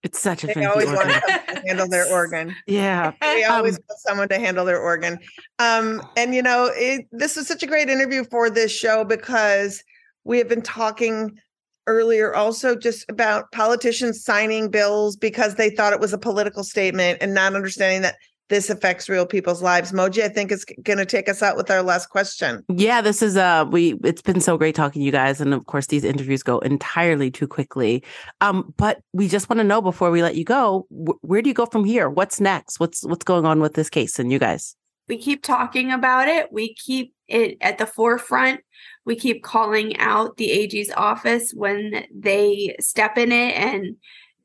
It's 0.03 0.21
such 0.21 0.45
a 0.45 0.49
finicky. 0.49 0.61
They 0.61 0.67
always 0.67 0.87
want 0.89 0.99
organ. 1.07 1.21
someone 1.23 1.47
to 1.63 1.69
handle 1.69 1.89
their 1.89 2.07
organ. 2.13 2.57
Yeah. 2.67 3.13
They 3.23 3.45
always 3.45 3.77
Um, 3.77 3.83
want 3.89 4.01
someone 4.01 4.29
to 4.29 4.39
handle 4.39 4.65
their 4.65 4.81
organ. 4.81 5.19
Um, 5.59 6.03
and 6.17 6.35
you 6.35 6.43
know, 6.43 6.71
it, 6.75 7.07
this 7.13 7.37
was 7.37 7.47
such 7.49 7.63
a 7.63 7.67
great 7.67 7.89
interview 7.89 8.25
for 8.31 8.51
this 8.51 8.71
show 8.71 9.05
because 9.05 9.83
we 10.25 10.39
have 10.39 10.49
been 10.49 10.63
talking 10.63 11.39
earlier 11.87 12.35
also 12.35 12.77
just 12.77 13.05
about 13.09 13.51
politicians 13.51 14.23
signing 14.23 14.71
bills 14.71 15.17
because 15.17 15.55
they 15.57 15.71
thought 15.71 15.93
it 15.93 15.99
was 16.01 16.13
a 16.13 16.19
political 16.19 16.63
statement 16.63 17.19
and 17.21 17.35
not 17.35 17.55
understanding 17.57 18.03
that 18.03 18.17
this 18.49 18.69
affects 18.71 19.09
real 19.09 19.25
people's 19.25 19.63
lives. 19.63 19.93
Moji, 19.93 20.23
I 20.23 20.29
think 20.29 20.53
is 20.53 20.65
going 20.83 20.99
to 20.99 21.07
take 21.07 21.29
us 21.29 21.43
out 21.43 21.57
with 21.57 21.71
our 21.71 21.83
last 21.83 22.09
question. 22.09 22.63
Yeah, 22.69 23.01
this 23.01 23.23
is 23.23 23.37
uh 23.37 23.65
we 23.71 23.95
it's 24.05 24.23
been 24.23 24.41
so 24.41 24.59
great 24.59 24.75
talking 24.75 25.01
to 25.01 25.07
you 25.07 25.13
guys 25.13 25.41
and 25.41 25.55
of 25.55 25.67
course 25.67 25.87
these 25.87 26.05
interviews 26.05 26.43
go 26.43 26.59
entirely 26.61 27.31
too 27.31 27.47
quickly. 27.47 28.05
Um 28.41 28.75
but 28.77 29.01
we 29.13 29.29
just 29.29 29.49
want 29.49 29.59
to 29.59 29.65
know 29.65 29.81
before 29.81 30.11
we 30.11 30.23
let 30.23 30.37
you 30.37 30.45
go, 30.45 30.87
wh- 30.91 31.25
where 31.25 31.43
do 31.43 31.49
you 31.49 31.55
go 31.55 31.67
from 31.67 31.85
here? 31.85 32.11
What's 32.11 32.41
next? 32.41 32.79
What's 32.79 33.05
what's 33.05 33.25
going 33.25 33.47
on 33.47 33.61
with 33.61 33.75
this 33.75 33.89
case 33.89 34.19
and 34.19 34.31
you 34.31 34.39
guys? 34.39 34.77
we 35.09 35.19
keep 35.19 35.43
talking 35.43 35.93
about 35.93 36.29
it. 36.29 36.53
We 36.53 36.75
keep 36.75 37.15
it 37.29 37.59
at 37.61 37.79
the 37.79 37.87
forefront. 37.87 38.61
We 39.05 39.17
keep 39.17 39.43
calling 39.43 39.97
out 39.99 40.37
the 40.37 40.51
AG's 40.51 40.91
office 40.97 41.53
when 41.55 42.07
they 42.15 42.77
step 42.81 43.19
in 43.19 43.33
it 43.33 43.55
and 43.55 43.97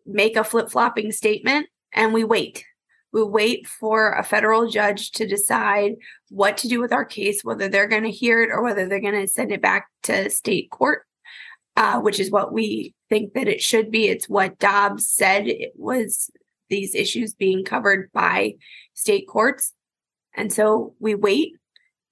make 0.06 0.36
a 0.36 0.44
flip 0.44 0.70
flopping 0.70 1.12
statement, 1.12 1.68
and 1.94 2.14
we 2.14 2.24
wait. 2.24 2.66
We 3.14 3.24
wait 3.24 3.68
for 3.68 4.12
a 4.12 4.24
federal 4.24 4.70
judge 4.70 5.12
to 5.12 5.28
decide 5.28 5.94
what 6.30 6.58
to 6.58 6.68
do 6.68 6.80
with 6.80 6.92
our 6.92 7.06
case, 7.06 7.44
whether 7.44 7.70
they're 7.70 7.88
going 7.88 8.04
to 8.04 8.12
hear 8.12 8.42
it 8.44 8.50
or 8.52 8.62
whether 8.62 8.88
they're 8.88 9.00
going 9.00 9.20
to 9.20 9.28
send 9.28 9.52
it 9.52 9.62
back 9.62 9.88
to 10.04 10.30
state 10.30 10.70
court, 10.70 11.04
uh, 11.76 12.00
which 12.00 12.20
is 12.20 12.30
what 12.30 12.52
we 12.52 12.94
think 13.10 13.34
that 13.34 13.48
it 13.48 13.62
should 13.62 13.92
be. 13.92 14.08
It's 14.08 14.28
what 14.28 14.60
Dobbs 14.60 15.08
said 15.08 15.48
it 15.48 15.72
was 15.76 16.30
these 16.70 16.96
issues 16.96 17.34
being 17.34 17.64
covered 17.64 18.12
by 18.12 18.56
state 18.94 19.28
courts. 19.28 19.74
And 20.36 20.52
so 20.52 20.94
we 21.00 21.16
wait 21.16 21.54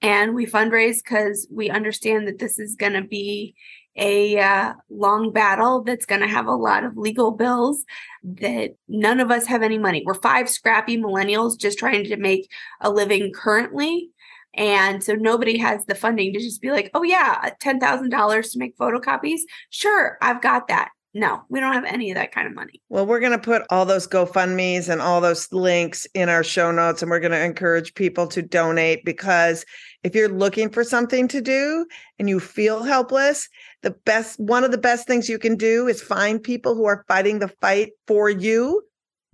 and 0.02 0.36
we 0.36 0.46
fundraise 0.46 0.98
because 1.04 1.48
we 1.52 1.70
understand 1.70 2.28
that 2.28 2.40
this 2.40 2.60
is 2.60 2.76
going 2.76 2.94
to 2.94 3.04
be 3.04 3.56
a 3.98 4.38
uh, 4.38 4.74
long 4.90 5.32
battle 5.32 5.82
that's 5.82 6.06
going 6.06 6.22
to 6.22 6.28
have 6.28 6.48
a 6.48 6.56
lot 6.56 6.84
of 6.84 6.98
legal 6.98 7.32
bills 7.32 7.86
that 8.24 8.72
none 8.88 9.20
of 9.20 9.32
us 9.32 9.46
have 9.46 9.64
any 9.64 9.78
money. 9.78 10.04
We're 10.06 10.16
five 10.16 10.50
scrappy 10.50 10.98
millennials 10.98 11.58
just 11.58 11.80
trying 11.80 12.04
to 12.06 12.18
make 12.18 12.52
a 12.82 12.90
living 12.90 13.32
currently. 13.34 14.10
And 14.54 15.04
so 15.04 15.14
nobody 15.14 15.58
has 15.58 15.86
the 15.86 15.96
funding 15.96 16.34
to 16.34 16.40
just 16.40 16.62
be 16.62 16.72
like, 16.72 16.90
oh, 16.94 17.04
yeah, 17.04 17.52
$10,000 17.62 18.52
to 18.52 18.60
make 18.60 18.78
photocopies. 18.78 19.42
Sure, 19.70 20.18
I've 20.22 20.42
got 20.42 20.68
that. 20.70 20.90
No, 21.18 21.44
we 21.48 21.62
don't 21.62 21.72
have 21.72 21.86
any 21.86 22.12
of 22.12 22.16
that 22.16 22.34
kind 22.34 22.46
of 22.46 22.54
money. 22.54 22.82
Well, 22.90 23.06
we're 23.06 23.22
going 23.22 23.32
to 23.32 23.38
put 23.38 23.64
all 23.70 23.86
those 23.86 24.06
GoFundMe's 24.06 24.90
and 24.90 25.02
all 25.02 25.22
those 25.22 25.50
links 25.54 26.06
in 26.14 26.28
our 26.28 26.44
show 26.44 26.72
notes, 26.72 27.02
and 27.02 27.10
we're 27.10 27.22
going 27.22 27.32
to 27.32 27.42
encourage 27.42 27.94
people 27.94 28.28
to 28.28 28.42
donate 28.42 29.06
because 29.06 29.64
if 30.04 30.14
you're 30.14 30.28
looking 30.28 30.70
for 30.70 30.84
something 30.84 31.30
to 31.30 31.40
do 31.40 31.86
and 32.20 32.28
you 32.28 32.42
feel 32.42 32.84
helpless, 32.84 33.48
the 33.82 33.92
best 33.92 34.38
one 34.42 34.66
of 34.66 34.72
the 34.72 34.78
best 34.78 35.08
things 35.08 35.30
you 35.30 35.40
can 35.40 35.56
do 35.56 35.88
is 35.88 36.02
find 36.02 36.44
people 36.44 36.76
who 36.76 36.84
are 36.84 37.06
fighting 37.08 37.40
the 37.40 37.48
fight 37.62 37.92
for 38.08 38.30
you 38.30 38.84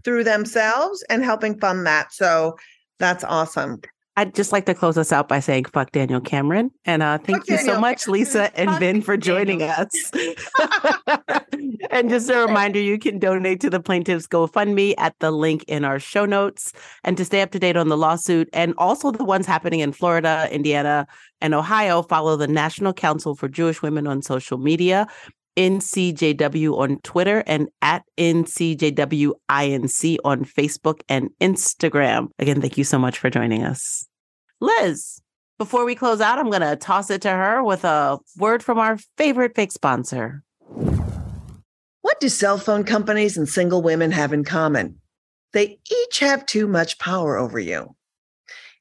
through 0.04 0.24
themselves 0.24 1.04
and 1.10 1.24
helping 1.24 1.60
fund 1.60 1.88
that. 1.88 2.14
So 2.14 2.58
that's 3.00 3.24
awesome. 3.24 3.82
I'd 4.18 4.36
just 4.36 4.52
like 4.52 4.66
to 4.66 4.74
close 4.74 4.98
us 4.98 5.14
out 5.14 5.30
by 5.30 5.40
saying 5.40 5.66
fuck 5.66 5.92
Daniel 5.92 6.20
Cameron. 6.20 6.72
And 6.84 7.02
uh, 7.02 7.18
thank 7.18 7.40
Fuck 7.40 7.50
you 7.50 7.58
so 7.58 7.66
Daniel 7.66 7.82
much, 7.82 8.08
Lisa 8.08 8.58
and 8.60 8.70
Fuck 8.70 8.80
Ben, 8.82 9.02
for 9.02 9.16
joining 9.16 9.60
Daniel. 9.60 9.88
us. 9.88 11.42
and 11.92 12.10
just 12.10 12.30
a 12.30 12.46
reminder 12.46 12.80
you 12.80 13.00
can 13.00 13.20
donate 13.20 13.62
to 13.62 13.70
the 13.70 13.80
plaintiff's 13.80 14.28
GoFundMe 14.28 14.96
at 14.98 15.16
the 15.20 15.32
link 15.32 15.64
in 15.68 15.86
our 15.86 15.98
show 15.98 16.26
notes. 16.26 16.74
And 17.06 17.16
to 17.16 17.24
stay 17.24 17.42
up 17.42 17.52
to 17.52 17.60
date 17.60 17.78
on 17.78 17.88
the 17.88 17.98
lawsuit 17.98 18.50
and 18.52 18.74
also 18.78 19.12
the 19.12 19.24
ones 19.24 19.46
happening 19.46 19.80
in 19.80 19.94
Florida, 19.94 20.50
Indiana, 20.52 21.08
and 21.40 21.54
Ohio, 21.54 22.02
follow 22.02 22.36
the 22.36 22.48
National 22.48 22.94
Council 22.94 23.34
for 23.34 23.48
Jewish 23.48 23.82
Women 23.82 24.08
on 24.08 24.22
social 24.22 24.58
media. 24.58 25.08
NCJW 25.58 26.78
on 26.78 27.00
Twitter 27.02 27.44
and 27.46 27.70
at 27.82 28.04
NCJWINC 28.18 29.38
on 30.24 30.46
Facebook 30.46 31.02
and 31.10 31.30
Instagram. 31.42 32.30
Again, 32.40 32.62
thank 32.62 32.78
you 32.78 32.84
so 32.84 32.98
much 32.98 33.20
for 33.20 33.30
joining 33.30 33.64
us. 33.64 34.08
Liz, 34.60 35.22
before 35.58 35.86
we 35.86 35.96
close 35.96 36.22
out, 36.22 36.40
I'm 36.40 36.50
going 36.50 36.62
to 36.62 36.76
toss 36.76 37.10
it 37.10 37.22
to 37.24 37.30
her 37.30 37.64
with 37.64 37.84
a 37.84 38.20
word 38.38 38.64
from 38.64 38.78
our 38.80 38.98
favorite 39.18 39.56
fake 39.56 39.72
sponsor. 39.72 40.44
What 42.02 42.20
do 42.20 42.30
cell 42.30 42.58
phone 42.58 42.84
companies 42.84 43.38
and 43.38 43.48
single 43.48 43.82
women 43.82 44.12
have 44.12 44.34
in 44.34 44.44
common? 44.44 45.00
They 45.54 45.80
each 45.92 46.20
have 46.20 46.46
too 46.46 46.68
much 46.68 46.98
power 46.98 47.38
over 47.38 47.60
you. 47.60 47.96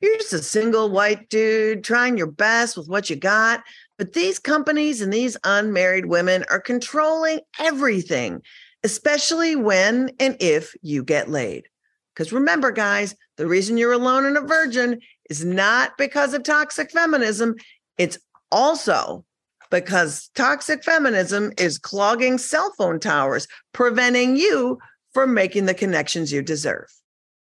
You're 0.00 0.16
just 0.16 0.32
a 0.32 0.42
single 0.42 0.88
white 0.88 1.28
dude 1.28 1.84
trying 1.84 2.16
your 2.16 2.30
best 2.30 2.76
with 2.78 2.88
what 2.88 3.10
you 3.10 3.16
got, 3.16 3.62
but 4.00 4.14
these 4.14 4.38
companies 4.38 5.02
and 5.02 5.12
these 5.12 5.36
unmarried 5.44 6.06
women 6.06 6.42
are 6.48 6.58
controlling 6.58 7.40
everything, 7.58 8.40
especially 8.82 9.56
when 9.56 10.10
and 10.18 10.38
if 10.40 10.74
you 10.80 11.04
get 11.04 11.28
laid. 11.28 11.68
Because 12.14 12.32
remember, 12.32 12.70
guys, 12.70 13.14
the 13.36 13.46
reason 13.46 13.76
you're 13.76 13.92
alone 13.92 14.24
and 14.24 14.38
a 14.38 14.40
virgin 14.40 15.00
is 15.28 15.44
not 15.44 15.98
because 15.98 16.32
of 16.32 16.44
toxic 16.44 16.90
feminism, 16.90 17.56
it's 17.98 18.16
also 18.50 19.22
because 19.70 20.30
toxic 20.34 20.82
feminism 20.82 21.52
is 21.58 21.76
clogging 21.76 22.38
cell 22.38 22.72
phone 22.78 23.00
towers, 23.00 23.46
preventing 23.74 24.34
you 24.34 24.78
from 25.12 25.34
making 25.34 25.66
the 25.66 25.74
connections 25.74 26.32
you 26.32 26.40
deserve. 26.40 26.88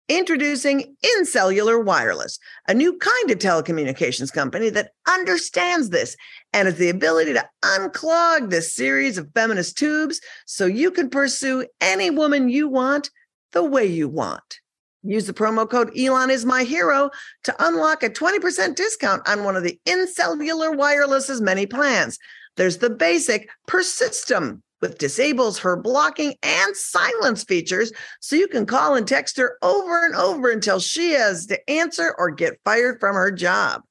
Introducing 0.09 0.95
Incellular 1.17 1.79
Wireless, 1.79 2.39
a 2.67 2.73
new 2.73 2.97
kind 2.97 3.29
of 3.29 3.37
telecommunications 3.37 4.33
company 4.33 4.71
that 4.71 4.91
understands 5.07 5.91
this 5.91 6.17
and 6.51 6.65
has 6.65 6.77
the 6.77 6.89
ability 6.89 7.33
to 7.33 7.47
unclog 7.63 8.49
this 8.49 8.75
series 8.75 9.19
of 9.19 9.29
feminist 9.35 9.77
tubes 9.77 10.19
so 10.47 10.65
you 10.65 10.89
can 10.89 11.11
pursue 11.11 11.67
any 11.79 12.09
woman 12.09 12.49
you 12.49 12.67
want 12.67 13.11
the 13.51 13.63
way 13.63 13.85
you 13.85 14.07
want. 14.07 14.59
Use 15.03 15.27
the 15.27 15.33
promo 15.33 15.69
code 15.69 15.95
Elon 15.95 16.31
is 16.31 16.43
my 16.43 16.63
hero 16.63 17.11
to 17.43 17.55
unlock 17.59 18.01
a 18.01 18.09
20% 18.09 18.75
discount 18.75 19.29
on 19.29 19.43
one 19.43 19.55
of 19.55 19.63
the 19.63 19.79
Incellular 19.85 20.71
Wireless's 20.71 21.39
many 21.39 21.67
plans. 21.67 22.17
There's 22.57 22.79
the 22.79 22.89
basic 22.89 23.47
Persistem, 23.69 24.63
which 24.79 24.97
disables 24.97 25.59
her 25.59 25.75
blocking 25.75 26.35
and 26.43 26.75
silence 26.75 27.43
features 27.43 27.91
so 28.19 28.35
you 28.35 28.47
can 28.47 28.65
call 28.65 28.95
and 28.95 29.07
text 29.07 29.37
her 29.37 29.57
over 29.61 30.05
and 30.05 30.15
over 30.15 30.49
until 30.49 30.79
she 30.79 31.11
has 31.11 31.45
to 31.47 31.69
answer 31.69 32.15
or 32.17 32.31
get 32.31 32.59
fired 32.63 32.99
from 32.99 33.15
her 33.15 33.31
job. 33.31 33.83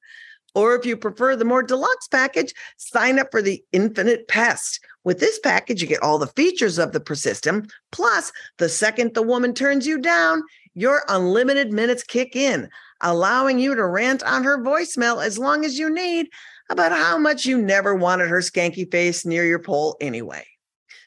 Or 0.55 0.75
if 0.75 0.85
you 0.85 0.97
prefer 0.97 1.35
the 1.35 1.45
more 1.45 1.63
deluxe 1.63 2.07
package, 2.07 2.53
sign 2.77 3.19
up 3.19 3.27
for 3.31 3.41
the 3.41 3.63
Infinite 3.71 4.27
Pest. 4.27 4.79
With 5.03 5.19
this 5.19 5.39
package, 5.39 5.81
you 5.81 5.87
get 5.87 6.01
all 6.01 6.17
the 6.17 6.27
features 6.27 6.77
of 6.77 6.91
the 6.91 6.99
Persistem. 6.99 7.69
Plus, 7.91 8.31
the 8.57 8.67
second 8.67 9.13
the 9.13 9.21
woman 9.21 9.53
turns 9.53 9.85
you 9.85 9.99
down, 9.99 10.43
your 10.73 11.03
unlimited 11.07 11.71
minutes 11.71 12.03
kick 12.03 12.35
in, 12.35 12.67
allowing 13.01 13.59
you 13.59 13.75
to 13.75 13.85
rant 13.85 14.23
on 14.23 14.43
her 14.43 14.57
voicemail 14.63 15.23
as 15.23 15.37
long 15.37 15.65
as 15.65 15.77
you 15.77 15.89
need 15.89 16.27
about 16.69 16.91
how 16.91 17.17
much 17.17 17.45
you 17.45 17.61
never 17.61 17.95
wanted 17.95 18.27
her 18.27 18.39
skanky 18.39 18.89
face 18.91 19.25
near 19.25 19.45
your 19.45 19.59
pole 19.59 19.97
anyway. 20.01 20.45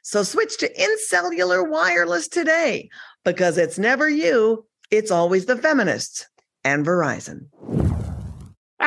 So 0.02 0.22
switch 0.24 0.58
to 0.58 0.82
Incellular 0.82 1.62
Wireless 1.62 2.28
today 2.28 2.90
because 3.24 3.56
it's 3.56 3.78
never 3.78 4.08
you, 4.08 4.66
it's 4.90 5.10
always 5.10 5.46
the 5.46 5.56
feminists 5.56 6.26
and 6.64 6.84
Verizon. 6.84 7.46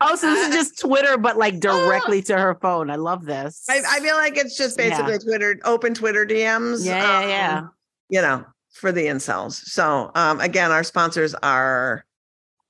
oh, 0.00 0.16
so 0.16 0.30
this 0.32 0.48
is 0.48 0.54
just 0.54 0.78
Twitter, 0.80 1.18
but 1.18 1.36
like 1.36 1.58
directly 1.60 2.22
to 2.22 2.38
her 2.38 2.56
phone. 2.60 2.90
I 2.90 2.96
love 2.96 3.24
this. 3.24 3.64
I, 3.68 3.82
I 3.88 4.00
feel 4.00 4.14
like 4.16 4.36
it's 4.36 4.56
just 4.56 4.78
Yeah. 4.78 4.88
basically 5.02 5.18
Twitter, 5.18 5.58
open 5.64 5.94
Twitter 5.94 6.24
DMs. 6.24 6.84
yeah, 6.84 7.20
yeah, 7.22 7.28
yeah. 7.28 7.58
um, 7.58 7.70
You 8.08 8.22
know, 8.22 8.44
for 8.72 8.92
the 8.92 9.06
incels. 9.06 9.54
So 9.54 10.10
um, 10.14 10.40
again, 10.40 10.70
our 10.70 10.84
sponsors 10.84 11.34
are 11.42 12.04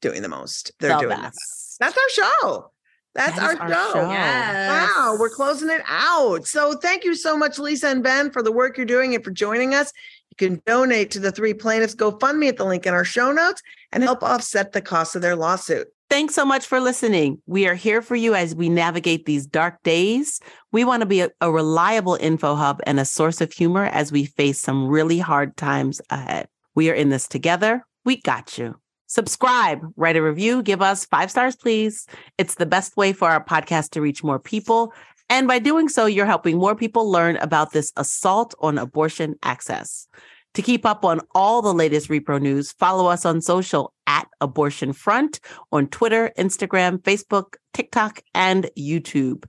doing 0.01 0.22
the 0.22 0.28
most. 0.28 0.72
They're 0.80 0.90
The 0.94 0.99
doing 0.99 1.09
the 1.16 1.22
best. 1.22 1.34
best. 1.34 1.76
That's 1.80 1.96
our 1.99 2.09
show. 2.40 2.70
That's 3.19 3.37
That 3.37 3.61
our, 3.61 3.62
our 3.62 3.69
show. 3.69 3.93
show. 3.95 4.09
Wow, 4.09 5.16
we're 5.19 5.29
closing 5.29 5.71
it 5.71 5.83
out. 5.89 6.47
So 6.47 6.75
thank 6.75 7.03
you 7.03 7.16
so 7.16 7.37
much, 7.37 7.59
Lisa 7.59 7.89
and 7.89 8.01
Ben, 8.01 8.31
for 8.31 8.45
the 8.45 8.53
work 8.53 8.77
you're 8.77 8.87
doing 8.87 9.12
and 9.12 9.25
for 9.25 9.33
joining 9.33 9.75
us. 9.75 9.93
You 10.31 10.37
can 10.37 10.62
donate 10.64 11.11
to 11.11 11.19
the 11.19 11.33
three 11.33 11.53
plaintiffs 11.53 11.97
GoFundMe 11.97 12.47
at 12.49 12.59
the 12.59 12.64
link 12.64 12.87
in 12.87 12.95
our 12.95 13.05
show 13.05 13.33
notes 13.33 13.61
and 13.91 14.05
help 14.05 14.23
offset 14.23 14.71
the 14.71 14.81
cost 14.81 15.16
of 15.16 15.23
their 15.23 15.35
lawsuit. 15.35 15.89
Thanks 16.09 16.37
so 16.37 16.45
much 16.45 16.64
for 16.64 16.79
listening. 16.79 17.43
We 17.47 17.66
are 17.66 17.75
here 17.75 18.03
for 18.03 18.14
you 18.14 18.37
as 18.37 18.55
we 18.55 18.69
navigate 18.69 19.27
these 19.27 19.47
dark 19.47 19.83
days. 19.83 20.39
We 20.71 20.85
want 20.85 21.01
to 21.01 21.07
be 21.07 21.23
a, 21.23 21.31
a 21.41 21.51
reliable 21.51 22.16
info 22.21 22.55
hub 22.55 22.81
and 22.87 23.01
a 23.01 23.05
source 23.05 23.41
of 23.41 23.53
humor 23.53 23.87
as 23.87 24.12
we 24.12 24.27
face 24.27 24.61
some 24.61 24.87
really 24.87 25.19
hard 25.19 25.57
times 25.57 26.01
ahead. 26.09 26.47
We 26.77 26.89
are 26.89 26.95
in 26.95 27.09
this 27.09 27.27
together. 27.27 27.85
We 28.05 28.21
got 28.21 28.59
you. 28.59 28.77
Subscribe, 29.09 29.81
write 29.97 30.17
a 30.17 30.23
review, 30.23 30.63
give 30.63 30.83
us 30.83 31.07
five 31.07 31.31
stars, 31.31 31.57
please. 31.57 32.07
It's 32.37 32.57
the 32.57 32.67
best 32.67 32.95
way 32.95 33.15
for 33.15 33.29
our 33.29 33.43
podcast 33.43 33.91
to 33.91 34.03
reach 34.03 34.23
more 34.23 34.39
people. 34.39 34.93
And 35.31 35.49
by 35.49 35.59
doing 35.59 35.89
so, 35.89 36.05
you're 36.05 36.27
helping 36.27 36.59
more 36.59 36.77
people 36.77 37.11
learn 37.11 37.39
about 37.39 37.73
this 37.73 37.91
assault 37.97 38.55
on 38.61 38.77
abortion 38.77 39.35
access. 39.43 40.07
To 40.55 40.63
keep 40.63 40.85
up 40.85 41.07
on 41.07 41.21
all 41.35 41.63
the 41.63 41.73
latest 41.73 42.11
repro 42.11 42.41
news, 42.41 42.73
follow 42.73 43.07
us 43.07 43.25
on 43.25 43.41
social 43.41 43.95
at 44.07 44.29
Abortion 44.43 44.93
Front 44.93 45.41
on 45.73 45.87
Twitter, 45.87 46.31
Instagram, 46.39 46.99
Facebook, 46.99 47.55
TikTok, 47.73 48.21
and 48.35 48.71
YouTube. 48.79 49.45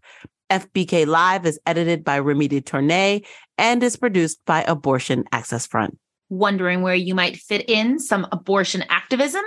FBK 0.50 1.06
Live 1.06 1.46
is 1.46 1.60
edited 1.66 2.06
by 2.06 2.20
Remy 2.20 2.48
de 2.48 2.62
Tournay 2.62 3.24
and 3.58 3.84
is 3.84 3.98
produced 3.98 4.40
by 4.46 4.64
Abortion 4.64 5.26
Access 5.32 5.68
Front. 5.68 5.98
Wondering 6.30 6.84
where 6.84 6.96
you 6.96 7.16
might 7.16 7.38
fit 7.38 7.70
in 7.70 7.98
some 7.98 8.28
abortion 8.32 8.84
activism? 8.88 9.42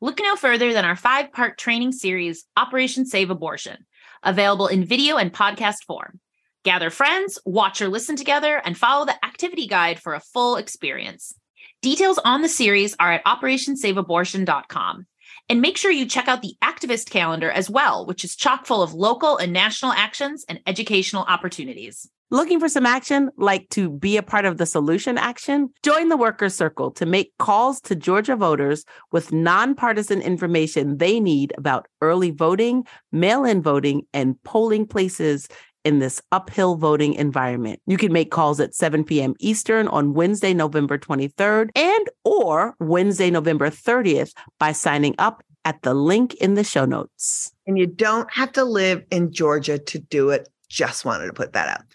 Look 0.00 0.18
no 0.20 0.34
further 0.34 0.72
than 0.72 0.84
our 0.84 0.96
five 0.96 1.32
part 1.32 1.56
training 1.56 1.92
series, 1.92 2.44
Operation 2.56 3.06
Save 3.06 3.30
Abortion, 3.30 3.86
available 4.22 4.66
in 4.66 4.84
video 4.84 5.16
and 5.16 5.32
podcast 5.32 5.84
form. 5.86 6.18
Gather 6.64 6.90
friends, 6.90 7.38
watch 7.46 7.80
or 7.80 7.88
listen 7.88 8.16
together, 8.16 8.60
and 8.64 8.76
follow 8.76 9.06
the 9.06 9.24
activity 9.24 9.68
guide 9.68 10.00
for 10.00 10.14
a 10.14 10.20
full 10.20 10.56
experience. 10.56 11.32
Details 11.80 12.18
on 12.24 12.42
the 12.42 12.48
series 12.48 12.96
are 12.98 13.12
at 13.12 13.24
operationsaveabortion.com. 13.24 15.06
And 15.48 15.62
make 15.62 15.76
sure 15.76 15.92
you 15.92 16.06
check 16.06 16.26
out 16.26 16.42
the 16.42 16.56
activist 16.60 17.08
calendar 17.10 17.48
as 17.48 17.70
well, 17.70 18.04
which 18.04 18.24
is 18.24 18.34
chock 18.34 18.66
full 18.66 18.82
of 18.82 18.94
local 18.94 19.36
and 19.36 19.52
national 19.52 19.92
actions 19.92 20.44
and 20.48 20.58
educational 20.66 21.22
opportunities. 21.22 22.10
Looking 22.30 22.58
for 22.58 22.68
some 22.68 22.86
action, 22.86 23.30
like 23.36 23.68
to 23.70 23.88
be 23.88 24.16
a 24.16 24.22
part 24.22 24.46
of 24.46 24.56
the 24.56 24.66
solution 24.66 25.16
action? 25.16 25.70
Join 25.84 26.08
the 26.08 26.16
Workers 26.16 26.56
Circle 26.56 26.90
to 26.92 27.06
make 27.06 27.32
calls 27.38 27.80
to 27.82 27.94
Georgia 27.94 28.34
voters 28.34 28.84
with 29.12 29.32
nonpartisan 29.32 30.20
information 30.20 30.98
they 30.98 31.20
need 31.20 31.52
about 31.56 31.86
early 32.00 32.32
voting, 32.32 32.84
mail 33.12 33.44
in 33.44 33.62
voting, 33.62 34.02
and 34.12 34.42
polling 34.42 34.86
places 34.86 35.46
in 35.84 36.00
this 36.00 36.20
uphill 36.32 36.74
voting 36.74 37.14
environment. 37.14 37.80
You 37.86 37.96
can 37.96 38.12
make 38.12 38.32
calls 38.32 38.58
at 38.58 38.74
7 38.74 39.04
p.m. 39.04 39.34
Eastern 39.38 39.86
on 39.86 40.12
Wednesday, 40.12 40.52
November 40.52 40.98
23rd 40.98 41.70
and 41.76 42.10
or 42.24 42.74
Wednesday, 42.80 43.30
November 43.30 43.70
30th 43.70 44.32
by 44.58 44.72
signing 44.72 45.14
up 45.18 45.44
at 45.64 45.80
the 45.82 45.94
link 45.94 46.34
in 46.34 46.54
the 46.54 46.64
show 46.64 46.86
notes. 46.86 47.52
And 47.68 47.78
you 47.78 47.86
don't 47.86 48.28
have 48.32 48.50
to 48.52 48.64
live 48.64 49.04
in 49.12 49.30
Georgia 49.32 49.78
to 49.78 49.98
do 50.00 50.30
it. 50.30 50.48
Just 50.68 51.04
wanted 51.04 51.26
to 51.26 51.32
put 51.32 51.52
that 51.52 51.68
out. 51.68 51.85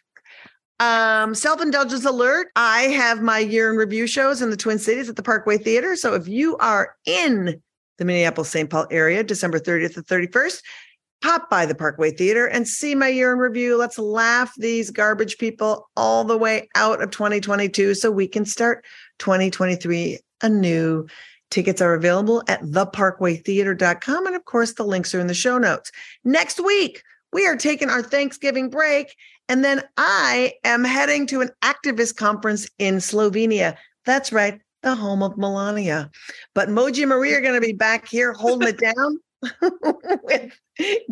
Um, 0.82 1.36
self-indulgence 1.36 2.06
alert. 2.06 2.48
I 2.56 2.82
have 2.82 3.22
my 3.22 3.38
year 3.38 3.70
in 3.70 3.78
review 3.78 4.08
shows 4.08 4.42
in 4.42 4.50
the 4.50 4.58
Twin 4.58 4.80
Cities 4.80 5.10
at 5.10 5.16
the 5.16 5.22
Parkway 5.22 5.60
Theater. 5.60 5.96
So 5.96 6.16
if 6.16 6.28
you 6.28 6.58
are 6.58 6.96
in 7.06 7.62
the 8.00 8.06
Minneapolis 8.06 8.50
St. 8.50 8.68
Paul 8.68 8.88
area, 8.90 9.24
December 9.24 9.60
30th 9.60 9.94
to 9.94 10.02
31st, 10.02 10.64
pop 11.22 11.52
by 11.52 11.68
the 11.68 11.76
Parkway 11.76 12.10
Theater 12.10 12.48
and 12.48 12.68
see 12.68 12.96
my 12.96 13.10
year 13.10 13.32
in 13.32 13.38
review. 13.38 13.78
Let's 13.78 14.00
laugh 14.00 14.54
these 14.58 14.90
garbage 14.90 15.38
people 15.38 15.88
all 15.96 16.24
the 16.24 16.36
way 16.36 16.68
out 16.76 17.00
of 17.04 17.12
2022 17.12 17.94
so 17.94 18.10
we 18.10 18.28
can 18.28 18.44
start 18.44 18.84
2023 19.20 20.18
anew. 20.42 21.06
Tickets 21.52 21.80
are 21.80 21.94
available 21.94 22.42
at 22.48 22.64
theparkwaytheater.com. 22.64 24.26
And 24.26 24.36
of 24.36 24.46
course, 24.46 24.74
the 24.74 24.84
links 24.84 25.14
are 25.14 25.20
in 25.20 25.28
the 25.28 25.36
show 25.36 25.60
notes. 25.60 25.92
Next 26.24 26.60
week, 26.60 27.04
we 27.34 27.46
are 27.46 27.56
taking 27.56 27.90
our 27.90 28.02
Thanksgiving 28.02 28.70
break. 28.70 29.16
And 29.52 29.66
then 29.66 29.84
I 29.98 30.54
am 30.64 30.86
heading 30.86 31.28
to 31.28 31.42
an 31.42 31.50
activist 31.62 32.16
conference 32.16 32.70
in 32.80 33.00
Slovenia. 33.00 33.76
That's 34.06 34.32
right. 34.32 34.62
the 34.82 34.96
home 34.96 35.22
of 35.22 35.38
Melania. 35.38 36.10
But 36.56 36.70
Moji 36.70 37.02
and 37.02 37.10
Marie 37.10 37.34
are 37.34 37.42
going 37.42 37.60
to 37.60 37.68
be 37.68 37.74
back 37.74 38.08
here 38.08 38.32
holding 38.32 38.70
it 38.70 38.80
down 38.96 39.20
with 40.24 40.58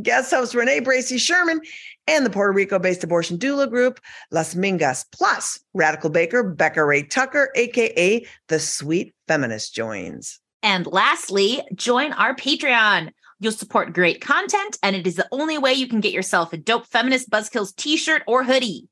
guest 0.02 0.32
host 0.32 0.56
Renee 0.56 0.80
Bracey 0.80 1.20
Sherman 1.20 1.60
and 2.08 2.26
the 2.26 2.30
Puerto 2.30 2.54
Rico 2.54 2.80
based 2.80 3.04
abortion 3.04 3.38
doula 3.38 3.70
group, 3.70 4.00
Las 4.32 4.56
Mingas, 4.56 5.04
plus 5.12 5.60
Radical 5.74 6.10
Baker, 6.10 6.42
Becca 6.42 6.86
Rea-Tucker, 6.86 7.52
AKA 7.56 8.26
the 8.48 8.60
Sweet 8.60 9.14
Feminist, 9.28 9.76
joins. 9.76 10.40
And 10.64 10.88
lastly, 10.88 11.62
join 11.76 12.14
our 12.14 12.36
Patreon. 12.38 13.12
You'll 13.40 13.54
support 13.54 13.94
great 13.94 14.20
content, 14.20 14.78
and 14.84 14.96
it 14.96 15.08
is 15.08 15.16
the 15.16 15.28
only 15.32 15.58
way 15.58 15.74
you 15.74 15.88
can 15.88 16.02
get 16.02 16.12
yourself 16.12 16.52
a 16.52 16.58
dope 16.58 16.86
feminist 16.86 17.30
Buzzkills 17.30 17.76
t 17.76 17.96
shirt 17.96 18.22
or 18.28 18.44
hoodie. 18.44 18.90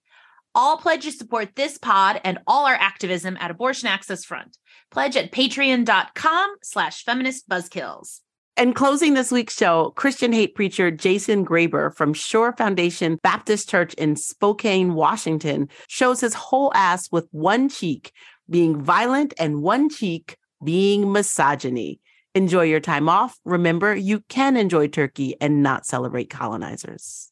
All 0.55 0.77
pledges 0.77 1.17
support 1.17 1.55
this 1.55 1.77
pod 1.77 2.21
and 2.23 2.39
all 2.47 2.65
our 2.65 2.73
activism 2.73 3.37
at 3.39 3.51
Abortion 3.51 3.89
Access 3.89 4.23
Front. 4.23 4.57
Pledge 4.89 5.17
at 5.17 5.31
patreon.com 5.31 6.55
slash 6.63 7.03
feminist 7.03 7.47
buzzkills. 7.49 8.21
And 8.55 8.73
closing 8.73 9.13
this 9.13 9.31
week's 9.31 9.55
show, 9.55 9.91
Christian 9.91 10.33
hate 10.33 10.55
preacher 10.55 10.89
Jason 10.89 11.45
Graber 11.45 11.93
from 11.93 12.13
Sure 12.13 12.53
Foundation 12.53 13.19
Baptist 13.21 13.69
Church 13.69 13.93
in 13.95 14.15
Spokane, 14.15 14.95
Washington, 14.95 15.69
shows 15.87 16.21
his 16.21 16.33
whole 16.33 16.71
ass 16.73 17.11
with 17.11 17.27
one 17.31 17.69
cheek 17.69 18.11
being 18.49 18.81
violent 18.81 19.35
and 19.37 19.61
one 19.61 19.89
cheek 19.89 20.37
being 20.63 21.11
misogyny. 21.11 21.99
Enjoy 22.37 22.61
your 22.61 22.79
time 22.79 23.09
off. 23.09 23.39
Remember, 23.45 23.95
you 23.95 24.19
can 24.29 24.57
enjoy 24.57 24.89
turkey 24.89 25.35
and 25.41 25.63
not 25.63 25.87
celebrate 25.87 26.29
colonizers. 26.29 27.31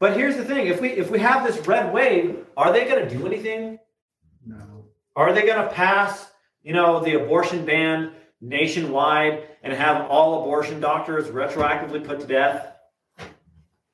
But 0.00 0.16
here's 0.16 0.38
the 0.38 0.46
thing: 0.46 0.68
if 0.68 0.80
we 0.80 0.92
if 0.92 1.10
we 1.10 1.18
have 1.18 1.46
this 1.46 1.66
red 1.66 1.92
wave, 1.92 2.38
are 2.56 2.72
they 2.72 2.86
going 2.86 3.06
to 3.06 3.14
do 3.14 3.26
anything? 3.26 3.78
No. 4.46 4.86
Are 5.14 5.34
they 5.34 5.44
going 5.44 5.62
to 5.62 5.68
pass, 5.74 6.30
you 6.62 6.72
know, 6.72 7.04
the 7.04 7.22
abortion 7.22 7.66
ban 7.66 8.14
nationwide 8.40 9.46
and 9.62 9.74
have 9.74 10.06
all 10.10 10.40
abortion 10.40 10.80
doctors 10.80 11.26
retroactively 11.26 12.02
put 12.02 12.20
to 12.20 12.26
death? 12.26 12.72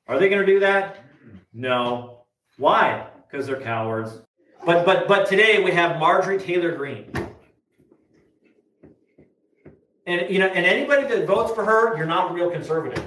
Are 0.07 0.17
they 0.17 0.29
going 0.29 0.45
to 0.45 0.53
do 0.53 0.61
that? 0.61 1.03
No. 1.51 2.23
Why? 2.57 3.07
Because 3.29 3.47
they're 3.47 3.59
cowards. 3.59 4.21
But 4.65 4.85
but 4.85 5.07
but 5.07 5.27
today 5.27 5.63
we 5.63 5.71
have 5.71 5.99
Marjorie 5.99 6.39
Taylor 6.39 6.75
Greene. 6.75 7.11
And 10.05 10.29
you 10.29 10.39
know, 10.39 10.47
and 10.47 10.65
anybody 10.65 11.07
that 11.07 11.25
votes 11.25 11.53
for 11.53 11.65
her, 11.65 11.97
you're 11.97 12.05
not 12.05 12.31
a 12.31 12.33
real 12.33 12.51
conservative. 12.51 13.05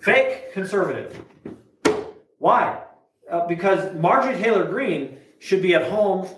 Fake 0.00 0.52
conservative. 0.52 1.22
Why? 2.38 2.82
Uh, 3.30 3.46
because 3.46 3.94
Marjorie 3.94 4.36
Taylor 4.42 4.66
Greene 4.66 5.18
should 5.38 5.62
be 5.62 5.74
at 5.74 5.90
home 5.90 6.28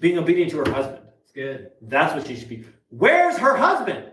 being 0.00 0.18
obedient 0.18 0.50
to 0.52 0.58
her 0.58 0.70
husband. 0.70 0.98
It's 1.22 1.32
good. 1.32 1.70
That's 1.82 2.14
what 2.14 2.26
she 2.26 2.36
should 2.36 2.48
be. 2.48 2.64
Where's 2.90 3.38
her 3.38 3.56
husband? 3.56 4.10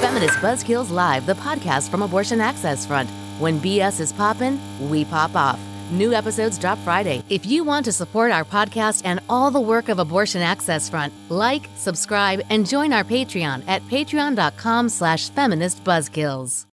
Feminist 0.00 0.38
Buzzkills 0.38 0.90
Live, 0.90 1.26
the 1.26 1.34
podcast 1.34 1.90
from 1.90 2.02
Abortion 2.02 2.40
Access 2.40 2.86
Front. 2.86 3.10
When 3.40 3.60
BS 3.60 4.00
is 4.00 4.12
poppin', 4.12 4.58
we 4.88 5.04
pop 5.04 5.34
off. 5.34 5.60
New 5.90 6.12
episodes 6.12 6.58
drop 6.58 6.78
Friday. 6.80 7.22
If 7.28 7.46
you 7.46 7.64
want 7.64 7.84
to 7.86 7.92
support 7.92 8.30
our 8.30 8.44
podcast 8.44 9.02
and 9.04 9.20
all 9.28 9.50
the 9.50 9.60
work 9.60 9.88
of 9.88 9.98
Abortion 9.98 10.42
Access 10.42 10.88
Front, 10.90 11.14
like, 11.30 11.68
subscribe, 11.76 12.42
and 12.50 12.68
join 12.68 12.92
our 12.92 13.04
Patreon 13.04 13.64
at 13.66 13.82
patreon.com 13.82 14.90
slash 14.90 15.30
feministbuzzkills. 15.30 16.66